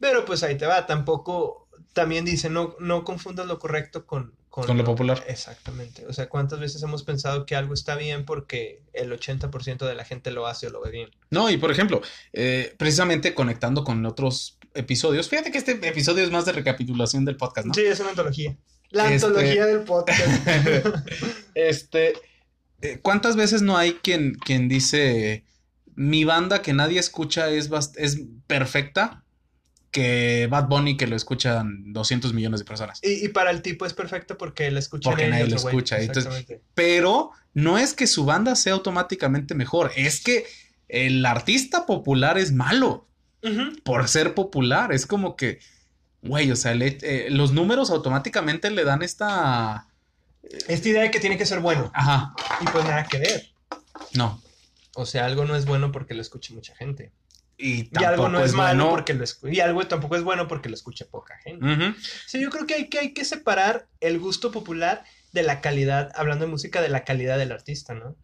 Pero 0.00 0.24
pues 0.24 0.42
ahí 0.42 0.56
te 0.58 0.66
va, 0.66 0.86
tampoco, 0.86 1.68
también 1.92 2.24
dice, 2.24 2.50
no, 2.50 2.74
no 2.80 3.04
confundas 3.04 3.46
lo 3.46 3.58
correcto 3.58 4.06
con, 4.06 4.34
Con 4.50 4.76
lo 4.76 4.84
popular. 4.84 5.24
Exactamente. 5.28 6.04
O 6.06 6.12
sea, 6.12 6.28
¿cuántas 6.28 6.58
veces 6.60 6.82
hemos 6.82 7.04
pensado 7.04 7.46
que 7.46 7.54
algo 7.56 7.74
está 7.74 7.94
bien 7.96 8.24
porque 8.24 8.82
el 8.92 9.12
80% 9.12 9.86
de 9.86 9.94
la 9.94 10.04
gente 10.04 10.30
lo 10.30 10.46
hace 10.46 10.66
o 10.66 10.70
lo 10.70 10.82
ve 10.82 10.90
bien? 10.90 11.10
No, 11.30 11.48
y 11.50 11.56
por 11.56 11.70
ejemplo, 11.70 12.02
eh, 12.32 12.74
precisamente 12.76 13.34
conectando 13.34 13.82
con 13.84 14.04
otros 14.04 14.58
episodios, 14.74 15.28
fíjate 15.28 15.50
que 15.52 15.58
este 15.58 15.72
episodio 15.88 16.24
es 16.24 16.30
más 16.30 16.44
de 16.44 16.52
recapitulación 16.52 17.24
del 17.24 17.36
podcast, 17.36 17.66
¿no? 17.68 17.74
Sí, 17.74 17.82
es 17.82 17.98
una 18.00 18.10
antología. 18.10 18.56
La 18.94 19.12
Este- 19.12 19.26
antología 19.26 19.66
del 19.66 19.80
podcast. 19.80 20.20
este, 21.54 22.14
eh, 22.82 22.98
¿cuántas 23.02 23.36
veces 23.36 23.62
no 23.62 23.76
hay 23.76 23.94
quien, 23.94 24.34
quien 24.34 24.68
dice, 24.68 25.44
mi 25.94 26.24
banda 26.24 26.62
que 26.62 26.72
nadie 26.72 26.98
escucha 27.00 27.50
es, 27.50 27.70
es 27.96 28.20
perfecta? 28.46 29.24
Que 29.90 30.48
Bad 30.50 30.66
Bunny 30.68 30.96
que 30.96 31.06
lo 31.06 31.14
escuchan 31.14 31.92
200 31.92 32.32
millones 32.34 32.60
de 32.60 32.66
personas. 32.66 32.98
y, 33.02 33.24
y 33.24 33.28
para 33.28 33.50
el 33.52 33.62
tipo 33.62 33.86
es 33.86 33.92
perfecto 33.94 34.36
porque 34.36 34.70
la 34.72 34.80
escucha 34.80 35.10
Porque 35.10 35.28
nadie 35.28 35.46
lo 35.46 35.56
escucha, 35.56 36.00
entonces- 36.00 36.46
Pero 36.74 37.30
no 37.52 37.78
es 37.78 37.94
que 37.94 38.06
su 38.08 38.24
banda 38.24 38.56
sea 38.56 38.72
automáticamente 38.72 39.54
mejor, 39.54 39.92
es 39.96 40.20
que 40.22 40.46
el 40.88 41.24
artista 41.24 41.86
popular 41.86 42.38
es 42.38 42.52
malo 42.52 43.08
por 43.84 44.08
ser 44.08 44.34
popular. 44.34 44.92
Es 44.92 45.06
como 45.06 45.36
que, 45.36 45.58
güey, 46.24 46.50
o 46.50 46.56
sea, 46.56 46.74
le- 46.74 46.98
eh, 47.02 47.26
los 47.30 47.52
números 47.52 47.90
automáticamente 47.90 48.70
le 48.70 48.84
dan 48.84 49.02
esta... 49.02 49.86
Esta 50.68 50.88
idea 50.88 51.02
de 51.02 51.10
que 51.10 51.20
tiene 51.20 51.38
que 51.38 51.46
ser 51.46 51.60
bueno. 51.60 51.90
Ajá, 51.94 52.34
Y 52.60 52.64
pues 52.66 52.84
nada 52.84 53.04
que 53.06 53.18
ver. 53.18 53.50
no. 54.14 54.40
O 54.96 55.06
sea, 55.06 55.24
algo 55.26 55.44
no 55.44 55.56
es 55.56 55.64
bueno 55.64 55.90
porque 55.90 56.14
lo 56.14 56.22
escuche 56.22 56.52
mucha 56.54 56.74
gente. 56.76 57.10
Y, 57.56 57.88
Y 57.98 58.04
algo 58.04 58.28
no 58.28 58.44
es, 58.44 58.52
malo 58.52 58.84
bueno. 58.84 58.90
porque 58.90 59.14
lo 59.14 59.24
escuche. 59.24 59.54
Y 59.54 59.60
algo 59.60 59.86
tampoco 59.86 60.16
es 60.16 60.22
bueno 60.22 60.46
porque 60.48 60.68
lo 60.68 60.74
escuche 60.74 61.04
poca 61.04 61.36
gente. 61.38 61.64
Ujú. 61.64 61.94
Sí, 62.26 62.40
yo 62.40 62.50
creo 62.50 62.66
que 62.66 62.74
hay, 62.74 62.88
que 62.88 62.98
hay 62.98 63.12
que 63.14 63.24
separar 63.24 63.86
el 64.00 64.18
gusto 64.18 64.50
popular 64.52 65.04
de 65.32 65.42
la 65.42 65.60
calidad, 65.60 66.12
hablando 66.14 66.44
de 66.44 66.50
música, 66.50 66.80
de 66.82 66.88
la 66.90 67.04
calidad 67.04 67.38
del 67.38 67.50
artista, 67.52 67.94
¿no? 67.94 68.14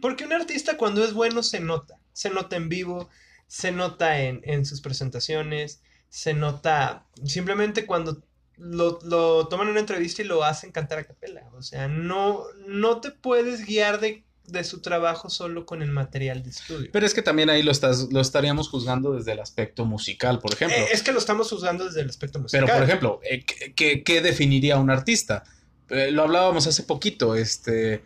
Porque 0.00 0.24
un 0.24 0.32
artista 0.32 0.76
cuando 0.76 1.02
es 1.04 1.14
bueno 1.14 1.42
se 1.42 1.58
nota, 1.60 1.96
se 2.12 2.30
nota 2.30 2.54
en 2.56 2.68
vivo, 2.68 3.08
se 3.48 3.72
nota 3.72 4.20
en, 4.20 4.40
en 4.44 4.64
sus 4.66 4.80
presentaciones, 4.80 5.80
se 6.10 6.34
nota 6.34 7.06
simplemente 7.24 7.86
cuando 7.86 8.22
lo, 8.58 8.98
lo 9.04 9.48
toman 9.48 9.68
en 9.68 9.70
una 9.72 9.80
entrevista 9.80 10.20
y 10.20 10.26
lo 10.26 10.44
hacen 10.44 10.70
cantar 10.70 10.98
a 10.98 11.04
capela. 11.04 11.48
O 11.56 11.62
sea, 11.62 11.88
no, 11.88 12.42
no 12.68 13.00
te 13.00 13.10
puedes 13.10 13.64
guiar 13.64 14.00
de, 14.00 14.22
de 14.46 14.64
su 14.64 14.82
trabajo 14.82 15.30
solo 15.30 15.64
con 15.64 15.80
el 15.82 15.90
material 15.92 16.42
de 16.42 16.50
estudio. 16.50 16.90
Pero 16.92 17.06
es 17.06 17.14
que 17.14 17.22
también 17.22 17.48
ahí 17.48 17.62
lo, 17.62 17.70
estás, 17.70 18.08
lo 18.12 18.20
estaríamos 18.20 18.68
juzgando 18.68 19.12
desde 19.14 19.32
el 19.32 19.40
aspecto 19.40 19.86
musical, 19.86 20.40
por 20.40 20.52
ejemplo. 20.52 20.76
Eh, 20.76 20.88
es 20.92 21.02
que 21.02 21.12
lo 21.12 21.18
estamos 21.20 21.48
jugando 21.48 21.86
desde 21.86 22.02
el 22.02 22.10
aspecto 22.10 22.38
musical. 22.38 22.64
Pero, 22.66 22.76
por 22.78 22.86
ejemplo, 22.86 23.20
eh, 23.22 23.44
¿qué, 23.74 24.02
qué- 24.02 24.20
definiría 24.20 24.76
un 24.78 24.90
artista? 24.90 25.44
eh, 25.88 26.10
lo 26.10 26.22
hablábamos 26.24 26.66
hace 26.66 26.82
poquito, 26.82 27.34
este, 27.36 28.02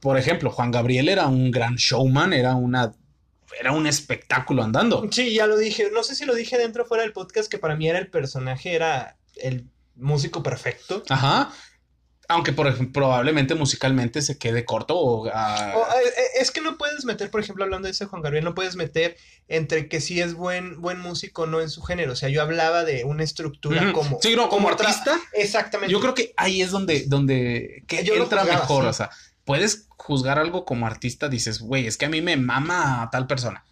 por 0.00 0.18
ejemplo, 0.18 0.50
Juan 0.50 0.70
Gabriel 0.70 1.08
era 1.08 1.26
un 1.26 1.50
gran 1.50 1.76
showman, 1.76 2.32
era 2.34 2.54
una, 2.54 2.92
era 3.58 3.72
un 3.72 3.86
espectáculo 3.86 4.62
andando. 4.62 5.06
Sí, 5.10 5.34
ya 5.34 5.46
lo 5.46 5.56
dije, 5.56 5.90
no 5.92 6.02
sé 6.02 6.14
si 6.14 6.24
lo 6.24 6.34
dije 6.34 6.58
dentro 6.58 6.84
o 6.84 6.86
fuera 6.86 7.02
del 7.02 7.12
podcast, 7.12 7.50
que 7.50 7.58
para 7.58 7.76
mí 7.76 7.88
era 7.88 7.98
el 7.98 8.08
personaje, 8.08 8.74
era 8.74 9.16
el 9.36 9.66
músico 9.96 10.42
perfecto. 10.42 11.02
Ajá. 11.08 11.50
Aunque 12.26 12.52
por 12.52 12.66
ejemplo, 12.66 13.02
probablemente 13.02 13.54
musicalmente 13.54 14.22
se 14.22 14.38
quede 14.38 14.64
corto 14.64 14.96
o, 14.96 15.28
ah, 15.32 15.74
O, 15.76 15.80
eh, 15.82 16.08
eh, 16.08 16.22
es 16.40 16.50
que 16.50 16.62
no 16.62 16.78
puedes 16.78 17.04
meter, 17.04 17.30
por 17.30 17.40
ejemplo, 17.42 17.64
hablando 17.64 17.86
de 17.86 17.92
ese 17.92 18.06
Juan 18.06 18.22
Gabriel, 18.22 18.44
no 18.44 18.54
puedes 18.54 18.76
meter 18.76 19.18
entre 19.46 19.88
que 19.88 20.00
sí 20.00 20.22
es 20.22 20.32
buen, 20.32 20.80
buen 20.80 21.00
músico 21.00 21.42
o 21.42 21.46
no 21.46 21.60
en 21.60 21.68
su 21.68 21.82
género. 21.82 22.12
O 22.12 22.16
sea, 22.16 22.30
yo 22.30 22.40
hablaba 22.40 22.84
de 22.84 23.04
una 23.04 23.24
estructura 23.24 23.82
ujú. 23.82 23.92
como. 23.92 24.18
Sí, 24.22 24.34
no, 24.36 24.48
como 24.48 24.68
artista, 24.68 25.20
Exactamente. 25.34 25.92
yo 25.92 26.00
creo 26.00 26.14
que 26.14 26.32
ahí 26.38 26.62
es 26.62 26.70
donde, 26.70 27.04
donde 27.06 27.84
que 27.86 28.02
Yo 28.04 28.14
entra 28.14 28.44
mejor. 28.44 28.84
sí. 28.84 28.88
O 28.88 28.92
sea, 28.94 29.10
puedes 29.44 29.86
juzgar 29.96 30.38
algo 30.38 30.64
como 30.64 30.86
artista, 30.86 31.28
dices, 31.28 31.60
güey, 31.60 31.86
es 31.86 31.96
que 31.96 32.06
a 32.06 32.08
mí 32.10 32.20
me 32.22 32.36
mama 32.36 33.02
a 33.02 33.10
tal 33.10 33.26
persona. 33.26 33.64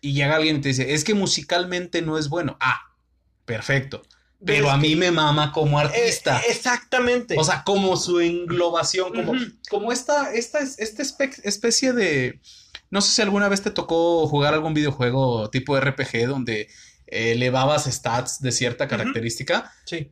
Y 0.00 0.12
llega 0.12 0.36
alguien 0.36 0.56
y 0.56 0.60
te 0.60 0.68
dice, 0.68 0.94
es 0.94 1.04
que 1.04 1.14
musicalmente 1.14 2.02
no 2.02 2.18
es 2.18 2.28
bueno. 2.28 2.56
Ah, 2.60 2.80
perfecto. 3.44 4.02
Pero 4.44 4.70
a 4.70 4.76
mí 4.76 4.94
me 4.94 5.10
mama 5.10 5.52
como 5.52 5.80
Eh, 5.80 5.84
artista. 5.84 6.38
exactamente. 6.40 7.34
O 7.38 7.44
sea, 7.44 7.62
como 7.64 7.96
su 7.96 8.20
englobación, 8.20 9.14
como, 9.14 9.32
como 9.70 9.90
esta, 9.92 10.34
esta, 10.34 10.58
esta 10.58 11.02
espe- 11.02 11.40
especie 11.44 11.94
de. 11.94 12.40
No 12.90 13.00
sé 13.00 13.12
si 13.14 13.22
alguna 13.22 13.48
vez 13.48 13.62
te 13.62 13.70
tocó 13.70 14.26
jugar 14.28 14.52
algún 14.52 14.74
videojuego 14.74 15.48
tipo 15.48 15.78
RPG 15.80 16.26
donde 16.28 16.68
eh, 17.06 17.32
elevabas 17.32 17.84
stats 17.84 18.40
de 18.42 18.52
cierta 18.52 18.86
característica. 18.88 19.72
sí. 19.86 20.10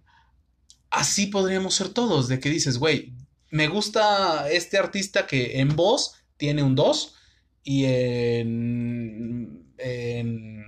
Así 0.90 1.26
podríamos 1.26 1.74
ser 1.74 1.88
todos, 1.88 2.28
de 2.28 2.38
que 2.38 2.50
dices, 2.50 2.76
güey, 2.78 3.14
me 3.52 3.68
gusta 3.68 4.50
este 4.50 4.78
artista 4.78 5.26
que 5.26 5.60
en 5.60 5.76
voz 5.76 6.16
tiene 6.38 6.62
un 6.62 6.74
2 6.74 7.14
y 7.62 7.84
en. 7.84 9.66
en 9.76 10.64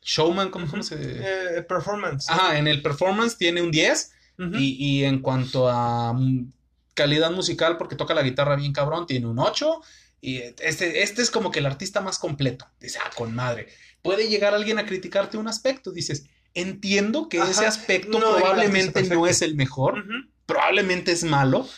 Showman, 0.00 0.50
¿cómo, 0.50 0.68
cómo 0.68 0.82
se.? 0.82 0.94
Eh, 0.96 1.62
performance. 1.62 2.30
Ajá, 2.30 2.56
en 2.56 2.68
el 2.68 2.82
performance 2.82 3.36
tiene 3.36 3.62
un 3.62 3.70
10 3.70 4.12
Ujú. 4.38 4.54
y, 4.54 4.76
y 4.78 5.04
en 5.04 5.18
cuanto 5.20 5.68
a 5.68 6.16
calidad 6.94 7.32
musical, 7.32 7.76
porque 7.78 7.96
toca 7.96 8.14
la 8.14 8.22
guitarra 8.22 8.54
bien 8.54 8.72
cabrón, 8.72 9.06
tiene 9.06 9.26
un 9.26 9.40
8. 9.40 9.80
Y 10.20 10.38
este, 10.38 11.02
este 11.02 11.20
es 11.20 11.30
como 11.30 11.50
que 11.50 11.58
el 11.58 11.66
artista 11.66 12.00
más 12.00 12.20
completo. 12.20 12.66
Dice, 12.78 13.00
ah, 13.04 13.10
con 13.16 13.34
madre. 13.34 13.68
Puede 14.02 14.28
llegar 14.28 14.54
alguien 14.54 14.78
a 14.78 14.86
criticarte 14.86 15.36
un 15.36 15.48
aspecto. 15.48 15.90
Dices, 15.90 16.26
entiendo 16.54 17.28
que 17.28 17.40
Ajá, 17.40 17.50
ese 17.50 17.66
aspecto 17.66 18.20
no, 18.20 18.36
probablemente 18.36 19.02
no 19.02 19.26
es 19.26 19.42
el 19.42 19.56
mejor, 19.56 20.04
probablemente 20.46 21.10
es 21.10 21.24
malo, 21.24 21.68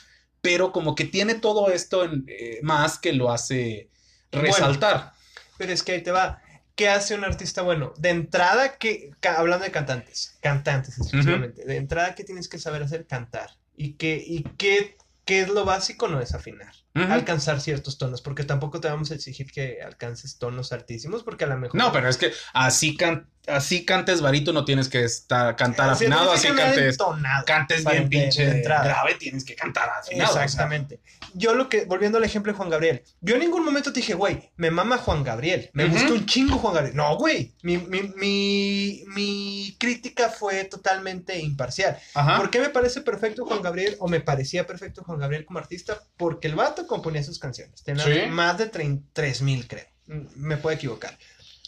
pero 0.47 0.71
como 0.71 0.95
que 0.95 1.05
tiene 1.05 1.35
todo 1.35 1.71
esto 1.71 2.05
en, 2.05 2.25
eh, 2.29 2.61
más 2.63 2.99
que 2.99 3.13
lo 3.13 3.33
hace 3.33 3.91
resaltar. 4.31 5.13
Pero 5.59 5.73
es 5.73 5.83
que 5.83 5.93
ahí 5.93 6.03
te 6.03 6.13
va. 6.13 6.41
¿Qué 6.77 6.89
hace 6.89 7.17
un 7.17 7.25
artista 7.25 7.63
bueno? 7.63 7.95
De 7.97 8.11
entrada, 8.11 8.77
que 8.77 9.11
hablando 9.37 9.65
de 9.65 9.73
cantantes, 9.73 10.37
cantantes 10.41 10.99
exclusivamente, 10.99 11.65
de 11.65 11.77
entrada, 11.77 12.15
¿qué 12.15 12.23
tienes 12.23 12.49
que 12.49 12.59
saber 12.59 12.83
hacer? 12.83 13.07
Cantar. 13.07 13.51
¿Y 13.77 13.95
qué, 13.95 14.23
y 14.25 14.45
qué, 14.57 14.97
qué 15.25 15.41
es 15.41 15.49
lo 15.49 15.65
básico? 15.65 16.07
No 16.07 16.21
es 16.21 16.33
afinar. 16.33 16.75
Alcanzar 16.97 17.61
ciertos 17.61 17.99
tonos, 17.99 18.23
porque 18.23 18.45
tampoco 18.45 18.81
te 18.81 18.89
vamos 18.89 19.11
a 19.11 19.15
exigir 19.15 19.51
que 19.53 19.83
alcances 19.85 20.39
tonos 20.39 20.73
altísimos, 20.73 21.23
porque 21.23 21.45
a 21.45 21.49
lo 21.49 21.57
mejor. 21.59 21.77
No, 21.79 21.93
pero 21.93 22.09
es 22.09 22.17
que 22.17 22.33
así, 22.55 22.97
can- 22.97 23.29
así 23.47 23.85
cantes 23.85 24.21
varito, 24.21 24.53
no 24.53 24.65
tienes 24.65 24.89
que 24.89 25.05
estar, 25.05 25.55
cantar 25.57 25.89
Sí, 25.97 26.05
afinado, 26.07 26.33
así 26.33 26.49
cantes, 26.49 26.79
entonado 26.93 27.45
cantes 27.45 27.85
bien 27.85 27.97
de- 27.97 28.03
de 28.03 28.09
pinche 28.25 28.61
grave, 28.63 29.15
tienes 29.19 29.45
que 29.45 29.55
cantar 29.55 29.89
afinado. 29.91 30.31
o 30.31 30.35
sea. 30.35 30.45
Exactamente. 30.45 31.01
Yo 31.35 31.55
lo 31.55 31.69
que, 31.69 31.85
volviendo 31.85 32.17
al 32.19 32.25
ejemplo 32.25 32.51
de 32.53 32.57
Juan 32.57 32.71
Gabriel, 32.71 33.03
yo 33.21 33.35
en 33.35 33.41
ningún 33.43 33.65
momento 33.65 33.93
te 33.93 34.01
dije, 34.01 34.15
güey, 34.15 34.51
me 34.57 34.71
mama 34.71 34.97
Juan 34.99 35.23
Gabriel, 35.23 35.71
me 35.75 35.85
Ujú. 35.85 35.93
gusta 35.95 36.13
un 36.15 36.27
chingo 36.27 36.57
Juan 36.59 36.75
Gabriel. 36.75 36.97
No, 36.97 37.17
güey, 37.19 37.53
mi, 37.63 37.77
mi, 37.79 38.03
mi, 38.17 39.05
mi 39.09 39.77
crítica 39.79 40.29
fue 40.31 40.65
totalmente 40.65 41.39
imparcial. 41.39 41.99
Ajá. 42.15 42.39
¿Por 42.39 42.51
qué 42.51 42.61
me 42.61 42.71
parece 42.71 43.01
perfecto 43.03 43.45
Juan 43.45 43.61
Gabriel 43.63 43.97
o 43.99 44.09
me 44.09 44.21
parecía 44.21 44.67
perfecto 44.67 45.03
Juan 45.05 45.19
Gabriel 45.19 45.45
como 45.45 45.59
artista? 45.59 46.01
Porque 46.17 46.49
el 46.49 46.55
vato 46.55 46.86
componía 46.87 47.23
sus 47.23 47.39
canciones, 47.39 47.83
tenía 47.83 48.05
Sí. 48.05 48.31
más 48.31 48.59
de 48.59 48.67
3 49.13 49.43
mil, 49.43 49.67
creo. 49.69 49.87
Mm, 50.07 50.21
Me 50.37 50.57
puedo 50.57 50.75
equivocar. 50.77 51.17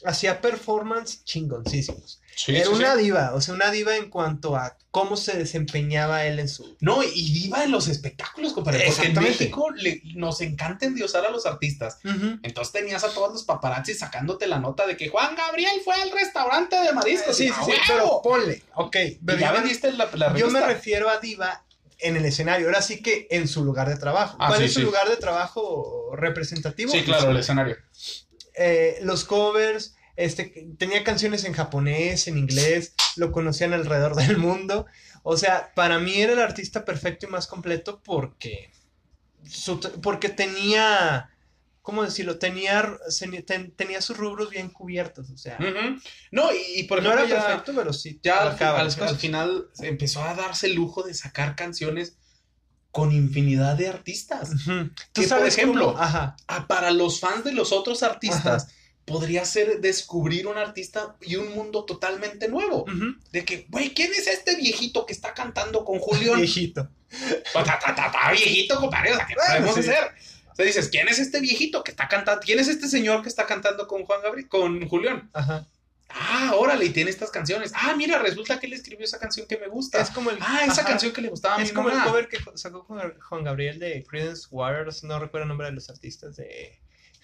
Hacía 0.04 0.40
performance 0.40 1.24
chingoncísimos. 1.24 2.20
Sí, 2.37 2.54
Era 2.54 2.66
sí, 2.66 2.70
una 2.72 2.94
diva, 2.94 3.35
o 3.35 3.40
sea, 3.40 3.52
una 3.54 3.68
diva 3.72 3.96
en 3.96 4.11
cuanto 4.11 4.54
a 4.54 4.76
cómo 4.92 5.16
se 5.16 5.37
desempeñaba 5.37 6.24
él 6.24 6.38
en 6.38 6.48
su, 6.48 6.76
No, 6.81 7.02
y 7.02 7.33
viva 7.33 7.64
en 7.64 7.72
los 7.72 7.88
espectáculos, 7.88 8.52
compadre. 8.52 8.85
Porque 8.87 9.09
en. 9.09 9.14
México 9.20 9.70
le- 9.70 10.00
nos 10.14 10.40
encanta 10.40 10.87
endiosar 10.87 11.26
a 11.26 11.31
los 11.31 11.46
artistas. 11.46 11.98
Entonces 12.04 12.72
tenías 12.72 13.02
a 13.02 13.09
todos 13.12 13.33
los 13.33 13.42
paparazzis 13.42 13.98
sacándote 13.98 14.46
la 14.46 14.61
nota 14.61 14.87
de 14.87 14.96
que 14.96 15.09
Juan 15.09 15.35
Gabriel 15.35 15.81
fue 15.85 15.96
al 15.96 16.12
restaurante 16.12 16.76
de 16.76 16.92
mariscos. 16.92 17.37
Sí, 17.37 17.48
sí, 17.48 17.52
¡ah, 17.57 17.62
sí, 17.66 17.72
pero 17.88 18.20
ponle, 18.22 18.62
ok. 18.76 18.96
Pero 19.26 19.38
ya 19.40 19.50
vendiste 19.50 19.90
la, 19.92 20.09
la 20.14 20.37
yo 20.37 20.48
me 20.48 20.61
refiero 20.64 21.09
a 21.11 21.18
diva 21.18 21.64
en 22.00 22.16
el 22.16 22.24
escenario, 22.24 22.66
ahora 22.68 22.82
sí 22.82 23.02
que 23.02 23.26
en 23.30 23.48
su 23.48 23.64
lugar 23.64 23.88
de 23.88 23.96
trabajo. 23.96 24.37
Ah, 24.40 24.48
¿Cuál 24.48 24.61
sí, 24.61 24.64
es 24.66 24.72
su 24.74 24.80
sí. 24.80 24.84
lugar 24.87 25.08
de 25.08 25.16
trabajo 25.16 26.12
representativo? 26.16 26.92
Sí, 26.92 27.02
claro, 27.02 27.30
el 27.30 27.37
escenario. 27.38 27.76
Eh, 28.54 28.98
los 29.02 29.24
covers, 29.24 29.94
este, 30.16 30.66
tenía 30.78 31.04
canciones 31.04 31.44
en 31.44 31.52
japonés, 31.52 32.26
en 32.28 32.38
inglés, 32.38 32.94
lo 33.16 33.30
conocían 33.32 33.72
alrededor 33.72 34.14
del 34.16 34.37
mundo. 34.38 34.87
O 35.22 35.37
sea, 35.37 35.72
para 35.74 35.98
mí 35.98 36.20
era 36.20 36.32
el 36.32 36.40
artista 36.40 36.84
perfecto 36.84 37.26
y 37.26 37.30
más 37.30 37.46
completo 37.46 38.00
porque, 38.04 38.70
su- 39.48 39.80
porque 40.02 40.28
tenía, 40.28 41.30
¿cómo 41.88 42.05
decirlo? 42.05 42.38
Tenía, 42.38 42.98
ten- 43.46 43.72
tenía 43.74 44.03
sus 44.03 44.18
rubros 44.18 44.51
bien 44.51 44.68
cubiertos. 44.68 45.31
O 45.31 45.38
sea. 45.38 45.57
No, 46.31 46.53
y, 46.53 46.81
y 46.81 46.83
por 46.83 47.03
no 47.03 47.11
era 47.11 47.24
ya- 47.24 47.46
perfecto, 47.46 47.72
pero 47.74 47.94
sí. 47.94 48.20
ya 48.22 48.42
al, 48.42 49.16
final 49.16 49.68
empezó 49.81 50.22
a 50.22 50.35
darse 50.35 50.66
el 50.66 50.74
lujo 50.74 51.03
de 51.03 51.14
sacar 51.14 51.57
canciones 51.57 52.18
con 52.90 53.11
infinidad 53.11 53.74
de 53.77 53.88
artistas. 53.88 54.51
Ujú. 54.51 54.88
Tú 55.14 55.22
Que, 55.22 55.22
por 55.22 55.29
sabes 55.31 55.57
ejemplo, 55.57 55.96
ajá. 55.98 56.37
Ah, 56.46 56.66
para 56.68 56.90
los 56.90 57.20
fans 57.20 57.42
de 57.44 57.53
los 57.53 57.72
otros 57.72 58.03
artistas, 58.03 58.68
podría 59.07 59.46
ser 59.46 59.81
descubrir 59.81 60.46
un 60.46 60.59
artista 60.59 61.16
y 61.22 61.37
un 61.37 61.55
mundo 61.55 61.87
totalmente 61.87 62.48
nuevo. 62.48 62.85
De 63.33 63.46
que, 63.46 63.66
güey, 63.70 63.94
¿quién 63.94 64.12
es 64.12 64.27
este 64.27 64.57
viejito 64.57 65.07
que 65.07 65.14
está 65.14 65.33
cantando 65.33 65.87
con 65.87 66.01
Julián? 66.01 66.37
Viejito. 66.42 66.90
Ta, 67.55 67.64
ta, 67.64 67.94
ta, 67.94 68.33
viejito, 68.33 68.79
compadre, 68.79 69.14
o 69.14 69.16
sea, 69.16 69.27
¿qué 69.27 69.35
podemos 69.35 69.74
sí. 69.74 69.81
hacer? 69.81 70.12
Sea, 70.59 70.66
dices, 70.66 70.88
¿quién 70.88 71.07
es 71.07 71.21
este 71.21 71.38
viejito 71.40 71.85
que 71.85 71.92
está 71.92 72.09
cantando? 72.09 72.42
¿Quién 72.44 72.59
es 72.59 72.66
este 72.66 72.88
señor 72.88 73.23
que 73.23 73.29
está 73.29 73.47
cantando 73.47 73.87
con 73.87 74.05
Juan 74.05 74.21
Gabriel, 74.23 74.49
con 74.49 74.88
Julián? 74.88 75.31
Ajá. 75.33 75.68
Ah, 76.09 76.55
órale, 76.57 76.87
y 76.87 76.90
tiene 76.90 77.11
estas 77.11 77.31
canciones. 77.31 77.71
Ah, 77.77 77.94
mira, 77.97 78.18
resulta 78.18 78.59
que 78.59 78.66
él 78.66 78.73
escribió 78.73 79.05
esa 79.05 79.21
canción 79.21 79.47
que 79.47 79.57
me 79.57 79.68
gusta. 79.68 80.01
Es 80.01 80.11
como 80.11 80.31
el. 80.31 80.38
ah, 80.40 80.62
esa 80.64 80.81
ajá. 80.81 80.90
canción 80.90 81.12
que 81.12 81.21
le 81.21 81.29
gustaba 81.29 81.55
a 81.55 81.59
mi 81.59 81.64
Es 81.64 81.73
como 81.73 81.90
el 81.90 82.03
cover 82.03 82.27
que 82.27 82.38
sacó 82.57 82.83
Juan 82.83 83.44
Gabriel 83.44 83.79
de 83.79 84.05
Creedence 84.05 84.49
Waters, 84.51 85.05
no 85.05 85.21
recuerdo 85.21 85.44
el 85.44 85.49
nombre 85.49 85.68
de 85.68 85.75
los 85.75 85.88
artistas, 85.90 86.35
de 86.35 86.77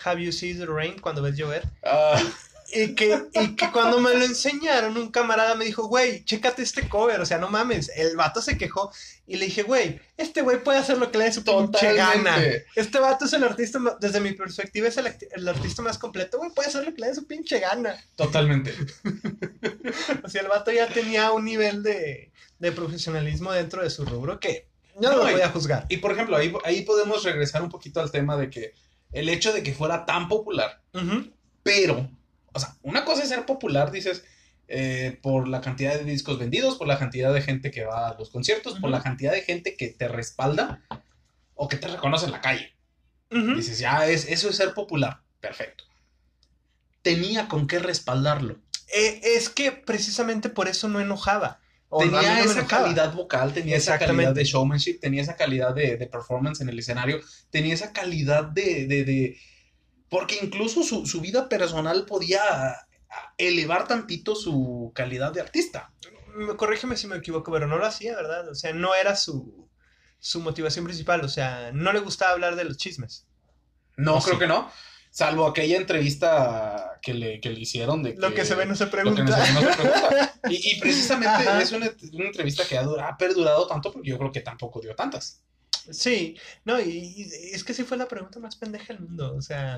Have 0.05 0.23
You 0.23 0.31
Seen 0.31 0.61
the 0.61 0.67
Rain 0.67 1.01
cuando 1.01 1.21
ves 1.21 1.37
llover. 1.37 1.65
Ah, 1.83 2.23
Y 2.73 2.95
que, 2.95 3.29
y 3.33 3.57
que 3.57 3.71
cuando 3.71 4.01
me 4.01 4.15
lo 4.15 4.25
enseñaron, 4.25 4.97
un 4.97 5.11
camarada 5.11 5.55
me 5.55 5.65
dijo, 5.65 5.87
güey, 5.87 6.25
chécate 6.25 6.63
este 6.63 6.89
cover, 6.89 7.21
o 7.21 7.27
sea, 7.27 7.39
no 7.39 7.51
mames. 7.51 7.91
El 7.95 8.17
vato 8.17 8.41
se 8.41 8.57
quejó 8.57 8.91
y 9.27 9.37
le 9.37 9.47
dije, 9.47 9.63
güey, 9.63 10.01
este 10.17 10.43
güey 10.43 10.63
puede 10.63 10.79
hacer 10.79 10.99
lo 10.99 11.11
que 11.11 11.19
le 11.19 11.25
dé 11.25 11.33
su 11.33 11.45
pinche 11.45 11.95
gana. 11.95 12.37
Este 12.75 12.99
vato 12.99 13.27
es 13.27 13.33
el 13.33 13.45
artista, 13.45 13.79
desde 14.01 14.21
mi 14.21 14.33
perspectiva, 14.33 14.89
es 14.89 14.97
el, 14.97 15.15
el 15.33 15.49
artista 15.49 15.83
más 15.83 15.99
completo, 15.99 16.39
güey, 16.39 16.51
puede 16.51 16.69
hacer 16.69 16.85
lo 16.85 16.95
que 16.95 17.01
le 17.01 17.09
dé 17.09 17.15
su 17.15 17.27
pinche 17.27 17.61
gana. 17.61 17.97
Totalmente. 18.17 18.75
O 20.23 20.29
sea, 20.29 20.43
el 20.43 20.49
vato 20.49 20.73
ya 20.73 20.89
tenía 20.89 21.33
un 21.33 21.45
nivel 21.45 21.83
de, 21.83 22.33
de 22.59 22.73
profesionalismo 22.73 23.53
dentro 23.53 23.83
de 23.83 23.91
su 23.91 24.05
rubro 24.05 24.41
que 24.41 24.69
yo 25.01 25.11
no, 25.11 25.17
No, 25.17 25.25
lo 25.25 25.33
voy 25.33 25.41
a 25.41 25.51
juzgar. 25.51 25.87
Y 25.89 25.99
por 25.99 26.13
ejemplo, 26.13 26.37
ahí, 26.37 26.53
ahí 26.65 26.83
podemos 26.83 27.25
regresar 27.25 27.63
un 27.63 27.71
poquito 27.71 28.01
al 28.01 28.11
tema 28.11 28.37
de 28.37 28.49
que 28.51 28.75
el 29.13 29.29
hecho 29.29 29.53
de 29.53 29.63
que 29.63 29.73
fuera 29.73 30.05
tan 30.07 30.29
popular, 30.29 30.81
pero, 31.63 32.11
o 32.55 32.59
sea, 32.61 32.77
una 32.83 33.05
cosa 33.05 33.23
es 33.23 33.29
ser 33.29 33.45
popular, 33.47 33.91
dices, 33.91 34.25
eh, 34.69 35.19
por 35.23 35.47
la 35.49 35.61
cantidad 35.61 35.95
de 35.95 36.05
discos 36.05 36.39
vendidos, 36.39 36.77
por 36.77 36.87
la 36.89 36.99
cantidad 36.99 37.35
de 37.35 37.43
gente 37.43 37.71
que 37.71 37.85
va 37.85 38.09
a 38.09 38.15
los 38.19 38.31
conciertos, 38.31 38.79
por 38.81 38.89
la 38.91 39.03
cantidad 39.03 39.33
de 39.33 39.43
gente 39.43 39.77
que 39.77 39.89
te 39.89 40.09
respalda 40.09 40.83
o 41.55 41.69
que 41.69 41.77
te 41.77 41.89
reconoce 41.89 42.25
en 42.27 42.33
la 42.33 42.41
calle. 42.41 42.73
Dices, 43.57 43.79
ya, 43.79 44.07
es, 44.07 44.27
eso 44.29 44.49
es 44.49 44.57
ser 44.57 44.75
popular. 44.75 45.21
Perfecto. 45.41 45.85
Tenía 47.03 47.49
con 47.49 47.67
qué 47.67 47.79
respaldarlo. 47.79 48.59
Eh, 48.95 49.21
es 49.37 49.49
que 49.49 49.73
precisamente 49.73 50.49
por 50.49 50.69
eso 50.69 50.89
no 50.89 51.01
enojaba. 51.01 51.61
O 51.89 52.01
tenía 52.01 52.23
no 52.23 52.29
esa 52.51 52.61
enojaba. 52.61 52.85
calidad 52.85 53.13
vocal, 53.13 53.53
tenía 53.53 53.77
esa 53.77 53.99
calidad 53.99 54.33
de 54.35 54.45
showmanship, 54.45 54.99
tenía 55.01 55.23
esa 55.23 55.37
calidad 55.37 55.75
de, 55.75 55.97
de 55.97 56.07
performance 56.07 56.61
en 56.61 56.69
el 56.69 56.79
escenario, 56.79 57.21
tenía 57.51 57.75
esa 57.75 57.93
calidad 57.93 58.45
de... 58.45 58.87
de- 58.87 59.05
de- 59.05 59.39
porque 60.15 60.39
incluso 60.41 60.85
su, 60.85 61.07
su 61.07 61.21
vida 61.21 61.49
personal 61.49 62.07
podía 62.07 62.41
elevar 63.37 63.89
tantito 63.89 64.37
su 64.37 64.93
calidad 64.95 65.33
de 65.33 65.41
artista. 65.41 65.93
Me- 66.37 66.55
Corrígeme 66.57 66.97
si 66.97 67.09
me 67.09 67.17
equivoco, 67.17 67.51
pero 67.51 67.67
no 67.67 67.79
lo 67.79 67.85
hacía, 67.87 68.15
¿verdad? 68.15 68.49
O 68.49 68.55
sea, 68.55 68.73
no 68.73 68.95
era 68.95 69.17
su, 69.17 69.69
su 70.21 70.41
motivación 70.41 70.85
principal, 70.85 71.25
o 71.25 71.29
sea, 71.29 71.73
no 71.73 71.93
le 71.93 71.99
gustaba 71.99 72.31
hablar 72.33 72.55
de 72.55 72.63
los 72.65 72.77
chismes. 72.77 73.27
No, 73.97 74.17
¿O 74.19 74.21
creo 74.23 74.35
sí? 74.35 74.41
que 74.41 74.47
no. 74.47 74.71
Salvo 75.11 75.47
aquella 75.49 75.77
entrevista 75.77 76.99
que 77.03 77.15
le, 77.15 77.41
que 77.41 77.51
le 77.51 77.61
hicieron 77.61 78.03
de 78.05 78.15
que... 78.15 78.21
Lo 78.21 78.35
que 78.35 78.45
se 78.45 78.55
ve 78.55 78.67
no 78.67 78.77
se 78.77 78.85
lo 78.87 78.91
que 78.91 78.97
pregunta. 78.99 79.45
se, 79.47 79.53
no 79.53 79.61
se 79.61 79.67
pregunta. 79.77 80.35
Y, 80.49 80.71
y 80.73 80.81
precisamente 80.81 81.49
Ajá. 81.49 81.61
es 81.63 81.73
una, 81.73 81.91
una 82.13 82.27
entrevista 82.27 82.65
que 82.69 82.79
ha 82.79 83.17
perdurado 83.17 83.67
tanto 83.67 83.93
porque 83.93 84.11
yo 84.11 84.19
creo 84.19 84.31
que 84.33 84.41
tampoco 84.41 84.81
dio 84.81 84.95
tantas. 84.95 85.41
Sí, 85.91 86.37
no, 86.65 86.81
y, 86.81 87.15
y 87.17 87.23
es 87.53 87.63
que 87.63 87.75
sí 87.75 87.85
fue 87.85 87.97
la 87.97 88.09
pregunta 88.09 88.39
más 88.41 88.57
pendeja 88.57 88.93
del 88.95 89.01
mundo, 89.03 89.35
o 89.37 89.43
sea, 89.43 89.77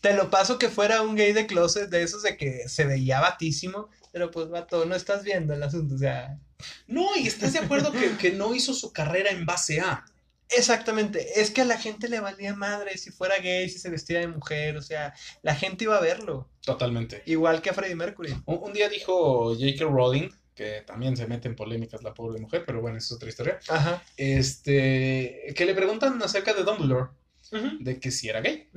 te 0.00 0.14
lo 0.14 0.30
paso 0.30 0.58
que 0.58 0.68
fuera 0.68 1.02
un 1.02 1.16
gay 1.16 1.32
de 1.32 1.46
closet 1.46 1.88
de 1.90 2.02
esos 2.02 2.22
de 2.22 2.36
que 2.36 2.68
se 2.68 2.84
veía 2.84 3.20
batísimo, 3.20 3.88
pero 4.12 4.30
pues 4.30 4.48
vato, 4.48 4.84
no 4.84 4.94
estás 4.94 5.22
viendo 5.24 5.54
el 5.54 5.62
asunto, 5.62 5.94
o 5.94 5.98
sea, 5.98 6.38
No, 6.86 7.08
y 7.16 7.26
estás 7.26 7.52
de 7.52 7.60
acuerdo 7.60 7.92
que, 7.92 8.16
que 8.16 8.32
no 8.32 8.54
hizo 8.54 8.74
su 8.74 8.92
carrera 8.92 9.30
en 9.30 9.44
base 9.46 9.80
a... 9.80 10.04
exactamente, 10.50 11.40
es 11.40 11.50
que 11.50 11.60
a 11.62 11.64
la 11.64 11.78
gente 11.78 12.08
le 12.08 12.20
valía 12.20 12.54
madre 12.54 12.96
si 12.98 13.10
fuera 13.10 13.38
gay, 13.38 13.68
si 13.68 13.78
se 13.78 13.90
vestía 13.90 14.20
de 14.20 14.28
mujer, 14.28 14.76
o 14.76 14.82
sea, 14.82 15.14
la 15.42 15.54
gente 15.54 15.84
iba 15.84 15.96
a 15.96 16.00
verlo, 16.00 16.48
Totalmente. 16.62 17.22
igual 17.26 17.60
que 17.62 17.70
a 17.70 17.74
Freddie 17.74 17.96
Mercury. 17.96 18.32
Un, 18.46 18.58
un 18.62 18.72
día 18.72 18.88
dijo 18.88 19.54
J.K. 19.54 19.84
Rowling, 19.84 20.30
que 20.54 20.82
también 20.86 21.16
se 21.16 21.26
mete 21.28 21.46
en 21.48 21.54
polémicas 21.54 22.02
la 22.02 22.14
pobre 22.14 22.40
mujer, 22.40 22.64
pero 22.66 22.80
bueno, 22.80 22.98
es 22.98 23.12
otra 23.12 23.28
historia. 23.28 23.60
Ajá. 23.68 24.02
Este, 24.16 25.52
que 25.54 25.64
le 25.66 25.74
preguntan 25.74 26.20
acerca 26.22 26.52
de 26.54 26.64
Dumbledore, 26.64 27.10
de 27.80 28.00
que 28.00 28.10
si 28.10 28.28
era 28.28 28.40
gay. 28.40 28.68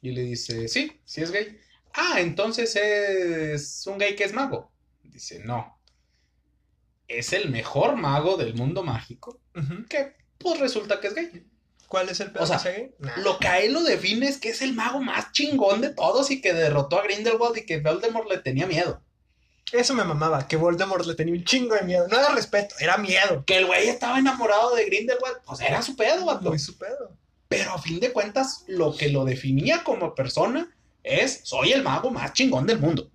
Y 0.00 0.12
le 0.12 0.22
dice, 0.22 0.68
sí, 0.68 1.00
sí 1.04 1.22
es 1.22 1.30
gay. 1.30 1.58
Ah, 1.92 2.20
entonces 2.20 2.76
es 2.76 3.86
un 3.86 3.98
gay 3.98 4.14
que 4.14 4.24
es 4.24 4.32
mago. 4.32 4.70
Dice, 5.02 5.40
no. 5.40 5.78
Es 7.08 7.32
el 7.32 7.50
mejor 7.50 7.96
mago 7.96 8.36
del 8.36 8.54
mundo 8.54 8.82
mágico, 8.82 9.40
que 9.88 10.14
pues 10.38 10.60
resulta 10.60 11.00
que 11.00 11.08
es 11.08 11.14
gay. 11.14 11.46
¿Cuál 11.88 12.10
es 12.10 12.20
el 12.20 12.30
pedo 12.30 12.44
O 12.44 12.46
sea, 12.46 12.58
que 12.58 12.62
sea 12.62 12.72
gay? 12.72 12.94
Nah. 12.98 13.16
Lo 13.18 13.38
que 13.38 13.48
a 13.48 13.60
él 13.60 13.72
lo 13.72 13.82
define 13.82 14.28
es 14.28 14.36
que 14.36 14.50
es 14.50 14.60
el 14.60 14.74
mago 14.74 15.00
más 15.00 15.32
chingón 15.32 15.80
de 15.80 15.88
todos 15.88 16.30
y 16.30 16.42
que 16.42 16.52
derrotó 16.52 17.00
a 17.00 17.02
Grindelwald 17.02 17.56
y 17.56 17.64
que 17.64 17.80
Voldemort 17.80 18.28
le 18.28 18.38
tenía 18.38 18.66
miedo. 18.66 19.02
Eso 19.72 19.94
me 19.94 20.04
mamaba, 20.04 20.46
que 20.48 20.56
Voldemort 20.56 21.04
le 21.06 21.14
tenía 21.14 21.34
un 21.34 21.44
chingo 21.44 21.74
de 21.74 21.82
miedo, 21.82 22.06
no 22.08 22.18
era 22.18 22.34
respeto, 22.34 22.74
era 22.78 22.96
miedo. 22.96 23.44
Que 23.46 23.58
el 23.58 23.66
güey 23.66 23.88
estaba 23.88 24.18
enamorado 24.18 24.74
de 24.74 24.86
Grindelwald, 24.86 25.38
pues 25.44 25.60
era 25.60 25.82
su 25.82 25.96
pedo, 25.96 26.24
vato. 26.24 26.48
Muy 26.48 26.58
su 26.58 26.78
pedo. 26.78 27.17
Pero 27.48 27.72
a 27.72 27.78
fin 27.80 27.98
de 28.00 28.12
cuentas, 28.12 28.64
lo 28.66 28.96
que 28.96 29.08
lo 29.08 29.24
definía 29.24 29.82
como 29.84 30.14
persona 30.14 30.68
es, 31.02 31.40
soy 31.44 31.72
el 31.72 31.82
mago 31.82 32.10
más 32.10 32.32
chingón 32.34 32.66
del 32.66 32.78
mundo. 32.78 33.10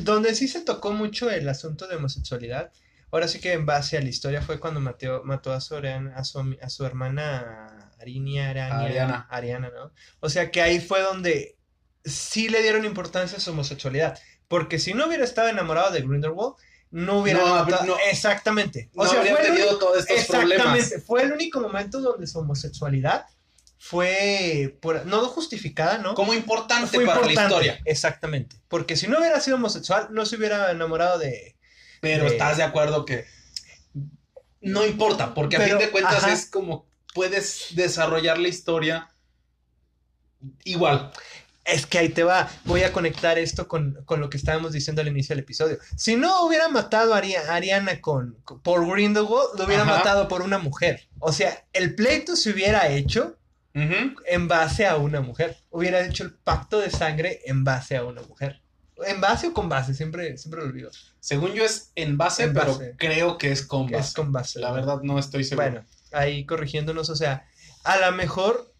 Donde 0.00 0.34
sí 0.34 0.48
se 0.48 0.60
tocó 0.60 0.92
mucho 0.92 1.30
el 1.30 1.48
asunto 1.48 1.86
de 1.88 1.96
homosexualidad, 1.96 2.70
ahora 3.10 3.26
sí 3.28 3.40
que 3.40 3.52
en 3.52 3.66
base 3.66 3.96
a 3.96 4.00
la 4.02 4.08
historia 4.08 4.42
fue 4.42 4.60
cuando 4.60 4.80
mató, 4.80 5.22
mató 5.24 5.52
a, 5.52 5.60
su, 5.60 5.74
Ariana- 5.74 6.14
a, 6.14 6.24
su, 6.24 6.38
ami- 6.38 6.58
a 6.62 6.68
su 6.68 6.84
hermana 6.84 7.90
Arinia, 8.00 8.50
Arania- 8.50 8.84
Ariana. 8.86 9.26
Ariana, 9.30 9.70
¿no? 9.74 9.92
O 10.20 10.28
sea 10.28 10.50
que 10.50 10.60
ahí 10.62 10.78
fue 10.80 11.00
donde 11.00 11.56
sí 12.04 12.48
le 12.48 12.62
dieron 12.62 12.84
importancia 12.84 13.38
a 13.38 13.40
su 13.40 13.50
homosexualidad, 13.50 14.18
porque 14.48 14.78
si 14.78 14.92
no 14.94 15.06
hubiera 15.06 15.24
estado 15.24 15.48
enamorado 15.48 15.90
de 15.90 16.02
Grindelwald, 16.02 16.54
no 16.92 17.18
hubiera 17.18 17.40
No, 17.40 17.46
matado- 17.64 17.84
no. 17.86 17.96
Exactamente. 18.10 18.88
O 18.94 19.06
sea, 19.06 19.18
habría 19.18 19.34
fue 19.36 19.46
el 19.48 19.54
tenido 19.54 19.78
todos 19.78 19.98
estos 19.98 20.16
Exactamente, 20.16 20.62
problemas. 20.62 20.94
fue 21.04 21.22
el 21.24 21.32
único 21.32 21.60
momento 21.60 22.00
donde 22.00 22.26
su 22.28 22.38
homosexualidad 22.38 23.26
fue, 23.78 24.78
por- 24.80 25.04
no 25.06 25.26
justificada, 25.26 25.98
¿no? 25.98 26.14
Como 26.14 26.34
importante 26.34 26.94
fue 26.96 27.04
para 27.04 27.22
la 27.26 27.32
historia. 27.32 27.80
Exactamente. 27.84 28.56
Porque 28.68 28.96
si 28.96 29.08
no 29.08 29.18
hubiera 29.18 29.40
sido 29.40 29.56
homosexual, 29.56 30.08
no 30.12 30.24
se 30.24 30.36
hubiera 30.36 30.70
enamorado 30.70 31.18
de. 31.18 31.56
Pero 32.00 32.24
de- 32.24 32.30
estás 32.30 32.56
de 32.58 32.62
acuerdo 32.62 33.04
que 33.04 33.24
no 34.60 34.86
importa, 34.86 35.34
porque 35.34 35.56
a 35.56 35.60
fin 35.62 35.78
de 35.78 35.90
cuentas 35.90 36.22
ajá. 36.22 36.32
es 36.32 36.46
como 36.48 36.86
puedes 37.14 37.68
desarrollar 37.74 38.38
la 38.38 38.48
historia 38.48 39.08
igual. 40.64 41.10
Es 41.64 41.86
que 41.86 41.98
ahí 41.98 42.08
te 42.08 42.24
va. 42.24 42.50
Voy 42.64 42.82
a 42.82 42.92
conectar 42.92 43.38
esto 43.38 43.68
con, 43.68 44.02
con 44.04 44.20
lo 44.20 44.28
que 44.28 44.36
estábamos 44.36 44.72
diciendo 44.72 45.00
al 45.00 45.08
inicio 45.08 45.34
del 45.36 45.44
episodio. 45.44 45.78
Si 45.96 46.16
no 46.16 46.44
hubiera 46.44 46.68
matado 46.68 47.14
a 47.14 47.18
Ari- 47.22 47.36
a 47.36 47.54
Ariana 47.54 48.00
con, 48.00 48.36
con- 48.44 48.60
por 48.60 48.84
Grindelwald, 48.90 49.58
lo 49.58 49.64
hubiera 49.66 49.82
Ajá. 49.84 49.98
matado 49.98 50.26
por 50.26 50.42
una 50.42 50.58
mujer. 50.58 51.08
O 51.20 51.32
sea, 51.32 51.64
el 51.72 51.94
pleito 51.94 52.34
se 52.34 52.50
hubiera 52.50 52.88
hecho 52.88 53.36
en 53.74 54.48
base 54.48 54.86
a 54.86 54.96
una 54.96 55.20
mujer. 55.20 55.56
Hubiera 55.70 56.04
hecho 56.04 56.24
el 56.24 56.32
pacto 56.34 56.78
de 56.80 56.90
sangre 56.90 57.40
en 57.46 57.64
base 57.64 57.96
a 57.96 58.04
una 58.04 58.22
mujer. 58.22 58.60
¿En 59.06 59.20
base 59.20 59.48
o 59.48 59.52
con 59.54 59.68
base? 59.68 59.94
Siempre, 59.94 60.36
siempre 60.38 60.60
lo 60.60 60.66
olvido. 60.66 60.90
Según 61.20 61.52
yo 61.54 61.64
es 61.64 61.90
en 61.94 62.18
base, 62.18 62.44
En 62.44 62.52
pero 62.54 62.72
base. 62.72 62.94
creo 62.98 63.38
que 63.38 63.50
es 63.50 63.62
con 63.64 63.90
base. 63.90 64.08
es 64.08 64.14
con 64.14 64.30
base. 64.32 64.58
La 64.60 64.72
verdad 64.72 65.00
no 65.02 65.18
estoy 65.18 65.44
seguro. 65.44 65.70
Bueno, 65.70 65.86
ahí 66.12 66.44
corrigiéndonos, 66.44 67.08
o 67.08 67.16
sea, 67.16 67.46
a 67.84 67.96
lo 67.98 68.12
mejor 68.12 68.71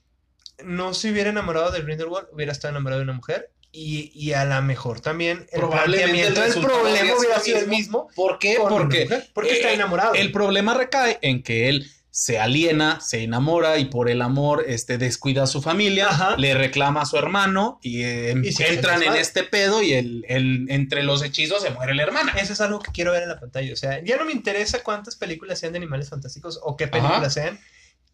no 0.64 0.94
se 0.94 1.10
hubiera 1.10 1.30
enamorado 1.30 1.70
de 1.70 1.80
Grindelwald, 1.82 2.28
hubiera 2.32 2.52
estado 2.52 2.72
enamorado 2.72 3.00
de 3.00 3.04
una 3.04 3.12
mujer. 3.14 3.50
Y, 3.74 4.12
y 4.14 4.34
a 4.34 4.44
lo 4.44 4.60
mejor 4.60 5.00
también 5.00 5.46
el 5.50 5.60
Probablemente 5.60 6.30
planteamiento 6.32 6.40
del 6.60 6.66
problema 6.66 7.14
hubiera 7.18 7.40
sido 7.40 7.58
el 7.58 7.68
mismo. 7.68 8.08
¿Por 8.14 8.38
qué? 8.38 8.56
Porque 8.58 9.08
porque 9.32 9.52
está 9.54 9.70
eh, 9.70 9.74
enamorado. 9.74 10.12
El 10.14 10.30
problema 10.30 10.74
recae 10.74 11.18
en 11.22 11.42
que 11.42 11.70
él 11.70 11.90
se 12.10 12.38
aliena, 12.38 13.00
se 13.00 13.22
enamora 13.22 13.78
y 13.78 13.86
por 13.86 14.10
el 14.10 14.20
amor 14.20 14.62
este, 14.68 14.98
descuida 14.98 15.44
a 15.44 15.46
su 15.46 15.62
familia, 15.62 16.08
Ajá. 16.10 16.36
le 16.36 16.52
reclama 16.52 17.00
a 17.00 17.06
su 17.06 17.16
hermano 17.16 17.78
y, 17.82 18.02
eh, 18.02 18.34
Y 18.44 18.62
entran 18.64 19.02
en 19.02 19.14
este 19.14 19.42
pedo 19.44 19.82
y 19.82 19.94
el, 19.94 20.26
el- 20.28 20.66
entre 20.68 21.02
los 21.02 21.22
hechizos 21.22 21.62
se 21.62 21.70
muere 21.70 21.94
la 21.94 22.02
hermana. 22.02 22.34
Eso 22.38 22.52
es 22.52 22.60
algo 22.60 22.80
que 22.80 22.92
quiero 22.92 23.12
ver 23.12 23.22
en 23.22 23.30
la 23.30 23.40
pantalla. 23.40 23.72
O 23.72 23.76
sea, 23.76 24.04
ya 24.04 24.18
no 24.18 24.26
me 24.26 24.32
interesa 24.32 24.82
cuántas 24.82 25.16
películas 25.16 25.58
sean 25.58 25.72
de 25.72 25.78
animales 25.78 26.10
fantásticos 26.10 26.60
o 26.62 26.76
qué 26.76 26.88
películas 26.88 27.20
Ajá. 27.20 27.30
sean. 27.30 27.60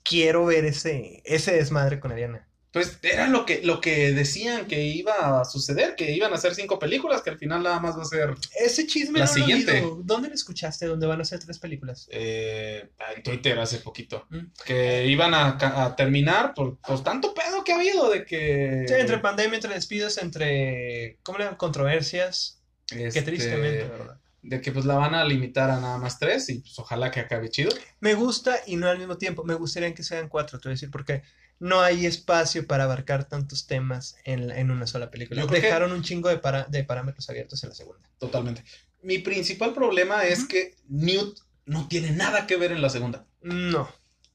Quiero 0.02 0.46
ver 0.46 0.64
ese, 0.64 1.22
ese 1.24 1.52
desmadre 1.52 2.00
con 2.00 2.12
Ariana. 2.12 2.44
Pues 2.70 2.98
era 3.02 3.28
lo 3.28 3.46
que, 3.46 3.62
lo 3.62 3.80
que 3.80 4.12
decían 4.12 4.66
que 4.66 4.82
iba 4.84 5.40
a 5.40 5.44
suceder, 5.46 5.96
que 5.96 6.12
iban 6.12 6.32
a 6.32 6.34
hacer 6.36 6.54
cinco 6.54 6.78
películas, 6.78 7.22
que 7.22 7.30
al 7.30 7.38
final 7.38 7.62
nada 7.62 7.80
más 7.80 7.96
va 7.96 8.02
a 8.02 8.04
ser 8.04 8.34
Ese 8.60 8.86
chisme 8.86 9.18
La 9.18 9.24
no 9.24 9.30
lo 9.30 9.34
siguiente. 9.34 9.72
oído. 9.72 10.00
¿Dónde 10.04 10.28
lo 10.28 10.34
escuchaste? 10.34 10.84
¿Dónde 10.84 11.06
van 11.06 11.18
a 11.18 11.22
hacer 11.22 11.38
tres 11.38 11.58
películas? 11.58 12.06
eh, 12.12 12.90
en 13.16 13.22
Twitter 13.22 13.58
hace 13.58 13.78
poquito. 13.78 14.26
Mm. 14.28 14.52
Que 14.66 15.06
iban 15.06 15.32
a, 15.34 15.96
terminar 15.96 16.52
por, 16.52 16.78
por 16.78 17.02
tanto 17.02 17.32
pedo 17.32 17.64
que 17.64 17.72
ha 17.72 17.76
habido 17.76 18.10
de 18.10 18.26
que... 18.26 18.84
Sí, 18.86 18.94
entre 18.94 19.18
pandemia, 19.18 19.56
entre 19.56 19.72
despidos, 19.72 20.18
entre. 20.18 21.18
¿Cómo 21.22 21.38
le 21.38 21.44
llaman? 21.44 21.56
Controversias. 21.56 22.62
Este, 22.90 23.22
tristemente, 23.22 23.84
¿verdad? 23.84 24.20
De 24.48 24.60
que 24.60 24.72
pues 24.72 24.84
la 24.86 24.94
van 24.96 25.14
a 25.14 25.24
limitar 25.24 25.70
a 25.70 25.78
nada 25.80 25.98
más 25.98 26.18
tres 26.18 26.48
y 26.48 26.60
pues 26.60 26.78
ojalá 26.78 27.10
que 27.10 27.20
acabe 27.20 27.50
chido. 27.50 27.70
Me 28.00 28.14
gusta 28.14 28.56
y 28.66 28.76
no 28.76 28.88
al 28.88 28.98
mismo 28.98 29.18
tiempo. 29.18 29.44
Me 29.44 29.54
gustaría 29.54 29.94
que 29.94 30.02
sean 30.02 30.28
cuatro, 30.28 30.58
te 30.58 30.68
voy 30.68 30.72
a 30.72 30.74
decir, 30.76 30.90
porque 30.90 31.22
no 31.58 31.80
hay 31.80 32.06
espacio 32.06 32.66
para 32.66 32.84
abarcar 32.84 33.28
tantos 33.28 33.66
temas 33.66 34.16
en, 34.24 34.50
en 34.50 34.70
una 34.70 34.86
sola 34.86 35.10
película. 35.10 35.46
Que- 35.46 35.60
Dejaron 35.60 35.92
un 35.92 36.02
chingo 36.02 36.28
de, 36.28 36.38
para- 36.38 36.64
de 36.64 36.84
parámetros 36.84 37.28
abiertos 37.28 37.62
en 37.64 37.70
la 37.70 37.74
segunda. 37.74 38.08
Totalmente. 38.18 38.64
Mi 39.02 39.18
principal 39.18 39.74
problema 39.74 40.24
es 40.24 40.44
que 40.46 40.74
Newt 40.88 41.38
no 41.66 41.86
tiene 41.88 42.12
nada 42.12 42.46
que 42.46 42.56
ver 42.56 42.72
en 42.72 42.80
la 42.80 42.88
segunda. 42.90 43.26
No. 43.42 43.88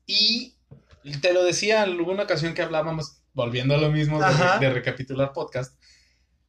Y 0.05 0.53
te 1.22 1.34
lo 1.34 1.43
decía 1.43 1.84
en 1.84 1.91
alguna 1.91 2.24
ocasión 2.24 2.53
que 2.53 2.61
hablábamos, 2.61 3.18
volviendo 3.34 3.74
a 3.76 3.78
lo 3.78 3.91
mismo 3.91 4.20
de 4.59 4.70
recapitular 4.70 5.34
podcast. 5.34 5.76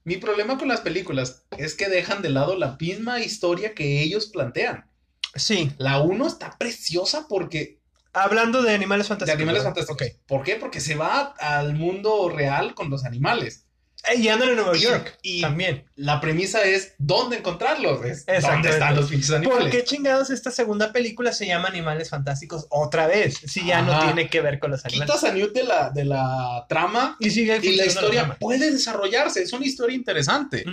Mi 0.05 0.19
problema 0.19 0.59
con 0.59 0.69
las 0.69 0.81
películas 0.81 1.45
es 1.57 1.75
que 1.75 1.89
dejan 1.89 2.23
de 2.23 2.31
lado 2.31 2.57
la 2.57 2.77
misma 2.79 3.21
historia 3.21 3.75
que 3.75 4.03
ellos 4.03 4.27
plantean. 4.27 4.91
Sí. 5.35 5.73
La 5.79 6.01
1 6.01 6.27
está 6.27 6.57
preciosa 6.59 7.27
porque 7.29 7.81
Hablando 8.17 8.63
de 8.63 8.73
animales 8.73 9.07
de 9.07 9.09
fantásticos. 9.09 9.37
animales 9.41 9.65
¿verdad? 9.65 9.75
fantásticos. 9.87 10.21
¿Por 10.27 10.45
qué? 10.45 10.55
Porque 10.55 10.81
se 10.81 10.95
va 10.95 11.35
al 11.37 11.75
mundo 11.75 12.29
real 12.29 12.75
con 12.75 12.89
los 12.89 13.05
animales. 13.05 13.64
Eh, 14.13 14.19
Y 14.19 14.29
andan 14.29 14.51
en 14.51 14.57
Nueva 14.57 14.77
York. 14.77 15.19
y- 15.23 15.41
también. 15.41 15.85
La 15.97 16.21
premisa 16.21 16.63
es 16.63 16.95
dónde 16.99 17.39
encontrarlos, 17.39 18.05
es 18.05 18.27
dónde 18.43 18.69
están 18.71 18.95
los 18.97 19.09
pinches 19.09 19.29
¿Por 19.31 19.37
animales. 19.39 19.71
qué 19.71 19.85
chingados 19.85 20.31
esta 20.31 20.51
segunda 20.51 20.93
película 20.93 21.33
se 21.33 21.47
llama 21.47 21.69
Animales 21.69 22.11
Fantásticos 22.11 22.67
otra 22.71 23.07
vez? 23.07 23.39
Si 23.47 23.65
ya 23.65 23.83
no 23.83 23.99
tiene 24.05 24.29
que 24.29 24.41
ver 24.41 24.59
con 24.59 24.71
los 24.73 24.85
animales. 24.85 25.15
Quitas 25.15 25.31
a 25.31 25.35
Newt 25.35 25.53
de 25.55 25.65
la, 25.65 25.91
de 25.91 26.05
la 26.05 26.67
trama 26.69 27.17
Y 27.21 27.31
sigue 27.31 27.59
y 27.63 27.77
la 27.77 27.87
historia 27.87 28.37
puede 28.39 28.71
desarrollarse. 28.71 29.43
Es 29.43 29.53
una 29.53 29.65
historia 29.67 29.97
interesante. 29.97 30.65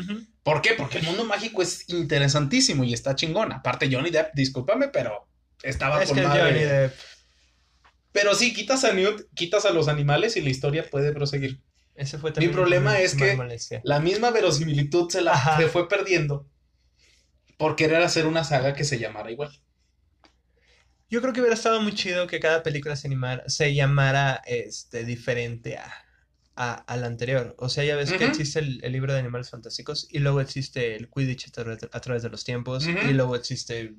¿Por 0.44 0.62
qué? 0.62 0.72
Porque 0.74 0.98
el 0.98 1.04
mundo 1.06 1.24
mágico 1.24 1.62
es 1.62 1.88
interesantísimo 1.90 2.84
y 2.84 2.94
está 2.94 3.16
chingón. 3.16 3.52
Aparte, 3.54 3.88
Johnny 3.92 4.10
Depp, 4.10 4.34
discúlpame, 4.34 4.88
pero 4.90 5.28
estaba 5.64 6.02
Es 6.02 6.10
con 6.10 6.18
que 6.18 6.24
es 6.24 6.28
madre. 6.28 6.42
Johnny 6.44 6.64
Depp. 6.64 6.94
Pero 8.12 8.36
sí, 8.36 8.54
quitas 8.54 8.84
a 8.84 8.92
Newt, 8.92 9.22
quitas 9.36 9.64
a 9.66 9.70
los 9.72 9.88
animales 9.88 10.36
y 10.36 10.42
la 10.42 10.50
historia 10.50 10.86
puede 10.90 11.14
proseguir. 11.14 11.62
Ese 11.96 12.18
fue 12.18 12.32
también 12.32 12.52
problema 12.54 13.00
es 13.00 13.16
que- 13.16 13.36
molestia. 13.36 13.82
La 13.84 14.00
misma 14.00 14.32
verosimilitud 14.32 15.10
se 15.10 15.22
la 15.22 15.34
Ajá. 15.34 15.58
se 15.58 15.68
fue 15.68 15.88
perdiendo 15.90 16.48
por 17.58 17.76
querer 17.76 18.02
hacer 18.02 18.26
una 18.26 18.44
saga 18.44 18.74
que 18.74 18.84
se 18.84 18.98
llamara 18.98 19.30
igual. 19.32 19.52
Yo 21.10 21.22
creo 21.22 21.34
que 21.34 21.42
hubiera 21.42 21.56
estado 21.56 21.82
muy 21.82 21.94
chido 21.94 22.26
que 22.28 22.40
cada 22.40 22.64
película 22.64 22.96
se, 22.96 23.08
animara, 23.08 23.44
se 23.48 23.74
llamara 23.76 24.42
este, 24.46 25.04
diferente 25.04 25.78
a, 25.78 25.92
a, 26.56 26.74
a 26.74 26.98
la 26.98 27.08
anterior. 27.08 27.54
O 27.60 27.68
sea, 27.68 27.84
ya 27.84 27.98
ves 27.98 28.14
que 28.14 28.24
existe 28.26 28.60
el, 28.60 28.80
el 28.84 28.94
libro 28.94 29.12
de 29.14 29.20
animales 29.20 29.50
fantásticos 29.50 30.08
y 30.10 30.20
luego 30.20 30.40
existe 30.40 30.96
el 30.96 31.10
Quidditch 31.10 31.50
a 31.50 31.52
través 31.52 31.82
de, 31.82 31.90
a 31.92 32.00
través 32.00 32.24
de 32.24 32.30
los 32.30 32.46
tiempos 32.46 32.88
y 32.88 33.14
luego 33.14 33.36
existe 33.36 33.94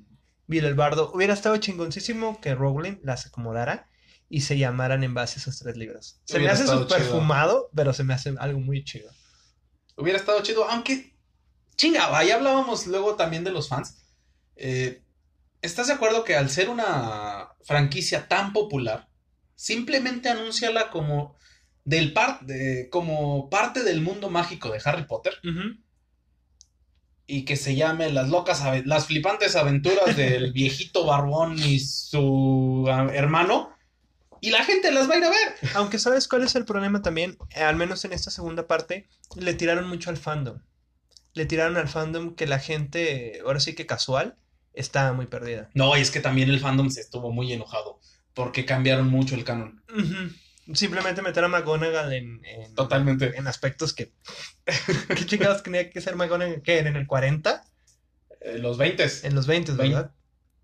Bill 0.47 0.65
el 0.65 0.73
Bardo. 0.73 1.11
Hubiera 1.13 1.33
estado 1.35 1.55
chingoncísimo 1.57 2.41
que 2.41 2.55
Rowling 2.55 2.97
las 3.03 3.27
acomodara 3.27 3.87
y 4.33 4.41
se 4.41 4.57
llamaran 4.57 5.03
en 5.03 5.13
base 5.13 5.37
a 5.37 5.41
esos 5.41 5.59
tres 5.59 5.77
libros. 5.77 6.19
Se 6.23 6.37
Hubiera 6.37 6.55
me 6.55 6.59
hace 6.59 6.67
súper 6.67 7.03
fumado, 7.03 7.69
pero 7.75 7.93
se 7.93 8.03
me 8.03 8.15
hace 8.15 8.33
algo 8.39 8.59
muy 8.59 8.83
chido. 8.83 9.11
Hubiera 9.95 10.17
estado 10.17 10.41
chido, 10.41 10.67
aunque. 10.67 11.15
Chinga, 11.75 12.23
ya 12.23 12.33
hablábamos 12.35 12.87
luego 12.87 13.15
también 13.15 13.43
de 13.43 13.51
los 13.51 13.69
fans. 13.69 13.95
Eh, 14.55 15.03
¿Estás 15.61 15.85
de 15.85 15.93
acuerdo 15.93 16.23
que 16.23 16.35
al 16.35 16.49
ser 16.49 16.69
una 16.69 17.49
franquicia 17.63 18.27
tan 18.27 18.53
popular, 18.53 19.07
simplemente 19.53 20.29
anúnciala 20.29 20.89
como 20.89 21.35
del 21.85 22.11
par 22.11 22.39
de- 22.41 22.89
como 22.91 23.51
parte 23.51 23.83
del 23.83 24.01
mundo 24.01 24.31
mágico 24.31 24.71
de 24.71 24.81
Harry 24.83 25.05
Potter 25.05 25.33
y 27.27 27.45
que 27.45 27.55
se 27.55 27.75
llame 27.75 28.11
las 28.11 28.29
locas 28.29 28.63
las 28.85 29.05
flipantes 29.05 29.55
aventuras 29.55 30.17
del 30.17 30.51
viejito 30.53 31.05
barbón 31.05 31.59
y 31.59 31.79
su 31.79 32.85
ah, 32.89 33.07
hermano 33.13 33.69
y 34.43 34.51
la 34.51 34.65
gente 34.65 34.91
las 34.91 35.09
va 35.09 35.13
a 35.13 35.17
ir 35.19 35.23
a 35.23 35.29
ver. 35.29 35.55
Aunque 35.75 35.97
sabes 35.97 36.27
cuál 36.27 36.43
es 36.43 36.53
el 36.55 36.65
problema 36.65 37.01
también, 37.01 37.37
Eh, 37.55 37.61
al 37.61 37.77
menos 37.77 38.03
en 38.03 38.11
esta 38.11 38.29
segunda 38.29 38.67
parte, 38.67 39.07
le 39.37 39.53
tiraron 39.53 39.87
mucho 39.87 40.09
al 40.09 40.17
fandom. 40.17 40.59
Le 41.33 41.45
tiraron 41.45 41.77
al 41.77 41.87
fandom 41.87 42.35
que 42.35 42.45
la 42.45 42.59
gente, 42.59 43.39
ahora 43.45 43.61
sí 43.61 43.73
que 43.73 43.85
casual, 43.85 44.35
está 44.73 45.13
muy 45.13 45.27
perdida. 45.27 45.69
No, 45.73 45.95
y 45.95 46.01
es 46.01 46.11
que 46.11 46.19
también 46.19 46.49
el 46.49 46.59
fandom 46.59 46.89
se 46.89 46.99
estuvo 46.99 47.31
muy 47.31 47.53
enojado 47.53 48.01
porque 48.33 48.65
cambiaron 48.65 49.07
mucho 49.07 49.35
el 49.35 49.45
canon. 49.45 49.81
Simplemente 50.73 51.21
meter 51.21 51.45
a 51.45 51.47
McGonagall 51.47 52.11
en, 52.11 52.41
en, 52.43 52.75
Totalmente. 52.75 53.37
en 53.37 53.47
aspectos 53.47 53.93
que... 53.93 54.11
¿Qué 55.07 55.25
chingados 55.25 55.63
tenía 55.63 55.89
que 55.89 56.01
ser 56.01 56.17
McGonagall? 56.17 56.61
¿Qué? 56.63 56.79
¿En 56.79 56.97
el 56.97 57.07
40? 57.07 57.63
Eh, 58.41 58.57
los 58.57 58.77
20 58.77 59.05
En 59.23 59.35
los 59.35 59.47
20, 59.47 59.71
¿verdad? 59.71 60.11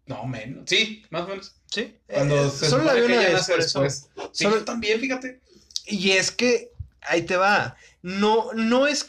No, 0.10 0.26
menos. 0.26 0.64
Sí, 0.68 1.03
más 1.12 1.22
o 1.24 1.28
menos. 1.28 1.55
Sí. 1.72 1.95
Cuando 2.12 2.47
Eh, 2.47 2.49
se 2.49 2.70
solo 2.70 2.84
la 2.84 2.93
vi 2.95 3.01
una 3.01 3.18
vez, 3.20 3.32
nace 3.34 3.51
por 3.53 3.62
eso. 3.62 3.82
después. 3.84 4.10
Sí, 4.34 4.43
Solo- 4.43 4.57
yo 4.57 4.66
también, 4.66 4.99
fíjate. 4.99 5.39
Y 5.86 6.12
es 6.12 6.32
que, 6.32 6.72
ahí 7.01 7.22
te 7.22 7.38
va. 7.38 7.78
No, 8.01 8.51
no 8.53 8.88
es. 8.88 9.07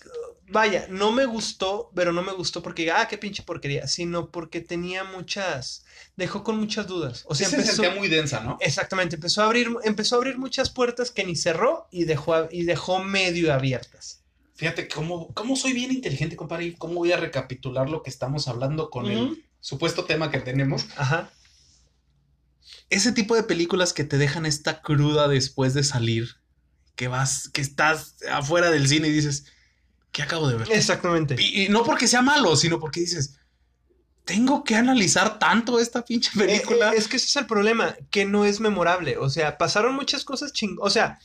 Vaya, 0.52 0.86
no 0.90 1.12
me 1.12 1.26
gustó, 1.26 1.90
pero 1.94 2.12
no 2.12 2.22
me 2.22 2.32
gustó 2.32 2.60
porque, 2.62 2.90
ah, 2.90 3.06
qué 3.08 3.16
pinche 3.16 3.42
porquería, 3.44 3.86
sino 3.86 4.30
porque 4.30 4.60
tenía 4.60 5.04
muchas. 5.04 5.84
Dejó 6.16 6.42
con 6.44 6.58
muchas 6.58 6.86
dudas. 6.88 7.24
O 7.26 7.34
sea, 7.34 7.46
Sí 7.46 7.54
se 7.54 7.60
empezó. 7.60 7.82
sentía 7.82 7.98
muy 7.98 8.08
densa, 8.08 8.40
¿no? 8.40 8.58
Exactamente, 8.60 9.14
empezó 9.14 9.42
a 9.42 9.46
abrir, 9.46 9.68
empezó 9.84 10.16
a 10.16 10.18
abrir 10.18 10.38
muchas 10.38 10.68
puertas 10.68 11.10
que 11.12 11.24
ni 11.24 11.36
cerró 11.36 11.86
y 11.92 12.04
dejó, 12.04 12.48
y 12.50 12.64
dejó 12.64 12.98
medio 13.02 13.54
abiertas. 13.54 14.22
Fíjate 14.56 14.88
cómo, 14.88 15.32
cómo 15.34 15.56
soy 15.56 15.72
bien 15.72 15.92
inteligente, 15.92 16.36
compadre, 16.36 16.64
y 16.66 16.72
cómo 16.74 16.94
voy 16.96 17.12
a 17.12 17.16
recapitular 17.16 17.88
lo 17.88 18.02
que 18.02 18.10
estamos 18.10 18.48
hablando 18.48 18.90
con 18.90 19.06
el 19.06 19.42
supuesto 19.60 20.04
tema 20.04 20.30
que 20.30 20.40
tenemos. 20.40 20.86
Ajá. 20.96 21.30
Ese 22.88 23.12
tipo 23.12 23.34
de 23.34 23.42
películas 23.42 23.92
que 23.92 24.04
te 24.04 24.18
dejan 24.18 24.46
esta 24.46 24.82
cruda 24.82 25.28
después 25.28 25.74
de 25.74 25.84
salir, 25.84 26.36
que 26.96 27.08
vas, 27.08 27.48
que 27.48 27.60
estás 27.60 28.16
afuera 28.30 28.70
del 28.70 28.88
cine 28.88 29.08
y 29.08 29.12
dices, 29.12 29.46
¿qué 30.12 30.22
acabo 30.22 30.48
de 30.48 30.56
ver? 30.56 30.72
Exactamente. 30.72 31.36
Y, 31.38 31.64
y 31.64 31.68
no 31.68 31.84
porque 31.84 32.08
sea 32.08 32.22
malo, 32.22 32.56
sino 32.56 32.80
porque 32.80 33.00
dices, 33.00 33.38
tengo 34.24 34.64
que 34.64 34.76
analizar 34.76 35.38
tanto 35.38 35.80
esta 35.80 36.04
pinche 36.04 36.30
película. 36.36 36.90
Eh, 36.90 36.94
eh, 36.94 36.98
es 36.98 37.08
que 37.08 37.16
ese 37.16 37.26
es 37.26 37.36
el 37.36 37.46
problema, 37.46 37.96
que 38.10 38.24
no 38.24 38.44
es 38.44 38.60
memorable. 38.60 39.18
O 39.18 39.28
sea, 39.28 39.56
pasaron 39.58 39.94
muchas 39.94 40.24
cosas 40.24 40.52
ching... 40.52 40.76
O 40.80 40.90
sea, 40.90 41.18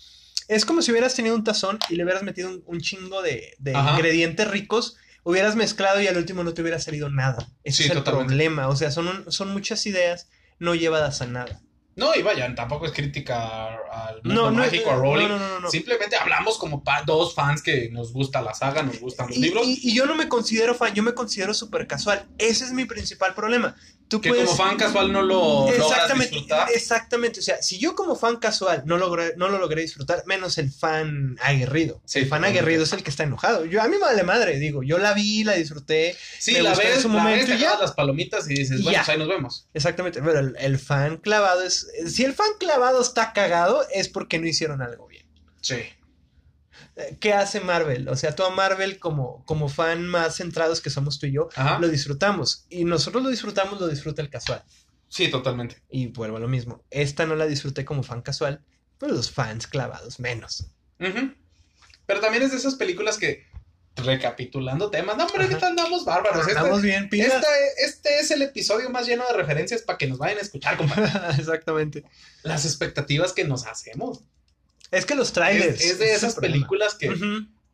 es 0.47 0.65
como 0.65 0.81
si 0.81 0.91
hubieras 0.91 1.15
tenido 1.15 1.35
un 1.35 1.43
tazón 1.43 1.79
y 1.89 1.95
le 1.95 2.03
hubieras 2.03 2.23
metido 2.23 2.49
un, 2.49 2.63
un 2.65 2.79
chingo 2.79 3.21
de, 3.21 3.55
de 3.59 3.73
ingredientes 3.73 4.47
ricos, 4.47 4.97
hubieras 5.25 5.55
mezclado 5.57 5.99
y 6.01 6.07
al 6.07 6.15
último 6.17 6.43
no 6.43 6.53
te 6.53 6.61
hubiera 6.61 6.79
salido 6.79 7.09
nada. 7.09 7.45
Ese 7.63 7.77
Sí, 7.79 7.83
es 7.85 7.89
el 7.89 7.97
totalmente. 7.97 8.27
problema. 8.29 8.67
O 8.69 8.75
sea, 8.77 8.91
son, 8.91 9.07
un- 9.09 9.31
son 9.31 9.51
muchas 9.51 9.85
ideas 9.85 10.29
no 10.59 10.75
llevadas 10.75 11.21
a 11.21 11.25
nada. 11.25 11.61
No, 11.97 12.13
y 12.13 12.21
vaya, 12.21 12.53
tampoco 12.55 12.85
es 12.85 12.91
crítica 12.91 13.67
al 13.91 14.15
mundo 14.23 14.41
No, 14.43 14.51
no, 14.51 14.57
mágico, 14.59 14.91
a 14.91 14.95
no, 14.95 15.01
Rowling. 15.01 15.27
no, 15.29 15.39
no, 15.39 15.47
no, 15.49 15.59
no. 15.61 15.69
Simplemente 15.71 16.15
hablamos 16.17 16.57
como 16.57 16.83
pa- 16.83 17.03
dos 17.05 17.33
fans 17.33 17.61
que 17.63 17.89
nos 17.89 18.11
gusta 18.13 18.41
la 18.41 18.53
saga, 18.53 18.83
nos 18.83 18.99
gustan 18.99 19.27
los 19.27 19.37
Y, 19.37 19.41
libros. 19.41 19.65
y- 19.65 19.79
y 19.81 19.95
yo 19.95 20.05
no 20.05 20.13
me 20.15 20.27
considero 20.27 20.75
fan, 20.75 20.93
yo 20.93 21.03
me 21.03 21.13
considero 21.13 21.53
súper 21.53 21.87
casual. 21.87 22.25
Ese 22.37 22.65
es 22.65 22.73
mi 22.73 22.83
principal 22.85 23.33
problema. 23.33 23.75
Tú 24.07 24.21
que 24.21 24.29
puedes... 24.29 24.45
como 24.45 24.57
fan 24.57 24.77
casual 24.77 25.11
no 25.11 25.23
lo 25.23 25.67
Exactamente, 25.67 26.35
disfrutar. 26.35 26.69
exactamente. 26.73 27.39
O 27.39 27.43
sea, 27.43 27.61
si 27.61 27.79
yo 27.79 27.95
como 27.95 28.15
fan 28.15 28.37
casual 28.37 28.83
no, 28.85 28.97
logré, 28.97 29.33
no 29.35 29.49
lo 29.49 29.57
logré 29.57 29.81
disfrutar, 29.81 30.23
menos 30.27 30.57
el 30.57 30.71
fan 30.71 31.37
aguerrido. 31.41 32.01
Sí, 32.05 32.19
el 32.19 32.27
fan 32.27 32.45
aguerrido 32.45 32.83
es 32.83 32.93
el 32.93 33.03
que 33.03 33.09
está 33.09 33.23
enojado. 33.23 33.65
Yo, 33.65 33.81
a 33.81 33.87
mí 33.87 33.95
me 33.95 34.01
vale 34.01 34.23
madre, 34.23 34.59
digo, 34.59 34.83
yo 34.83 34.99
la 34.99 35.13
vi, 35.13 35.43
la 35.43 35.53
disfruté. 35.53 36.15
Sí, 36.39 36.53
me 36.53 36.61
la 36.61 36.69
gustó 36.71 36.87
en 36.87 37.01
su 37.01 37.07
la 37.07 37.13
momento 37.15 37.47
ves, 37.47 37.59
y 37.59 37.61
ya. 37.61 37.77
las 37.79 37.93
palomitas 37.93 38.49
y 38.49 38.53
dices, 38.53 38.83
bueno, 38.83 38.99
pues 38.99 39.09
ahí 39.09 39.17
nos 39.17 39.27
vemos. 39.27 39.67
Exactamente, 39.73 40.21
pero 40.21 40.39
el, 40.39 40.55
el 40.59 40.77
fan 40.77 41.17
clavado 41.17 41.63
es... 41.63 41.87
Si 42.07 42.23
el 42.23 42.33
fan 42.33 42.51
clavado 42.59 43.01
está 43.01 43.33
cagado 43.33 43.85
es 43.91 44.07
porque 44.07 44.37
no 44.39 44.47
hicieron 44.47 44.81
algo 44.81 45.07
bien. 45.07 45.25
Sí. 45.61 45.77
¿Qué 47.19 47.33
hace 47.33 47.59
Marvel? 47.59 48.07
O 48.07 48.15
sea, 48.15 48.35
tú 48.35 48.43
a 48.43 48.49
Marvel 48.51 48.99
como, 48.99 49.43
como 49.45 49.67
fan 49.67 50.05
más 50.07 50.37
centrados 50.37 50.79
que 50.79 50.89
somos 50.89 51.19
tú 51.19 51.25
y 51.25 51.33
yo, 51.33 51.49
Ajá. 51.55 51.77
lo 51.79 51.89
disfrutamos. 51.89 52.65
Y 52.69 52.85
nosotros 52.85 53.21
lo 53.21 53.29
disfrutamos, 53.29 53.79
lo 53.81 53.87
disfruta 53.87 54.21
el 54.21 54.29
casual. 54.29 54.63
Sí, 55.09 55.29
totalmente. 55.29 55.81
Y 55.89 56.07
vuelvo 56.07 56.37
a 56.37 56.39
lo 56.39 56.47
mismo. 56.47 56.83
Esta 56.89 57.25
no 57.25 57.35
la 57.35 57.47
disfruté 57.47 57.83
como 57.83 58.01
fan 58.03 58.21
casual, 58.21 58.63
pero 58.97 59.13
los 59.13 59.29
fans 59.29 59.67
clavados 59.67 60.19
menos. 60.19 60.67
Ujú. 60.99 61.33
Pero 62.05 62.19
también 62.21 62.43
es 62.43 62.51
de 62.51 62.57
esas 62.57 62.75
películas 62.75 63.17
que, 63.17 63.45
recapitulando 63.97 64.89
temas, 64.89 65.17
no, 65.17 65.23
Ajá. 65.23 65.33
ahorita 65.41 65.67
andamos 65.67 66.05
bárbaros. 66.05 66.47
Este, 66.47 66.57
Andamos 66.57 66.81
bien, 66.81 67.09
este, 67.11 67.47
este 67.83 68.19
es 68.19 68.31
el 68.31 68.41
episodio 68.41 68.89
más 68.89 69.05
lleno 69.07 69.25
de 69.27 69.33
referencias 69.33 69.81
para 69.81 69.97
que 69.97 70.07
nos 70.07 70.17
vayan 70.17 70.37
a 70.37 70.41
escuchar, 70.41 70.77
compadre. 70.77 71.09
Exactamente. 71.39 72.03
Las 72.43 72.65
expectativas 72.65 73.33
que 73.33 73.43
nos 73.43 73.65
hacemos. 73.65 74.21
Es 74.91 75.05
que 75.05 75.15
los 75.15 75.33
trailers. 75.33 75.81
Es, 75.81 75.91
es 75.91 75.99
de 75.99 76.13
esas 76.13 76.35
películas 76.35 76.95
que 76.95 77.13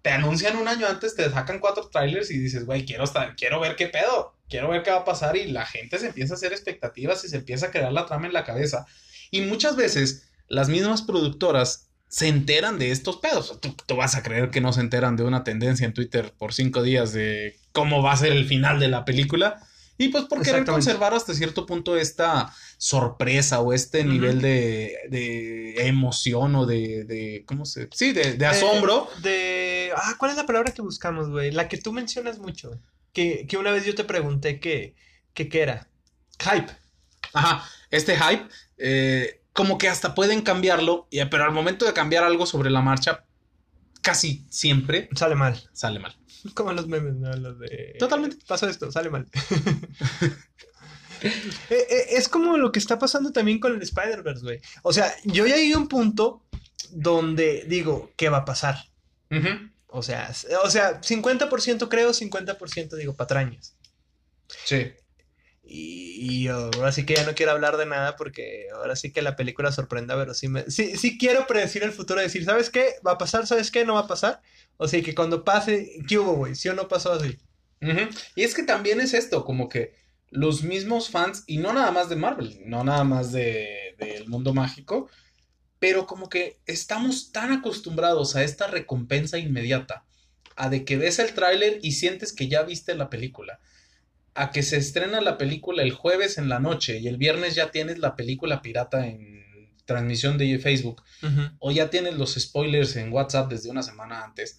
te 0.02 0.10
anuncian 0.10 0.58
un 0.58 0.68
año 0.68 0.88
antes, 0.88 1.16
te 1.16 1.30
sacan 1.30 1.60
cuatro 1.60 1.90
trailers 1.90 2.32
y 2.32 2.38
dices, 2.40 2.66
güey, 2.66 2.86
quiero, 2.86 3.04
estar, 3.04 3.36
quiero 3.36 3.60
ver 3.60 3.76
qué 3.76 3.88
pedo, 3.88 4.36
quiero 4.50 4.70
ver 4.70 4.84
qué 4.84 4.92
va 4.92 4.98
a 4.98 5.06
pasar 5.06 5.38
y 5.38 5.48
la 5.52 5.66
gente 5.66 6.00
se 6.00 6.08
empieza 6.08 6.34
a 6.34 6.38
hacer 6.38 6.52
expectativas 6.54 7.24
y 7.24 7.30
se 7.30 7.38
empieza 7.38 7.68
a 7.68 7.72
crear 7.72 7.94
la 7.94 8.06
trama 8.06 8.28
en 8.28 8.34
la 8.34 8.44
cabeza. 8.44 8.86
Y 9.30 9.42
muchas 9.42 9.76
veces 9.76 10.28
las 10.48 10.70
mismas 10.70 11.04
productoras 11.04 11.88
se 12.08 12.28
enteran 12.28 12.78
de 12.78 12.92
estos 12.92 13.18
pedos. 13.18 13.60
Tú, 13.62 13.76
tú 13.86 13.96
vas 13.96 14.16
a 14.16 14.24
creer 14.24 14.50
que 14.50 14.60
no 14.60 14.74
se 14.74 14.82
enteran 14.82 15.16
de 15.16 15.24
una 15.24 15.44
tendencia 15.44 15.86
en 15.86 15.94
Twitter 15.94 16.34
por 16.38 16.54
cinco 16.54 16.82
días 16.84 17.14
de 17.14 17.58
cómo 17.72 18.02
va 18.02 18.14
a 18.14 18.18
ser 18.18 18.34
el 18.34 18.46
final 18.46 18.80
de 18.80 18.90
la 18.90 19.06
película. 19.06 19.66
Y 20.04 20.10
pues 20.10 20.26
por 20.26 20.42
querer 20.42 20.66
conservar 20.66 21.14
hasta 21.14 21.34
cierto 21.34 21.66
punto 21.66 21.96
esta 21.96 22.52
sorpresa 22.78 23.60
o 23.60 23.74
este 23.74 24.04
nivel 24.04 24.42
de, 24.42 24.98
de 25.10 25.88
emoción 25.88 26.56
o 26.56 26.66
de, 26.66 27.04
de 27.06 27.44
¿cómo 27.46 27.66
se? 27.66 27.88
Sí, 27.94 28.12
de, 28.12 28.34
de 28.34 28.46
asombro. 28.46 29.08
De, 29.22 29.30
de- 29.30 29.92
Ah, 29.96 30.16
¿cuál 30.18 30.32
es 30.32 30.38
la 30.38 30.46
palabra 30.46 30.74
que 30.74 30.82
buscamos, 30.82 31.30
güey? 31.30 31.52
La 31.52 31.68
que 31.68 31.78
tú 31.78 31.92
mencionas 31.92 32.40
mucho. 32.40 32.80
Que, 33.14 33.46
que 33.48 33.58
una 33.58 33.72
vez 33.72 33.86
yo 33.86 33.94
te 33.94 34.04
pregunté 34.06 34.60
que, 34.60 34.96
que 35.34 35.50
qué 35.50 35.62
era. 35.62 35.88
Hype. 36.40 36.72
Ajá, 37.34 37.64
este 37.92 38.18
hype, 38.18 38.48
eh, 38.78 39.42
como 39.54 39.78
que 39.78 39.90
hasta 39.90 40.16
pueden 40.16 40.42
cambiarlo, 40.42 41.08
pero 41.30 41.44
al 41.44 41.52
momento 41.52 41.86
de 41.86 41.94
cambiar 41.94 42.24
algo 42.24 42.46
sobre 42.46 42.70
la 42.70 42.82
marcha, 42.82 43.26
casi 44.02 44.46
siempre 44.50 45.10
Sale 45.16 45.36
mal. 45.36 45.62
sale 45.74 46.00
mal. 46.00 46.16
Como 46.54 46.74
los 46.74 46.88
memes, 46.88 47.16
¿no? 47.16 47.32
Los 47.34 47.60
de... 47.60 47.96
Totalmente. 48.00 48.38
Pasó 48.48 48.68
esto, 48.68 48.92
sale 48.92 49.10
mal. 49.10 49.28
Eh, 51.24 51.30
eh, 51.70 52.06
es 52.14 52.28
como 52.28 52.58
lo 52.58 52.72
que 52.72 52.80
está 52.80 52.98
pasando 52.98 53.32
también 53.32 53.60
con 53.60 53.76
el 53.76 53.82
Spider-Verse, 53.84 54.42
güey. 54.42 54.60
O 54.82 54.92
sea, 54.92 55.14
yo 55.24 55.46
ya 55.46 55.56
llegué 55.56 55.76
a 55.76 55.78
un 55.78 55.88
punto 55.88 56.44
donde 56.90 57.64
digo, 57.68 58.12
¿qué 58.16 58.30
va 58.30 58.38
a 58.38 58.46
pasar? 58.46 58.86
O 59.88 60.02
sea, 60.02 60.32
o 60.64 60.70
sea, 60.72 61.00
50% 61.00 61.90
creo, 61.90 62.12
50% 62.12 62.96
digo 62.96 63.16
patrañas. 63.16 63.76
Sí. 64.66 64.94
Y, 65.74 66.18
y 66.20 66.48
ahora 66.50 66.92
sí 66.92 67.06
que 67.06 67.16
ya 67.16 67.26
no 67.26 67.34
quiero 67.34 67.54
hablar 67.54 67.78
de 67.78 67.86
nada 67.86 68.18
porque 68.18 68.68
ahora 68.76 68.98
sí 68.98 69.14
que 69.14 69.22
la 69.22 69.38
película 69.38 69.72
sorprenda, 69.72 70.16
pero 70.18 70.34
sí, 70.34 70.50
me, 70.50 70.70
sí, 70.70 70.98
sí 70.98 71.18
quiero 71.18 71.48
predecir 71.48 71.84
el 71.84 71.94
futuro, 71.94 72.20
decir, 72.20 72.44
¿sabes 72.44 72.70
qué? 72.70 72.96
¿Va 73.08 73.14
a 73.14 73.18
pasar? 73.18 73.48
¿Sabes 73.48 73.72
qué? 73.72 73.86
¿No 73.86 73.94
va 73.94 74.02
a 74.02 74.08
pasar? 74.08 74.42
O 74.76 74.90
sea, 74.90 75.02
que 75.02 75.16
cuando 75.16 75.46
pase, 75.46 76.04
¿qué 76.10 76.20
hubo, 76.20 76.34
güey? 76.34 76.56
¿Sí 76.56 76.68
o 76.68 76.74
no 76.74 76.90
pasó 76.90 77.14
así? 77.14 77.38
Y 78.36 78.44
es 78.44 78.54
que 78.54 78.64
también 78.64 79.00
es 79.00 79.14
esto, 79.14 79.46
como 79.46 79.70
que 79.70 79.94
los 80.30 80.64
mismos 80.64 81.10
fans, 81.10 81.44
y 81.48 81.58
no 81.58 81.72
nada 81.72 81.92
más 81.92 82.10
de 82.10 82.18
Marvel, 82.18 82.60
no 82.66 82.84
nada 82.84 83.06
más 83.06 83.32
de, 83.32 83.96
del 83.98 84.28
mundo 84.28 84.54
mágico, 84.54 85.10
pero 85.80 86.06
como 86.06 86.28
que 86.28 86.60
estamos 86.66 87.32
tan 87.32 87.54
acostumbrados 87.54 88.36
a 88.36 88.44
esta 88.44 88.68
recompensa 88.68 89.38
inmediata, 89.38 90.04
a 90.58 90.70
de 90.70 90.84
que 90.84 90.98
ves 90.98 91.20
el 91.20 91.34
tráiler 91.34 91.80
y 91.82 91.94
sientes 91.94 92.34
que 92.34 92.50
ya 92.50 92.64
viste 92.64 92.94
la 92.94 93.10
película, 93.10 93.60
a 94.34 94.52
que 94.52 94.64
se 94.64 94.78
estrena 94.78 95.22
la 95.22 95.38
película 95.38 95.84
el 95.84 95.92
jueves 95.92 96.38
en 96.38 96.50
la 96.50 96.60
noche 96.60 97.00
y 97.00 97.08
el 97.08 97.18
viernes 97.18 97.56
ya 97.56 97.72
tienes 97.72 98.00
la 98.00 98.16
película 98.16 98.62
pirata 98.62 99.08
en 99.08 99.42
transmisión 99.86 100.38
de 100.38 100.58
Facebook 100.60 101.04
o 101.60 101.72
ya 101.72 101.90
tienes 101.90 102.16
los 102.16 102.36
spoilers 102.36 102.96
en 102.96 103.12
WhatsApp 103.12 103.50
desde 103.50 103.70
una 103.70 103.84
semana 103.84 104.24
antes, 104.24 104.58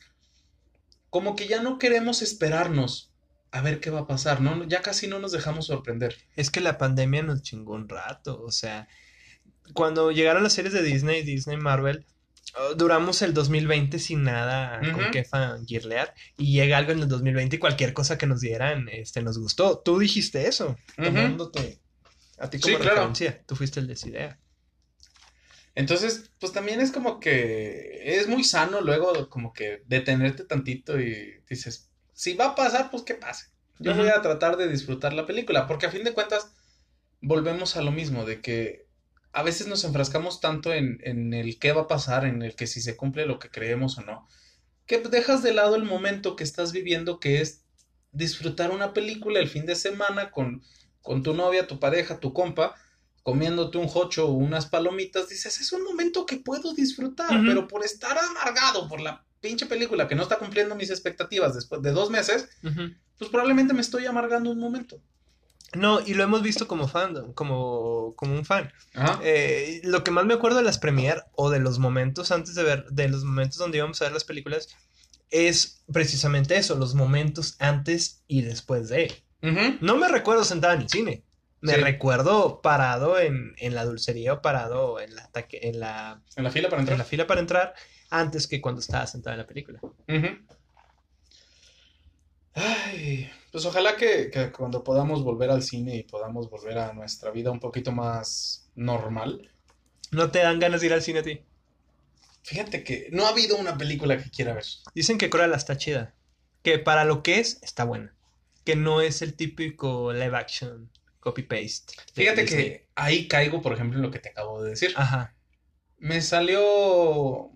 como 1.08 1.36
que 1.36 1.46
ya 1.46 1.62
no 1.62 1.78
queremos 1.78 2.22
esperarnos 2.22 3.10
a 3.50 3.60
ver 3.60 3.80
qué 3.80 3.90
va 3.90 4.00
a 4.00 4.06
pasar, 4.06 4.40
¿no? 4.40 4.64
Ya 4.64 4.80
casi 4.80 5.06
no 5.06 5.18
nos 5.18 5.32
dejamos 5.32 5.66
sorprender. 5.66 6.16
Es 6.36 6.50
que 6.50 6.60
la 6.60 6.78
pandemia 6.78 7.22
nos 7.22 7.42
chingó 7.42 7.74
un 7.74 7.88
rato, 7.88 8.42
o 8.42 8.50
sea, 8.50 8.88
cuando 9.74 10.10
llegaron 10.10 10.42
las 10.42 10.54
series 10.54 10.74
de 10.74 10.82
Disney, 10.82 11.22
Disney 11.22 11.56
Marvel, 11.56 12.04
duramos 12.76 13.22
el 13.22 13.32
2020 13.34 13.98
sin 13.98 14.24
nada 14.24 14.80
con 14.92 15.10
qué 15.10 15.24
fangirlear 15.24 16.14
y 16.36 16.52
llega 16.52 16.76
algo 16.78 16.92
en 16.92 17.00
el 17.00 17.08
2020 17.08 17.56
y 17.56 17.58
cualquier 17.58 17.92
cosa 17.92 18.18
que 18.18 18.26
nos 18.26 18.40
dieran, 18.40 18.88
este, 18.90 19.22
nos 19.22 19.38
gustó. 19.38 19.78
Tú 19.78 19.98
dijiste 19.98 20.46
eso, 20.46 20.76
tomándote 20.96 21.80
a 22.38 22.50
ti 22.50 22.58
Sí, 22.58 22.64
como 22.64 22.78
claro. 22.78 22.94
referencia. 22.96 23.42
Tú 23.46 23.56
fuiste 23.56 23.80
el 23.80 23.86
de 23.86 23.94
esa 23.94 24.08
idea. 24.08 24.38
Entonces, 25.74 26.30
pues 26.38 26.52
también 26.52 26.80
es 26.80 26.92
como 26.92 27.18
que 27.18 28.02
es 28.18 28.28
muy 28.28 28.44
sano 28.44 28.80
luego 28.82 29.30
como 29.30 29.52
que 29.52 29.82
detenerte 29.86 30.44
tantito 30.44 31.00
y 31.00 31.40
dices, 31.48 31.90
si 32.12 32.34
va 32.34 32.46
a 32.48 32.54
pasar, 32.54 32.90
pues 32.90 33.02
que 33.02 33.14
pase. 33.14 33.46
Yo 33.78 33.94
voy 33.94 34.08
a 34.08 34.20
tratar 34.20 34.56
de 34.58 34.68
disfrutar 34.68 35.12
la 35.14 35.26
película, 35.26 35.66
porque 35.66 35.86
a 35.86 35.90
fin 35.90 36.04
de 36.04 36.12
cuentas 36.12 36.52
volvemos 37.20 37.76
a 37.76 37.82
lo 37.82 37.90
mismo, 37.90 38.24
de 38.26 38.40
que 38.40 38.86
a 39.32 39.42
veces 39.42 39.66
nos 39.66 39.84
enfrascamos 39.84 40.40
tanto 40.40 40.72
en, 40.72 41.00
en 41.02 41.32
el 41.32 41.58
qué 41.58 41.72
va 41.72 41.82
a 41.82 41.88
pasar, 41.88 42.24
en 42.24 42.42
el 42.42 42.54
que 42.54 42.66
si 42.66 42.80
se 42.80 42.96
cumple 42.96 43.26
lo 43.26 43.38
que 43.38 43.50
creemos 43.50 43.98
o 43.98 44.02
no, 44.02 44.28
que 44.86 44.98
dejas 44.98 45.42
de 45.42 45.54
lado 45.54 45.76
el 45.76 45.84
momento 45.84 46.36
que 46.36 46.44
estás 46.44 46.72
viviendo, 46.72 47.18
que 47.18 47.40
es 47.40 47.64
disfrutar 48.12 48.70
una 48.70 48.92
película 48.92 49.40
el 49.40 49.48
fin 49.48 49.64
de 49.64 49.74
semana 49.74 50.30
con, 50.30 50.62
con 51.00 51.22
tu 51.22 51.32
novia, 51.34 51.66
tu 51.66 51.80
pareja, 51.80 52.20
tu 52.20 52.32
compa, 52.32 52.74
comiéndote 53.22 53.78
un 53.78 53.88
jocho 53.88 54.28
o 54.28 54.32
unas 54.32 54.66
palomitas, 54.66 55.28
dices, 55.28 55.60
es 55.60 55.72
un 55.72 55.84
momento 55.84 56.26
que 56.26 56.36
puedo 56.36 56.74
disfrutar, 56.74 57.40
pero 57.46 57.68
por 57.68 57.84
estar 57.84 58.18
amargado 58.18 58.88
por 58.88 59.00
la 59.00 59.24
pinche 59.40 59.66
película 59.66 60.08
que 60.08 60.14
no 60.14 60.22
está 60.22 60.38
cumpliendo 60.38 60.74
mis 60.74 60.90
expectativas 60.90 61.54
después 61.54 61.80
de 61.82 61.92
dos 61.92 62.10
meses, 62.10 62.48
pues 63.18 63.30
probablemente 63.30 63.72
me 63.74 63.80
estoy 63.80 64.06
amargando 64.06 64.50
un 64.50 64.58
momento. 64.58 65.00
No, 65.74 66.00
y 66.00 66.14
lo 66.14 66.22
hemos 66.22 66.42
visto 66.42 66.68
como 66.68 66.86
fan, 66.88 67.32
como, 67.32 68.14
como 68.16 68.34
un 68.34 68.44
fan. 68.44 68.72
Ajá. 68.94 69.20
Eh, 69.22 69.80
lo 69.84 70.04
que 70.04 70.10
más 70.10 70.24
me 70.26 70.34
acuerdo 70.34 70.58
de 70.58 70.64
las 70.64 70.78
premier 70.78 71.24
o 71.34 71.48
de 71.50 71.60
los 71.60 71.78
momentos 71.78 72.30
antes 72.30 72.54
de 72.54 72.62
ver, 72.62 72.84
de 72.90 73.08
los 73.08 73.24
momentos 73.24 73.56
donde 73.58 73.78
íbamos 73.78 74.00
a 74.00 74.04
ver 74.04 74.12
las 74.12 74.24
películas, 74.24 74.68
es 75.30 75.82
precisamente 75.90 76.56
eso, 76.56 76.74
los 76.76 76.94
momentos 76.94 77.56
antes 77.58 78.22
y 78.26 78.42
después 78.42 78.88
de. 78.90 79.24
No 79.80 79.96
me 79.96 80.08
recuerdo 80.08 80.44
sentado 80.44 80.74
en 80.74 80.82
el 80.82 80.88
cine. 80.88 81.24
Me 81.62 81.74
Sí. 81.74 81.80
recuerdo 81.80 82.60
parado 82.60 83.18
en, 83.20 83.54
en 83.56 83.74
la 83.74 83.84
dulcería 83.84 84.32
o 84.34 84.42
parado 84.42 85.00
en 85.00 85.14
la, 85.14 85.30
en, 85.52 85.78
la, 85.80 86.20
En 86.36 86.42
la 86.44 86.50
fila 86.50 86.68
para 86.68 86.78
en 86.78 86.82
entrar. 86.82 86.98
la 86.98 87.04
fila 87.04 87.26
para 87.26 87.40
entrar 87.40 87.74
antes 88.10 88.46
que 88.48 88.60
cuando 88.60 88.80
estaba 88.80 89.06
sentado 89.06 89.34
en 89.34 89.38
la 89.40 89.46
película. 89.46 89.80
Ay, 92.54 93.30
pues 93.52 93.64
ojalá 93.66 93.96
que, 93.96 94.30
que 94.30 94.50
cuando 94.50 94.82
podamos 94.82 95.22
volver 95.22 95.50
al 95.50 95.62
cine 95.62 95.94
y 95.96 96.02
podamos 96.02 96.50
volver 96.50 96.78
a 96.78 96.92
nuestra 96.94 97.30
vida 97.30 97.50
un 97.50 97.60
poquito 97.60 97.92
más 97.92 98.70
normal. 98.74 99.50
¿No 100.10 100.30
te 100.30 100.40
dan 100.40 100.58
ganas 100.58 100.80
de 100.80 100.86
ir 100.88 100.92
al 100.94 101.02
cine 101.02 101.20
a 101.20 101.22
ti? 101.22 101.40
Fíjate 102.42 102.82
que 102.82 103.08
no 103.12 103.26
ha 103.26 103.28
habido 103.28 103.56
una 103.56 103.76
película 103.78 104.16
que 104.20 104.30
quiera 104.30 104.54
ver. 104.54 104.64
Dicen 104.94 105.18
que 105.18 105.30
Cruella 105.30 105.54
está 105.56 105.76
chida. 105.76 106.14
Que 106.62 106.78
para 106.78 107.04
lo 107.04 107.22
que 107.22 107.38
es, 107.40 107.62
está 107.62 107.84
buena. 107.84 108.14
Que 108.64 108.74
no 108.74 109.00
es 109.00 109.22
el 109.22 109.34
típico 109.34 110.12
live 110.12 110.36
action, 110.36 110.90
copy-paste. 111.20 111.94
de 112.14 112.22
Fíjate 112.22 112.42
Disney. 112.42 112.64
que 112.64 112.86
ahí 112.94 113.28
caigo, 113.28 113.62
por 113.62 113.72
ejemplo, 113.74 113.98
en 113.98 114.02
lo 114.02 114.10
que 114.10 114.18
te 114.18 114.30
acabo 114.30 114.62
de 114.62 114.70
decir. 114.70 114.92
Ajá. 114.96 115.34
Me 115.98 116.20
salió... 116.20 117.50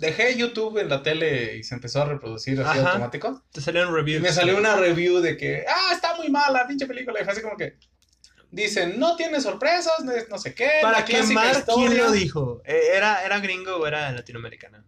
Dejé 0.00 0.34
YouTube 0.36 0.78
en 0.78 0.88
la 0.88 1.02
tele 1.02 1.56
y 1.58 1.62
se 1.62 1.74
empezó 1.74 2.00
a 2.00 2.06
reproducir 2.06 2.58
así 2.60 2.78
Ajá. 2.78 2.88
automático. 2.88 3.42
Te 3.52 3.60
salieron 3.60 3.92
Y 3.92 3.96
reviews. 3.96 4.22
me 4.22 4.32
salió 4.32 4.56
una 4.56 4.74
review 4.76 5.20
de 5.20 5.36
que, 5.36 5.64
ah, 5.68 5.92
está 5.92 6.14
muy 6.16 6.30
mala, 6.30 6.66
pinche 6.66 6.86
película. 6.86 7.20
Y 7.20 7.24
fue 7.24 7.32
así 7.34 7.42
como 7.42 7.56
que, 7.58 7.76
dicen, 8.50 8.98
no 8.98 9.14
tiene 9.16 9.40
sorpresas, 9.42 9.94
no, 10.30 10.38
sé 10.38 10.54
qué. 10.54 10.70
Para 10.80 11.04
quemar, 11.04 11.52
¿quién 11.52 11.58
historia". 11.58 12.04
lo 12.04 12.12
dijo? 12.12 12.62
Eh, 12.64 12.80
¿Era, 12.94 13.24
¿Era 13.24 13.40
gringo 13.40 13.76
o 13.76 13.86
era 13.86 14.10
latinoamericana? 14.12 14.84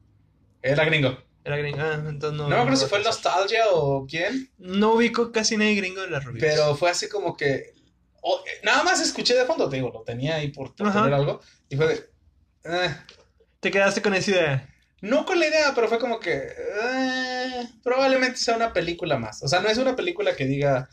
Era 0.62 0.84
gringo. 0.86 1.18
Era 1.44 1.56
gringo. 1.58 1.78
Ah, 1.80 1.94
entonces 2.08 2.36
no. 2.38 2.44
No 2.44 2.48
me 2.48 2.56
acuerdo 2.56 2.76
si 2.78 2.86
fue 2.86 2.98
el. 2.98 3.04
Nostalgia 3.04 3.64
o 3.72 4.06
quién, 4.06 4.50
No 4.58 4.94
ubico 4.94 5.30
casi 5.30 5.56
nadie 5.58 5.74
gringo 5.74 6.02
en 6.04 6.12
las 6.12 6.24
reviews. 6.24 6.40
pero 6.42 6.74
fue 6.74 6.88
así 6.90 7.08
como 7.08 7.36
que, 7.36 7.74
o- 8.22 8.42
nada 8.62 8.82
más 8.82 9.00
escuché 9.02 9.34
de 9.34 9.44
fondo, 9.44 9.68
te 9.68 9.76
digo, 9.76 9.90
lo 9.92 10.02
tenía 10.04 10.36
ahí 10.36 10.48
por, 10.48 10.74
por 10.74 10.90
tener 10.92 11.12
algo. 11.12 11.40
Y 11.68 11.76
fue 11.76 11.86
de, 11.88 11.94
eh, 12.64 12.96
Te 13.60 13.70
quedaste 13.70 14.00
con 14.00 14.14
esa 14.14 14.30
idea. 14.30 14.68
No 15.02 15.26
con 15.26 15.38
la 15.38 15.46
idea, 15.48 15.72
pero 15.74 15.88
fue 15.88 15.98
como 15.98 16.18
que, 16.18 16.32
eh, 16.34 17.68
probablemente 17.82 18.38
sea 18.38 18.56
una 18.56 18.72
película 18.72 19.18
más. 19.18 19.42
O 19.42 19.48
sea, 19.48 19.60
no 19.60 19.68
es 19.68 19.76
una 19.78 19.94
película 19.94 20.34
que 20.34 20.46
diga, 20.46 20.88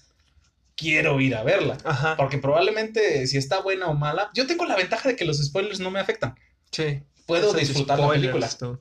quiero 0.75 1.19
ir 1.21 1.35
a 1.35 1.43
verla. 1.43 1.77
Ajá. 1.85 2.17
Porque 2.17 2.37
probablemente 2.37 3.25
si 3.27 3.37
está 3.37 3.61
buena 3.61 3.87
o 3.87 3.93
mala, 3.93 4.29
yo 4.33 4.45
tengo 4.47 4.65
la 4.65 4.75
ventaja 4.75 5.07
de 5.09 5.15
que 5.15 5.25
los 5.25 5.37
spoilers 5.43 5.79
no 5.79 5.91
me 5.91 5.99
afectan. 6.01 6.35
Sí. 6.71 7.01
Puedo 7.25 7.53
disfrutar 7.53 7.99
la 7.99 8.09
película. 8.09 8.49
tú. 8.49 8.79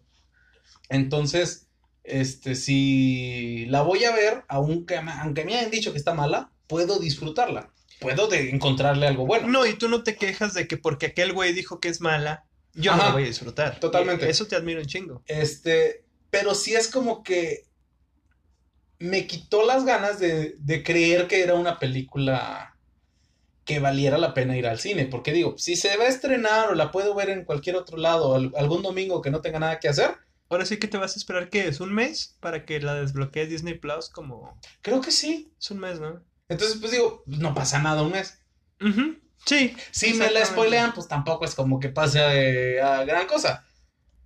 Entonces, 0.89 1.67
este, 2.05 2.55
si 2.55 3.67
la 3.69 3.83
voy 3.83 4.05
a 4.05 4.13
ver, 4.13 4.45
aunque, 4.49 5.01
me- 5.03 5.13
aunque 5.13 5.45
me 5.45 5.57
hayan 5.57 5.71
dicho 5.71 5.93
que 5.93 5.99
está 5.99 6.15
mala, 6.15 6.51
puedo 6.67 6.99
disfrutarla. 6.99 7.71
Puedo 8.01 8.29
de 8.29 8.51
encontrarle 8.51 9.07
algo 9.07 9.27
bueno. 9.27 9.49
No, 9.49 9.67
y 9.67 9.75
tú 9.75 9.89
no 9.89 10.03
te 10.05 10.17
quejas 10.17 10.55
de 10.55 10.69
que 10.69 10.77
porque 10.77 11.07
aquel 11.07 11.33
güey 11.33 11.53
dijo 11.53 11.81
que 11.81 11.89
es 11.89 12.01
mala, 12.01 12.45
yo 12.79 12.93
no 12.93 12.99
la 13.05 13.13
voy 13.13 13.25
a 13.25 13.27
disfrutar. 13.27 13.79
Totalmente. 13.81 14.27
Y 14.27 14.31
Eso 14.31 14.47
te 14.47 14.57
admiro 14.57 14.81
un 14.81 14.87
chingo. 14.87 15.23
Este, 15.27 16.05
pero 16.31 16.55
sí 16.55 16.75
es 16.75 16.89
como 16.91 17.23
que 17.23 17.65
me 18.99 19.27
quitó 19.27 19.65
las 19.65 19.85
ganas 19.85 20.19
de, 20.19 20.57
de 20.59 20.83
creer 20.83 21.29
que 21.29 21.43
era 21.43 21.55
una 21.55 21.79
película 21.79 22.75
que 23.65 23.81
valiera 23.81 24.19
la 24.19 24.35
pena 24.35 24.57
ir 24.57 24.67
al 24.67 24.79
cine. 24.79 25.07
Porque 25.07 25.33
digo, 25.33 25.57
si 25.59 25.77
se 25.77 25.97
va 25.97 26.05
a 26.05 26.09
estrenar 26.09 26.71
o 26.71 26.75
la 26.75 26.91
puedo 26.91 27.15
ver 27.15 27.31
en 27.31 27.45
cualquier 27.45 27.77
otro 27.77 27.97
lado, 27.99 28.35
al- 28.35 28.53
algún 28.57 28.83
domingo 28.83 29.23
que 29.23 29.31
no 29.31 29.41
tenga 29.41 29.59
nada 29.61 29.79
que 29.81 29.89
hacer, 29.89 30.17
Ahora 30.51 30.65
sí 30.65 30.79
que 30.79 30.89
te 30.89 30.97
vas 30.97 31.15
a 31.15 31.19
esperar 31.19 31.51
que 31.51 31.69
es 31.69 31.79
un 31.79 31.93
mes 31.93 32.39
para 32.41 32.65
que 32.65 32.81
la 32.81 32.95
desbloquees 32.95 33.51
Disney 33.51 33.75
Plus 33.79 34.09
como 34.09 34.59
creo 34.81 35.03
que 35.03 35.11
sí. 35.11 35.53
es 35.61 35.71
un 35.71 35.79
mes, 35.79 36.01
¿no? 36.01 36.25
Entonces, 36.49 36.79
pues 36.81 36.93
digo, 36.93 37.23
no 37.27 37.55
pasa 37.55 37.83
nada 37.83 38.01
un 38.03 38.13
mes. 38.13 38.43
Ujú. 38.81 39.17
Sí. 39.49 39.75
Si 39.91 40.15
me 40.15 40.31
la 40.31 40.45
spoilean, 40.45 40.93
pues 40.93 41.09
tampoco 41.09 41.45
es 41.45 41.55
como 41.55 41.81
que 41.81 41.89
pase 41.89 42.21
eh, 42.23 42.83
a 42.83 43.05
gran 43.05 43.27
cosa. 43.27 43.65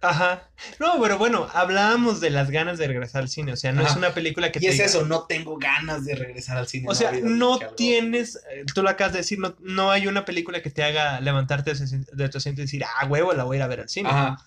Ajá. 0.00 0.50
No, 0.80 1.00
pero 1.00 1.16
bueno, 1.16 1.48
hablábamos 1.54 2.20
de 2.20 2.30
las 2.30 2.50
ganas 2.50 2.76
de 2.76 2.88
regresar 2.88 3.22
al 3.22 3.28
cine. 3.28 3.52
O 3.52 3.56
sea, 3.56 3.70
no 3.70 3.82
Ajá. 3.82 3.90
es 3.92 3.96
una 3.96 4.12
película 4.12 4.50
que 4.50 4.58
Y 4.58 4.62
te 4.62 4.68
es 4.70 4.74
diga- 4.78 4.86
eso, 4.86 5.06
no 5.06 5.26
tengo 5.26 5.56
ganas 5.58 6.04
de 6.04 6.16
regresar 6.16 6.56
al 6.56 6.66
cine. 6.66 6.86
O 6.88 6.94
sea, 6.96 7.12
no 7.22 7.60
tienes, 7.76 8.34
eh, 8.50 8.64
tú 8.74 8.82
lo 8.82 8.88
acabas 8.90 9.12
de 9.12 9.20
decir, 9.20 9.38
no, 9.38 9.54
no 9.60 9.92
hay 9.92 10.08
una 10.08 10.24
película 10.24 10.60
que 10.60 10.70
te 10.70 10.82
haga 10.82 11.20
levantarte 11.20 11.72
de 11.72 12.28
tu 12.28 12.38
asiento 12.38 12.60
y 12.60 12.64
decir, 12.64 12.82
ah, 12.84 13.06
huevo, 13.06 13.32
la 13.32 13.44
voy 13.44 13.56
a 13.56 13.58
ir 13.58 13.62
a 13.62 13.68
ver 13.68 13.80
al 13.82 13.88
cine. 13.88 14.08
Ajá. 14.08 14.44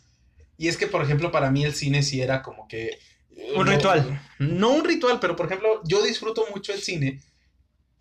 Y 0.57 0.67
es 0.67 0.75
que, 0.75 0.87
por 0.87 1.01
ejemplo, 1.01 1.31
para 1.31 1.49
mí 1.51 1.63
el 1.63 1.73
cine 1.73 2.03
sí 2.03 2.21
era 2.21 2.41
como 2.41 2.67
que... 2.67 2.99
eh, 3.37 3.53
Un 3.55 3.65
no- 3.65 3.71
ritual. 3.71 4.21
No 4.39 4.71
un 4.71 4.83
ritual, 4.83 5.21
pero 5.21 5.37
por 5.37 5.45
ejemplo, 5.45 5.79
yo 5.85 6.03
disfruto 6.03 6.45
mucho 6.53 6.73
el 6.73 6.81
cine 6.81 7.21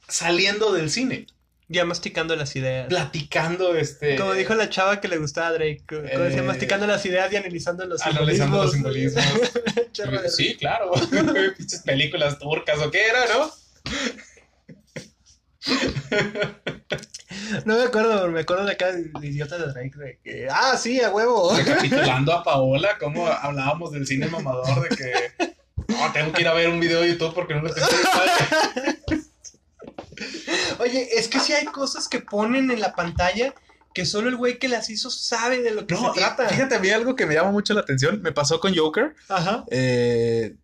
saliendo 0.09 0.73
del 0.73 0.91
cine, 0.91 1.27
Ya 1.69 1.85
masticando 1.87 2.37
las 2.37 2.55
ideas. 2.57 2.89
platicando, 2.89 3.75
este... 3.75 4.17
Como 4.17 4.35
dijo 4.35 4.55
la 4.55 4.69
chava 4.69 5.01
que 5.01 5.09
le 5.09 5.17
gustaba 5.17 5.49
a 5.49 5.53
Drake, 5.53 5.83
co- 5.89 5.97
como 5.97 6.25
decía, 6.25 6.41
Eh, 6.41 6.43
masticando 6.43 6.87
las 6.87 7.05
ideas 7.07 7.33
y 7.33 7.37
analizando 7.37 7.87
los 7.87 8.03
Analizando 8.03 8.63
los 8.63 8.73
simbolismos. 8.73 9.25
Chorro 9.93 10.21
de 10.21 10.29
Sí, 10.29 10.57
claro. 10.57 10.93
Pinches 11.57 11.81
películas 11.83 12.39
turcas 12.39 12.79
o 12.81 12.91
qué 12.91 13.07
era, 13.07 13.21
¿no? 13.35 13.51
No 17.65 17.79
me 17.79 17.85
acuerdo, 17.85 18.29
me 18.29 18.41
acuerdo 18.41 18.67
de 18.67 18.73
acá 18.73 18.93
de 18.93 19.27
idiota 19.27 19.57
de 19.59 19.73
Drake. 19.73 19.97
De 19.99 20.19
que, 20.23 20.49
ah, 20.51 20.77
sí, 20.77 21.01
a 21.01 21.11
huevo. 21.11 21.55
Recapitulando 21.57 22.33
a 22.35 22.43
Paola, 22.45 22.99
cómo 22.99 23.27
hablábamos 23.27 23.91
del 23.93 24.07
cine 24.07 24.27
mamador, 24.27 24.87
de 24.89 24.95
que... 24.97 25.13
No, 25.89 26.13
tengo 26.13 26.33
que 26.33 26.43
ir 26.43 26.49
a 26.49 26.55
ver 26.55 26.69
un 26.69 26.81
video 26.81 27.01
de 27.01 27.09
YouTube 27.13 27.35
porque 27.35 27.55
no 27.55 27.63
lo 27.63 27.73
tengo 27.73 27.87
Oye, 30.85 31.09
es 31.19 31.29
que 31.29 31.41
sí 31.41 31.53
hay 31.53 31.67
cosas 31.67 32.09
que 32.09 32.21
ponen 32.21 32.71
en 32.71 32.81
la 32.81 32.95
pantalla 32.95 33.55
que 33.95 34.05
solo 34.05 34.29
el 34.29 34.37
güey 34.37 34.59
que 34.59 34.69
las 34.69 34.91
hizo 34.91 35.09
sabe 35.09 35.63
de 35.63 35.71
lo 35.71 35.87
que 35.87 35.95
No, 35.95 36.13
se 36.13 36.21
trata. 36.21 36.49
fíjate, 36.49 36.75
a 36.75 36.79
mí 36.81 36.91
algo 36.91 37.15
que 37.15 37.27
me 37.27 37.35
llama 37.35 37.53
mucho 37.53 37.75
la 37.75 37.81
atención, 37.81 38.21
me 38.23 38.33
pasó 38.33 38.59
con 38.61 38.75
Joker. 38.77 39.15
Ajá. 39.29 39.65
Eh, 39.71 40.57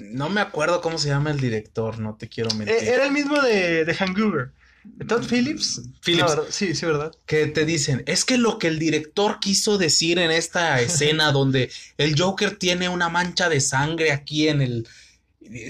no 0.00 0.30
me 0.30 0.40
acuerdo 0.40 0.80
cómo 0.80 0.96
se 0.98 1.08
llama 1.08 1.30
el 1.30 1.38
director, 1.40 1.98
no 1.98 2.16
te 2.16 2.28
quiero 2.28 2.50
mentir. 2.54 2.74
Eh, 2.76 2.94
era 2.94 3.04
el 3.04 3.12
mismo 3.12 3.40
de, 3.42 3.84
de 3.84 3.94
Hangover. 3.94 4.52
¿De 4.82 5.04
Todd 5.04 5.26
Phillips? 5.28 5.82
Phillips. 6.02 6.22
No, 6.22 6.36
¿verdad? 6.36 6.44
sí, 6.48 6.74
sí, 6.74 6.86
¿verdad? 6.86 7.12
que 7.26 7.46
te 7.48 7.66
dicen, 7.66 8.02
es 8.06 8.24
que 8.24 8.38
lo 8.38 8.58
que 8.58 8.68
el 8.68 8.78
director 8.78 9.38
quiso 9.40 9.76
decir 9.76 10.18
en 10.18 10.30
esta 10.30 10.80
escena 10.80 11.32
donde 11.32 11.70
el 11.98 12.18
Joker 12.18 12.56
tiene 12.56 12.88
una 12.88 13.10
mancha 13.10 13.48
de 13.50 13.60
sangre 13.60 14.10
aquí 14.12 14.48
en 14.48 14.62
el... 14.62 14.88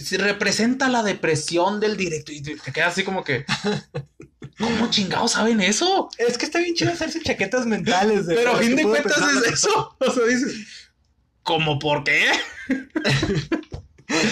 se 0.03 0.18
representa 0.18 0.89
la 0.89 1.03
depresión 1.03 1.81
del 1.81 1.97
director 1.97 2.35
y 2.35 2.43
te 2.43 2.72
quedas 2.72 2.93
así 2.93 3.05
como 3.05 3.24
que... 3.24 3.45
¿Cómo 4.59 4.91
chingados 4.91 5.33
saben 5.33 5.61
eso? 5.61 6.11
Es 6.18 6.37
que 6.37 6.45
está 6.45 6.59
bien 6.59 6.74
chido 6.74 6.93
hacerse 6.93 7.22
chaquetas 7.22 7.64
mentales. 7.64 8.26
De 8.26 8.35
Pero 8.35 8.53
a 8.53 8.59
fin 8.59 8.76
de 8.76 8.83
cuentas 8.83 9.18
es 9.18 9.53
eso. 9.55 9.97
O 10.01 10.11
sea, 10.12 10.26
dices, 10.26 10.55
¿cómo 11.43 11.78
por 11.78 12.05
qué? 12.05 12.26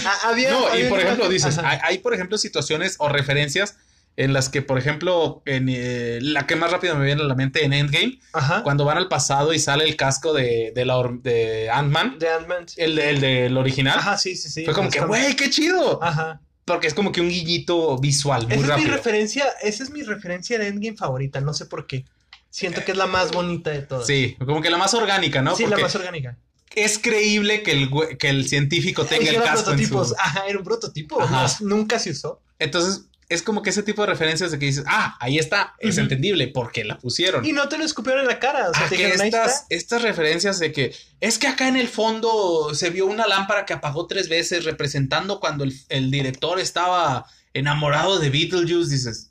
Ah, 0.05 0.31
había, 0.31 0.51
No, 0.51 0.77
y 0.77 0.89
por 0.89 0.99
ejemplo, 0.99 1.29
dices, 1.29 1.57
hay, 1.59 1.99
por 1.99 2.13
ejemplo 2.13 2.37
situaciones 2.37 2.97
o 2.99 3.09
referencias 3.09 3.77
en 4.21 4.33
las 4.33 4.49
que, 4.49 4.63
por 4.63 4.79
ejemplo, 4.79 5.43
en 5.47 5.69
eh, 5.71 6.19
la 6.21 6.45
que 6.45 6.57
más 6.57 6.73
rápido 6.73 6.97
me 6.97 7.05
viene 7.07 7.23
a 7.23 7.25
la 7.25 7.37
mente 7.37 7.65
en 7.65 7.73
Endgame, 7.73 8.19
Ajá. 8.33 8.65
cuando 8.65 8.85
van 8.85 8.99
al 8.99 9.07
pasado 9.09 9.55
y 9.55 9.61
sale 9.61 9.85
el 9.85 9.95
casco 9.95 10.33
de, 10.33 10.73
de, 10.75 10.85
la 10.85 10.97
de 11.23 11.71
Ant-Man, 11.71 12.19
De 12.19 12.29
Ant-Man. 12.29 12.67
el, 12.77 12.97
de- 12.97 13.11
el 13.11 13.21
del 13.21 13.57
original, 13.57 13.97
Ajá, 13.99 14.19
sí, 14.19 14.35
sí, 14.37 14.49
sí. 14.51 14.65
fue 14.65 14.75
como 14.75 14.91
que, 14.91 15.01
güey, 15.01 15.37
qué 15.37 15.49
chido. 15.51 16.03
Ajá. 16.03 16.41
Porque 16.65 16.89
es 16.89 16.95
como 16.95 17.13
que 17.13 17.21
un 17.21 17.29
guiñito 17.29 17.97
visual, 17.99 18.49
muy 18.49 18.59
Esa 18.59 18.75
es 18.77 18.83
mi 18.85 18.91
referencia, 18.91 19.45
esa 19.63 19.85
es 19.85 19.91
mi 19.91 20.03
referencia 20.03 20.59
de 20.59 20.67
Endgame 20.67 20.97
favorita, 20.97 21.41
no 21.41 21.55
sé 21.55 21.67
por 21.67 21.87
qué. 21.87 22.05
Siento 22.51 22.85
que 22.85 22.91
es 22.93 22.99
la 22.99 23.07
más 23.07 23.31
bonita 23.31 23.71
de 23.71 23.83
todas. 23.83 24.07
Sí, 24.07 24.37
como 24.45 24.61
que 24.61 24.69
la 24.71 24.79
más 24.79 24.95
orgánica, 24.95 25.43
¿no? 25.43 25.55
Sí, 25.55 25.65
la 25.67 25.79
más 25.79 25.95
orgánica. 25.95 26.37
es 26.75 26.99
creíble 26.99 27.63
que 27.63 27.71
el, 27.71 27.89
que 28.19 28.31
el 28.31 28.49
científico 28.49 29.05
tenga 29.05 29.31
el 29.31 29.37
casco 29.37 29.71
en 29.71 29.77
prototipos. 29.77 30.09
su... 30.09 30.15
Ajá, 30.19 30.43
era 30.49 30.59
un 30.59 30.65
prototipo. 30.65 31.23
Ajá. 31.23 31.47
no- 31.61 31.77
nunca 31.77 31.99
se 32.01 32.11
usó. 32.11 32.43
Entonces, 32.59 33.05
es 33.29 33.43
como 33.43 33.63
que 33.63 33.71
ese 33.71 33.83
tipo 33.83 34.03
de 34.03 34.09
referencias 34.09 34.51
de 34.51 34.59
que 34.59 34.67
dices, 34.67 34.85
ah, 34.87 35.17
ahí 35.21 35.39
está, 35.39 35.75
es 35.81 35.99
entendible, 35.99 36.49
porque 36.49 36.85
la 36.85 36.99
pusieron. 36.99 37.45
Y 37.45 37.53
no 37.53 37.69
te 37.69 37.77
lo 37.77 37.85
escupieron 37.85 38.23
en 38.23 38.29
la 38.29 38.39
cara. 38.39 38.71
O 38.71 38.75
sea, 38.75 38.87
Ah, 38.87 38.89
te 38.89 38.97
que 38.97 39.05
dijeron, 39.05 39.27
estas, 39.27 39.53
está. 39.53 39.67
estas 39.69 40.03
referencias 40.03 40.59
de 40.59 40.73
que 40.73 40.95
es 41.21 41.39
que 41.39 41.47
acá 41.47 41.69
en 41.69 41.77
el 41.77 41.89
fondo 41.89 42.75
se 42.75 42.91
vio 42.91 43.07
una 43.07 43.27
lámpara 43.27 43.67
que 43.67 43.75
apagó 43.75 44.07
tres 44.07 44.29
veces 44.29 44.65
representando 44.65 45.41
cuando 45.41 45.65
el, 45.65 45.75
el 45.91 46.11
director 46.11 46.59
estaba 46.59 47.27
enamorado 47.53 48.19
de 48.19 48.31
Beetlejuice, 48.31 48.91
dices, 48.91 49.31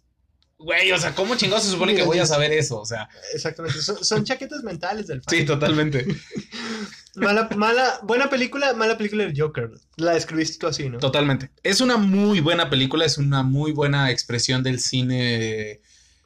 güey, 0.60 0.92
o 0.92 0.98
sea, 1.00 1.16
¿cómo 1.16 1.36
chingados 1.36 1.64
se 1.64 1.72
supone 1.72 1.96
que 1.96 2.04
voy 2.04 2.20
a 2.20 2.26
saber 2.26 2.52
eso? 2.52 2.80
O 2.80 2.86
sea, 2.86 3.10
Exactamente. 3.34 3.82
Son, 3.82 4.04
son 4.04 4.24
chaquetas 4.26 4.64
mentales 4.64 5.08
del 5.08 5.22
fan. 5.24 5.34
sí, 5.36 5.46
totalmente. 5.46 6.06
Mala, 7.18 7.50
mala, 7.56 8.00
buena 8.04 8.30
película, 8.30 8.74
mala 8.74 8.98
película 8.98 9.24
del 9.26 9.34
Joker. 9.40 9.72
La 9.96 10.14
describiste 10.14 10.58
tú 10.60 10.68
así, 10.68 10.88
¿no? 10.90 11.00
Totalmente. 11.00 11.50
Es 11.64 11.82
una 11.82 11.98
muy 11.98 12.40
buena 12.42 12.70
película, 12.70 13.06
es 13.06 13.18
una 13.18 13.44
muy 13.44 13.72
buena 13.72 14.12
expresión 14.12 14.62
del 14.64 14.80
cine. 14.80 15.82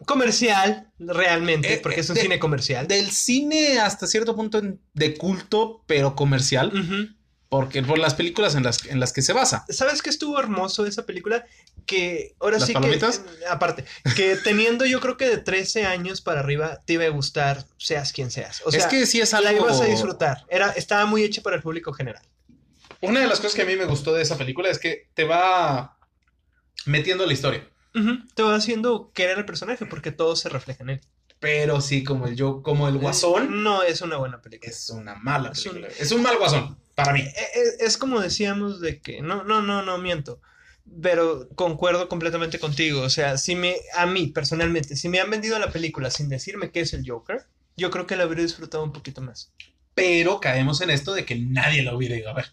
Comercial, 0.06 0.88
realmente, 1.00 1.76
Eh, 1.76 1.80
porque 1.82 2.02
es 2.02 2.10
un 2.10 2.16
de- 2.16 2.22
cine 2.22 2.40
comercial. 2.40 2.88
Del 2.88 3.12
cine 3.12 3.80
hasta 3.80 4.08
cierto 4.08 4.36
punto 4.36 4.62
de 4.94 5.14
culto, 5.18 5.84
pero 5.86 6.16
comercial. 6.16 6.72
Porque 7.52 7.84
por 7.84 8.00
las 8.00 8.14
películas 8.14 8.56
en 8.56 8.64
las, 8.64 8.86
en 8.86 9.02
las 9.02 9.12
que 9.12 9.22
se 9.22 9.34
basa. 9.34 9.66
¿Sabes 9.68 10.02
qué 10.02 10.10
estuvo 10.10 10.40
hermoso 10.40 10.84
de 10.84 10.90
esa 10.90 11.06
película? 11.06 11.46
Que 11.86 12.34
ahora 12.40 12.60
¿Las 12.60 12.68
sí 12.68 12.72
palomitas? 12.74 13.20
que, 13.20 13.46
aparte, 13.46 13.84
que 14.16 14.38
teniendo 14.38 14.86
yo 14.86 15.02
creo 15.02 15.18
que 15.18 15.28
de 15.28 15.38
13 15.38 15.86
años 15.86 16.22
para 16.22 16.40
arriba 16.40 16.80
te 16.86 16.94
iba 16.94 17.04
a 17.04 17.10
gustar, 17.10 17.66
seas 17.78 18.14
quien 18.14 18.32
seas. 18.32 18.62
O 18.64 18.72
sea, 18.72 18.80
es 18.80 18.86
que 18.88 19.06
sí 19.06 19.20
es 19.20 19.34
algo. 19.34 19.50
la 19.52 19.58
ibas 19.58 19.82
a 19.82 19.84
disfrutar. 19.86 20.46
Era, 20.48 20.70
estaba 20.72 21.06
muy 21.06 21.24
hecha 21.26 21.42
para 21.42 21.58
el 21.58 21.62
público 21.62 21.92
general. 21.92 22.24
Una 23.02 23.20
de 23.20 23.28
las 23.28 23.40
cosas 23.42 23.56
que 23.56 23.64
a 23.64 23.66
mí 23.66 23.76
me 23.76 23.84
gustó 23.86 24.14
de 24.14 24.22
esa 24.22 24.38
película 24.38 24.70
es 24.70 24.80
que 24.80 25.10
te 25.14 25.26
va 25.26 25.98
metiendo 26.86 27.26
la 27.26 27.34
historia. 27.34 27.68
Te 28.34 28.44
va 28.44 28.56
haciendo 28.56 29.12
querer 29.14 29.38
al 29.40 29.46
personaje 29.46 29.86
porque 29.86 30.14
todo 30.14 30.38
se 30.38 30.48
refleja 30.48 30.84
en 30.84 30.92
él. 30.92 31.02
Pero 31.42 31.82
sí, 31.82 32.04
como 32.06 32.28
el 32.28 32.36
yo, 32.38 32.62
como 32.62 32.88
el 32.88 32.98
guasón, 32.98 33.62
No 33.64 33.84
es 33.84 34.00
una 34.02 34.16
buena 34.16 34.42
película. 34.42 34.72
es 34.72 34.90
una 34.92 35.16
mala 35.16 35.50
Es 35.50 35.66
un- 35.66 35.74
película. 35.74 35.94
Es 36.00 36.12
un 36.14 36.22
mal 36.22 36.38
guasón, 36.38 36.78
para 36.96 37.14
mí. 37.14 37.22
Eh, 37.22 37.34
eh, 37.56 37.62
Es 37.80 37.98
como 37.98 38.20
decíamos 38.20 38.80
de 38.82 39.02
que, 39.02 39.22
no, 39.22 39.44
no, 39.44 39.62
no, 39.62 39.82
no 39.84 39.98
miento, 39.98 40.42
pero 41.02 41.50
concuerdo 41.56 42.10
completamente 42.10 42.60
contigo. 42.60 43.02
O 43.02 43.10
sea, 43.10 43.38
si 43.38 43.56
me, 43.56 43.76
a 43.96 44.06
mí 44.06 44.28
personalmente, 44.28 44.96
si 44.96 45.10
me 45.10 45.20
han 45.20 45.30
vendido 45.30 45.58
la 45.60 45.72
película 45.72 46.12
sin 46.12 46.30
decirme 46.30 46.72
qué 46.72 46.82
es 46.82 46.94
el 46.94 47.08
Joker, 47.10 47.46
yo 47.78 47.92
creo 47.92 48.08
que 48.08 48.16
la 48.16 48.24
habría 48.24 48.44
disfrutado 48.44 48.84
un 48.84 48.94
poquito 48.94 49.22
más. 49.22 49.54
Pero 49.94 50.40
caemos 50.40 50.82
en 50.82 50.90
esto 50.90 51.14
de 51.14 51.26
que 51.26 51.36
nadie 51.36 51.84
la 51.84 51.96
hubiera 51.96 52.16
ido 52.18 52.30
a 52.30 52.34
ver. 52.34 52.46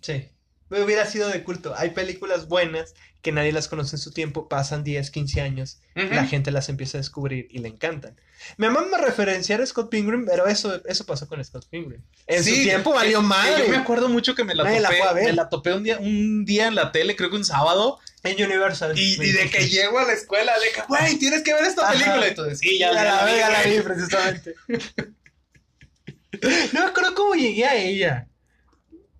Sí. 0.00 0.28
Me 0.72 0.82
hubiera 0.82 1.06
sido 1.06 1.28
de 1.28 1.44
culto. 1.44 1.74
Hay 1.76 1.90
películas 1.90 2.48
buenas 2.48 2.94
que 3.20 3.30
nadie 3.30 3.52
las 3.52 3.68
conoce 3.68 3.96
en 3.96 4.00
su 4.00 4.10
tiempo, 4.10 4.48
pasan 4.48 4.82
10, 4.82 5.10
15 5.10 5.40
años, 5.42 5.78
la 5.94 6.26
gente 6.26 6.50
las 6.50 6.68
empieza 6.68 6.98
a 6.98 7.00
descubrir 7.00 7.46
y 7.50 7.58
le 7.58 7.68
encantan. 7.68 8.18
Me 8.56 8.68
mama 8.68 8.98
referenciar 8.98 9.60
a 9.60 9.66
Scott 9.66 9.90
Pilgrim, 9.90 10.26
pero 10.26 10.46
eso, 10.48 10.82
eso 10.86 11.06
pasó 11.06 11.28
con 11.28 11.44
Scott 11.44 11.66
Pilgrim. 11.70 12.00
En 12.26 12.42
su 12.42 12.50
tiempo 12.50 12.92
valió 12.92 13.20
eh, 13.20 13.22
madre. 13.22 13.62
Yo 13.64 13.68
me 13.70 13.76
acuerdo 13.76 14.08
mucho 14.08 14.34
que 14.34 14.42
me 14.42 14.56
la 14.56 14.64
topé, 14.64 15.22
me 15.24 15.32
la 15.34 15.48
topé 15.48 15.72
un 15.72 15.84
día, 15.84 15.98
un 16.00 16.44
día 16.44 16.66
en 16.66 16.74
la 16.74 16.90
tele, 16.90 17.14
creo 17.14 17.30
que 17.30 17.36
un 17.36 17.44
sábado, 17.44 18.00
En 18.24 18.42
Universal. 18.42 18.98
y, 18.98 19.12
y 19.22 19.32
de 19.32 19.48
que 19.50 19.68
llego 19.68 20.00
a 20.00 20.04
la 20.04 20.14
escuela, 20.14 20.52
de 20.58 20.72
que, 20.74 20.82
güey, 20.88 21.16
tienes 21.16 21.42
que 21.42 21.54
ver 21.54 21.64
esta 21.64 21.82
Ajá. 21.88 21.92
película. 21.92 22.26
Dices, 22.48 22.58
sí, 22.58 22.78
ya, 22.78 22.92
Ya, 22.92 23.04
la, 23.04 23.24
vi, 23.26 23.36
ya 23.38 23.50
la 23.50 23.62
güey". 23.62 23.76
vi, 23.76 23.82
precisamente. 23.82 24.54
no 26.72 26.86
acuerdo 26.86 27.14
cómo 27.14 27.34
llegué 27.34 27.66
a 27.66 27.76
ella. 27.76 28.26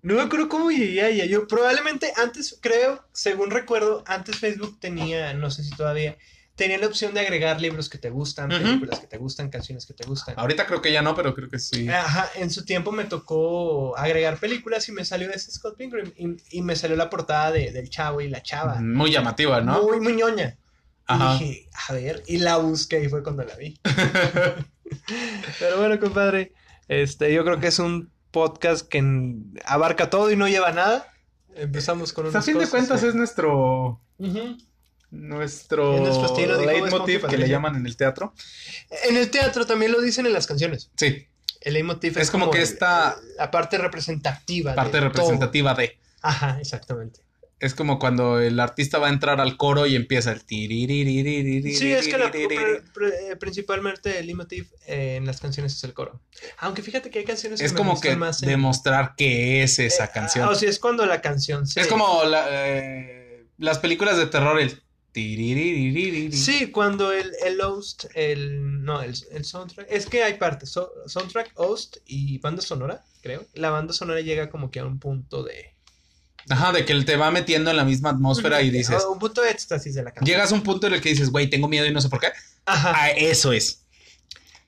No 0.03 0.15
me 0.15 0.21
acuerdo 0.21 0.49
cómo 0.49 0.69
llegué 0.69 1.01
a 1.01 1.09
ella. 1.09 1.25
Yo 1.25 1.47
probablemente 1.47 2.11
antes, 2.17 2.57
creo, 2.61 3.03
según 3.13 3.49
recuerdo, 3.51 4.03
antes 4.05 4.35
Facebook 4.37 4.77
tenía, 4.79 5.33
no 5.33 5.49
sé 5.49 5.63
si 5.63 5.69
todavía, 5.71 6.17
tenía 6.55 6.77
la 6.77 6.87
opción 6.87 7.13
de 7.13 7.21
agregar 7.21 7.59
libros 7.61 7.87
que 7.89 7.97
te 7.97 8.09
gustan, 8.09 8.49
películas 8.49 8.99
que 8.99 9.07
te 9.07 9.17
gustan, 9.17 9.49
canciones 9.49 9.85
que 9.85 9.93
te 9.93 10.05
gustan. 10.05 10.35
Ahorita 10.37 10.67
creo 10.67 10.81
que 10.81 10.91
ya 10.91 11.01
no, 11.01 11.15
pero 11.15 11.33
creo 11.33 11.49
que 11.49 11.57
sí. 11.57 11.87
Ajá, 11.89 12.29
en 12.35 12.49
su 12.51 12.65
tiempo 12.65 12.91
me 12.91 13.05
tocó 13.05 13.97
agregar 13.97 14.37
películas 14.39 14.87
y 14.89 14.91
me 14.91 15.05
salió 15.05 15.31
ese 15.31 15.49
Scott 15.51 15.77
Pilgrim 15.77 16.11
y, 16.17 16.57
y 16.57 16.61
me 16.61 16.75
salió 16.75 16.95
la 16.97 17.09
portada 17.09 17.51
de- 17.53 17.71
del 17.71 17.89
chavo 17.89 18.19
y 18.21 18.27
la 18.29 18.43
chava. 18.43 18.81
Muy 18.81 19.09
llamativa, 19.09 19.61
¿no? 19.61 19.81
Muy, 19.83 19.99
muy 20.01 20.13
ñoña. 20.13 20.57
Ajá. 21.05 21.35
Y 21.35 21.39
dije, 21.47 21.69
a 21.89 21.93
ver, 21.93 22.23
y 22.27 22.37
la 22.37 22.57
busqué 22.57 23.03
y 23.03 23.09
fue 23.09 23.23
cuando 23.23 23.43
la 23.45 23.55
vi. 23.55 23.79
Pero 25.59 25.77
bueno, 25.79 25.99
compadre, 25.99 26.53
este, 26.87 27.33
yo 27.33 27.43
creo 27.43 27.59
que 27.59 27.67
es 27.67 27.79
un 27.79 28.11
podcast 28.33 28.85
que 28.87 29.01
abarca 29.63 30.09
todo 30.09 30.29
y 30.31 30.35
no 30.35 30.49
lleva 30.49 30.73
nada. 30.73 31.07
Empezamos 31.55 32.11
con 32.11 32.25
Pues, 32.25 32.35
a 32.35 32.39
unas 32.39 32.45
fin 32.45 32.57
de 32.57 32.67
cuentas 32.67 33.03
es 33.03 33.15
nuestro 33.15 34.01
Ujú. 34.17 34.57
nuestro, 35.11 35.95
Es 35.95 36.01
nuestro 36.01 36.25
estilo, 36.25 36.65
leitmotiv 36.65 37.27
que 37.27 37.37
le 37.37 37.47
llaman 37.47 37.75
en 37.75 37.85
el 37.85 37.95
teatro. 37.95 38.33
En 39.07 39.15
el 39.15 39.29
teatro 39.29 39.65
también 39.65 39.91
lo 39.91 40.01
dicen 40.01 40.25
en 40.25 40.33
las 40.33 40.47
canciones. 40.47 40.89
Sí, 40.97 41.27
El 41.61 41.75
leitmotiv 41.75 42.17
Es 42.17 42.29
como 42.31 42.49
que 42.51 42.61
esta- 42.61 43.15
la 43.37 43.49
parte 43.51 43.77
representativa. 43.77 44.71
de 44.71 44.75
parte 44.75 44.91
todo. 44.97 45.01
representativa 45.01 45.73
de. 45.75 45.97
Ajá, 46.21 46.57
exactamente. 46.59 47.21
Es 47.63 47.73
como 47.73 47.99
cuando 47.99 48.39
el 48.39 48.59
artista 48.59 48.99
va 48.99 49.07
a 49.07 49.09
entrar 49.09 49.39
al 49.39 49.57
coro 49.57 49.85
y 49.85 49.95
empieza 49.95 50.31
el 50.31 50.41
Sí, 50.41 51.91
es 51.91 52.07
que 52.07 52.17
la, 52.17 52.31
principalmente 53.39 54.19
el 54.19 54.29
emotive 54.29 54.67
eh, 54.87 55.15
en 55.17 55.25
las 55.25 55.39
canciones 55.39 55.73
es 55.73 55.83
el 55.83 55.93
coro. 55.93 56.21
Aunque 56.57 56.81
fíjate 56.81 57.09
que 57.09 57.19
hay 57.19 57.25
canciones 57.25 57.59
que 57.59 57.65
Es 57.65 57.73
como 57.73 57.91
gustan 57.91 58.11
que 58.11 58.17
más, 58.17 58.43
eh, 58.43 58.47
demostrar 58.47 59.15
que 59.15 59.63
es 59.63 59.79
esa 59.79 60.05
ah, 60.05 60.11
canción. 60.11 60.45
Ah, 60.45 60.51
o 60.51 60.55
sea, 60.55 60.69
es 60.69 60.79
cuando 60.79 61.05
la 61.05 61.21
canción 61.21 61.65
se... 61.65 61.81
Es 61.81 61.87
como 61.87 62.23
la, 62.25 62.45
eh 62.49 63.23
las 63.57 63.79
películas 63.79 64.17
de 64.17 64.27
terror, 64.27 64.59
el 64.59 64.81
Sí, 66.31 66.71
cuando 66.71 67.11
el, 67.11 67.31
el 67.45 67.61
host, 67.61 68.05
el, 68.15 68.83
no, 68.83 69.03
el, 69.03 69.13
el 69.31 69.45
soundtrack, 69.45 69.85
es 69.91 70.07
que 70.07 70.23
hay 70.23 70.39
partes, 70.39 70.71
so, 70.71 70.91
soundtrack, 71.05 71.51
host 71.53 71.97
y 72.07 72.39
banda 72.39 72.63
sonora, 72.63 73.03
creo. 73.21 73.45
La 73.53 73.69
banda 73.69 73.93
sonora 73.93 74.21
llega 74.21 74.49
como 74.49 74.71
que 74.71 74.79
a 74.79 74.85
un 74.85 74.97
punto 74.97 75.43
de 75.43 75.72
Ajá, 76.49 76.71
de 76.71 76.85
que 76.85 76.93
él 76.93 77.05
te 77.05 77.15
va 77.15 77.31
metiendo 77.31 77.71
en 77.71 77.77
la 77.77 77.85
misma 77.85 78.09
atmósfera 78.09 78.61
y 78.61 78.69
dices, 78.69 79.03
A 79.03 79.09
un 79.09 79.19
punto 79.19 79.41
de 79.41 79.51
éxtasis 79.51 79.95
de 79.95 80.03
la 80.03 80.11
canción. 80.11 80.25
llegas 80.25 80.51
a 80.51 80.55
un 80.55 80.61
punto 80.61 80.87
en 80.87 80.93
el 80.93 81.01
que 81.01 81.09
dices, 81.09 81.29
güey, 81.29 81.49
tengo 81.49 81.67
miedo 81.67 81.85
y 81.85 81.93
no 81.93 82.01
sé 82.01 82.09
por 82.09 82.19
qué. 82.19 82.27
Ajá. 82.65 82.93
Ah, 82.95 83.09
eso 83.11 83.53
es. 83.53 83.79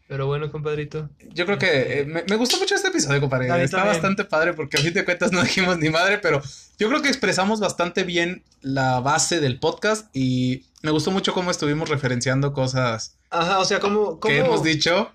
Pero 0.07 0.28
bueno, 0.28 0.51
compadrito. 0.51 1.09
Yo 1.34 1.45
creo 1.47 1.57
que 1.57 2.01
eh, 2.01 2.05
me, 2.05 2.23
me 2.30 2.36
gustó 2.36 2.57
mucho 2.57 2.76
este 2.76 2.89
episodio, 2.89 3.19
compadre. 3.19 3.47
Está 3.47 3.78
también. 3.78 3.93
bastante 3.93 4.23
padre 4.23 4.53
porque 4.53 4.78
a 4.78 4.82
fin 4.82 4.93
de 4.93 5.03
cuentas 5.03 5.32
no 5.32 5.41
dijimos 5.41 5.80
ni 5.80 5.89
madre, 5.89 6.19
pero 6.19 6.41
yo 6.78 6.88
creo 6.89 7.01
que 7.01 7.07
expresamos 7.07 7.59
bastante 7.59 8.03
bien 8.03 8.43
la 8.61 8.99
base 8.99 9.39
del 9.39 9.59
podcast 9.59 10.15
y 10.15 10.65
me 10.84 10.91
gustó 10.91 11.09
mucho 11.09 11.34
cómo 11.34 11.49
estuvimos 11.49 11.89
referenciando 11.89 12.53
cosas 12.53 13.17
Ajá, 13.32 13.59
o 13.59 13.65
sea, 13.65 13.80
como... 13.80 14.19
que 14.19 14.38
hemos 14.38 14.63
dicho. 14.63 15.11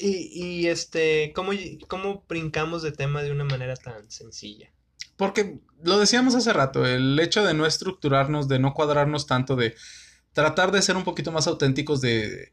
Y, 0.00 0.30
y 0.32 0.66
este, 0.68 1.32
¿cómo, 1.34 1.52
¿cómo 1.86 2.24
brincamos 2.28 2.82
de 2.82 2.92
tema 2.92 3.22
de 3.22 3.30
una 3.30 3.44
manera 3.44 3.76
tan 3.76 4.10
sencilla? 4.10 4.70
Porque 5.16 5.58
lo 5.82 5.98
decíamos 5.98 6.34
hace 6.34 6.52
rato, 6.52 6.86
el 6.86 7.18
hecho 7.20 7.44
de 7.44 7.54
no 7.54 7.66
estructurarnos, 7.66 8.48
de 8.48 8.58
no 8.58 8.74
cuadrarnos 8.74 9.26
tanto, 9.26 9.56
de 9.56 9.74
tratar 10.32 10.72
de 10.72 10.82
ser 10.82 10.96
un 10.96 11.04
poquito 11.04 11.32
más 11.32 11.46
auténticos, 11.46 12.00
de... 12.00 12.50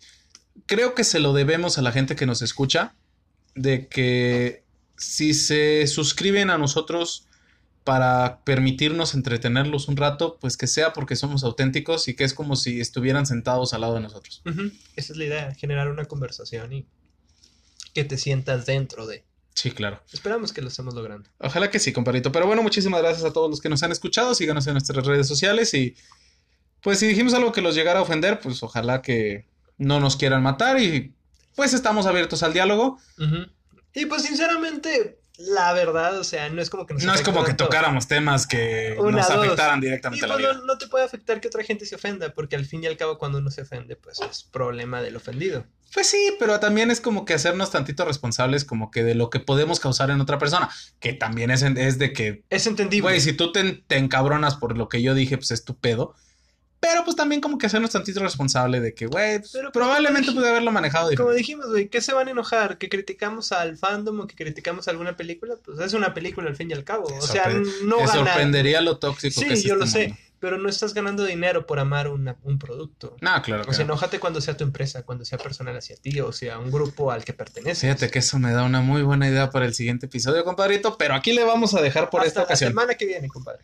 Creo 0.66 0.95
que 0.95 1.03
se 1.03 1.20
lo 1.20 1.34
debemos 1.34 1.78
a 1.78 1.82
la 1.82 1.91
gente 1.91 2.16
que 2.16 2.26
nos 2.26 2.41
escucha, 2.41 2.95
de 3.55 3.88
que 3.88 4.66
si 4.97 5.34
se 5.34 5.88
suscriben 5.88 6.49
a 6.49 6.57
nosotros 6.57 7.28
para 7.84 8.43
permitirnos 8.43 9.16
entretenerlos 9.16 9.88
un 9.88 9.97
rato, 9.97 10.38
pues 10.39 10.55
que 10.55 10.68
sea 10.68 10.93
porque 10.93 11.16
somos 11.16 11.43
auténticos 11.43 12.07
y 12.07 12.16
que 12.16 12.24
es 12.24 12.34
como 12.34 12.55
si 12.55 12.80
estuvieran 12.80 13.26
sentados 13.26 13.74
al 13.74 13.82
lado 13.82 13.95
de 13.95 14.01
nosotros. 14.01 14.43
Esa 14.95 15.14
es 15.14 15.18
la 15.18 15.26
idea, 15.26 15.55
generar 15.55 15.89
una 15.89 16.05
conversación 16.05 16.74
y 16.74 16.88
que 17.93 18.03
te 18.03 18.18
sientas 18.18 18.66
dentro 18.66 19.07
de. 19.07 19.26
Sí, 19.54 19.72
claro. 19.72 20.02
Esperamos 20.12 20.54
que 20.54 20.62
lo 20.62 20.70
estemos 20.70 20.93
logrando. 20.93 21.30
Ojalá 21.39 21.70
que 21.70 21.80
sí, 21.80 21.91
compadrito. 21.93 22.32
Pero 22.32 22.47
bueno, 22.47 22.64
muchísimas 22.64 23.02
gracias 23.02 23.26
a 23.26 23.34
todos 23.34 23.49
los 23.49 23.62
que 23.62 23.70
nos 23.70 23.84
han 23.84 23.91
escuchado. 23.91 24.34
Síganos 24.34 24.66
en 24.68 24.74
nuestras 24.74 25.06
redes 25.06 25.28
sociales 25.28 25.74
y 25.74 25.95
pues 26.82 26.99
si 26.99 27.08
dijimos 27.08 27.34
algo 27.34 27.52
que 27.52 27.62
los 27.62 27.76
llegara 27.76 27.99
a 27.99 28.04
ofender, 28.04 28.39
pues 28.39 28.64
ojalá 28.64 29.02
que 29.02 29.45
no 29.78 29.99
nos 29.99 30.16
quieran 30.16 30.41
matar 30.41 30.82
y 30.82 31.14
pues 31.56 31.74
estamos 31.74 32.06
abiertos 32.06 32.43
al 32.43 32.54
diálogo. 32.54 32.97
Y 33.93 34.06
pues 34.06 34.24
sinceramente, 34.24 35.20
la 35.48 35.74
verdad, 35.74 36.20
o 36.20 36.24
sea, 36.24 36.50
no 36.50 36.62
es 36.62 36.70
como 36.70 36.86
que 36.86 36.94
nos 36.94 37.04
No 37.04 37.14
es 37.14 37.22
como 37.22 37.44
que 37.44 37.54
tocáramos 37.54 38.08
temas 38.08 38.48
que 38.48 38.96
nos 39.00 39.30
afectaran 39.30 39.80
directamente 39.80 40.28
la 40.28 40.36
vida. 40.36 40.54
No, 40.54 40.66
no, 40.66 40.78
te 40.78 40.88
puede 40.88 41.06
afectar 41.06 41.42
que 41.42 41.48
otra 41.48 41.64
gente 41.64 41.86
se 41.86 41.96
ofenda, 41.96 42.34
porque 42.34 42.56
al 42.56 42.66
fin 42.66 42.84
y 42.84 42.88
al 42.88 42.98
cabo 42.98 43.18
cuando 43.18 43.39
uno 43.39 43.50
se 43.52 43.62
ofende, 43.62 43.96
pues 43.96 44.20
es 44.22 44.44
problema 44.44 45.02
del 45.02 45.16
ofendido. 45.16 45.66
Pues 45.94 46.08
sí, 46.08 46.36
pero 46.39 46.60
también 46.60 46.89
es 46.89 47.02
como 47.02 47.26
que 47.26 47.34
hacernos 47.34 47.72
tantito 47.72 48.06
responsables 48.06 48.64
como 48.64 48.92
que 48.92 49.04
de 49.04 49.14
lo 49.14 49.30
que 49.30 49.39
podemos 49.39 49.80
causar 49.80 50.10
en 50.10 50.22
otra 50.22 50.38
persona, 50.38 50.70
que 51.00 51.12
también 51.14 51.52
es, 51.52 51.64
es 51.64 52.00
de 52.00 52.14
que... 52.14 52.44
Es 52.50 52.66
entendible. 52.66 53.02
Güey, 53.02 53.20
si 53.20 53.34
tú 53.34 53.52
te, 53.52 53.74
te, 53.74 53.98
encabronas 53.98 54.56
por 54.56 54.78
lo 54.78 54.88
que 54.88 55.02
yo 55.02 55.14
dije, 55.14 55.38
pues 55.38 55.52
es 55.52 55.66
tu 55.66 55.78
pedo. 55.78 56.16
Pero 56.82 57.06
pues 57.06 57.16
también 57.16 57.40
como 57.40 57.58
que 57.58 57.68
hacernos 57.68 57.92
tantito 57.92 58.20
responsable 58.20 58.82
de 58.82 58.94
que, 58.94 59.06
güey, 59.06 59.40
pues, 59.40 59.56
probablemente 59.72 60.32
pude 60.32 60.50
haberlo 60.50 60.72
manejado 60.72 61.10
diferente. 61.10 61.24
Como 61.24 61.34
dijimos, 61.34 61.68
güey, 61.68 61.88
¿qué 61.88 62.02
se 62.02 62.12
van 62.12 62.28
a 62.28 62.32
enojar? 62.32 62.78
¿Que 62.78 62.90
criticamos 62.90 63.52
al 63.52 63.78
fandom 63.78 64.22
o 64.22 64.28
que 64.28 64.36
criticamos 64.36 64.88
alguna 64.88 65.16
película? 65.16 65.56
Pues 65.64 65.80
es 65.80 65.94
una 65.94 66.14
película 66.14 66.50
al 66.50 66.56
fin 66.56 66.72
y 66.72 66.74
al 66.74 66.84
cabo. 66.84 67.06
O 67.06 67.22
sea, 67.22 67.50
no 67.84 67.98
Te 67.98 68.08
sorprendería 68.08 68.82
lo 68.82 68.98
tóxico 68.98 69.42
que 69.42 69.54
es 69.54 69.64
yo 69.64 69.76
lo 69.76 69.86
este 69.86 70.08
sé 70.08 70.32
pero 70.42 70.58
no 70.58 70.68
estás 70.68 70.96
ganando 70.96 71.24
dinero 71.24 71.68
por 71.68 71.80
amar 71.80 72.08
un 72.10 72.60
producto. 72.60 73.16
No, 73.22 73.40
claro. 73.44 73.64
O 73.68 73.74
sea, 73.74 73.86
enójate 73.86 74.20
cuando 74.20 74.42
sea 74.42 74.58
tu 74.58 74.64
empresa, 74.64 75.04
cuando 75.04 75.24
sea 75.24 75.38
personal 75.38 75.78
hacia 75.78 75.96
ti, 75.98 76.20
o 76.20 76.32
sea, 76.32 76.58
un 76.58 76.72
grupo 76.72 77.12
al 77.12 77.24
que 77.24 77.32
perteneces. 77.32 77.82
Fíjate 77.82 78.10
que 78.10 78.20
eso 78.20 78.40
me 78.40 78.52
da 78.52 78.64
una 78.64 78.82
muy 78.82 79.04
buena 79.04 79.30
idea 79.30 79.52
para 79.52 79.68
el 79.68 79.76
siguiente 79.76 80.08
episodio, 80.08 80.44
compadrito, 80.44 80.98
pero 80.98 81.14
aquí 81.14 81.32
le 81.32 81.44
vamos 81.44 81.76
a 81.76 81.82
dejar 81.82 82.10
por 82.10 82.26
esta 82.26 82.42
ocasión. 82.42 82.70
La 82.70 82.82
semana 82.82 82.98
que 82.98 83.06
viene, 83.06 83.28
compadre. 83.28 83.64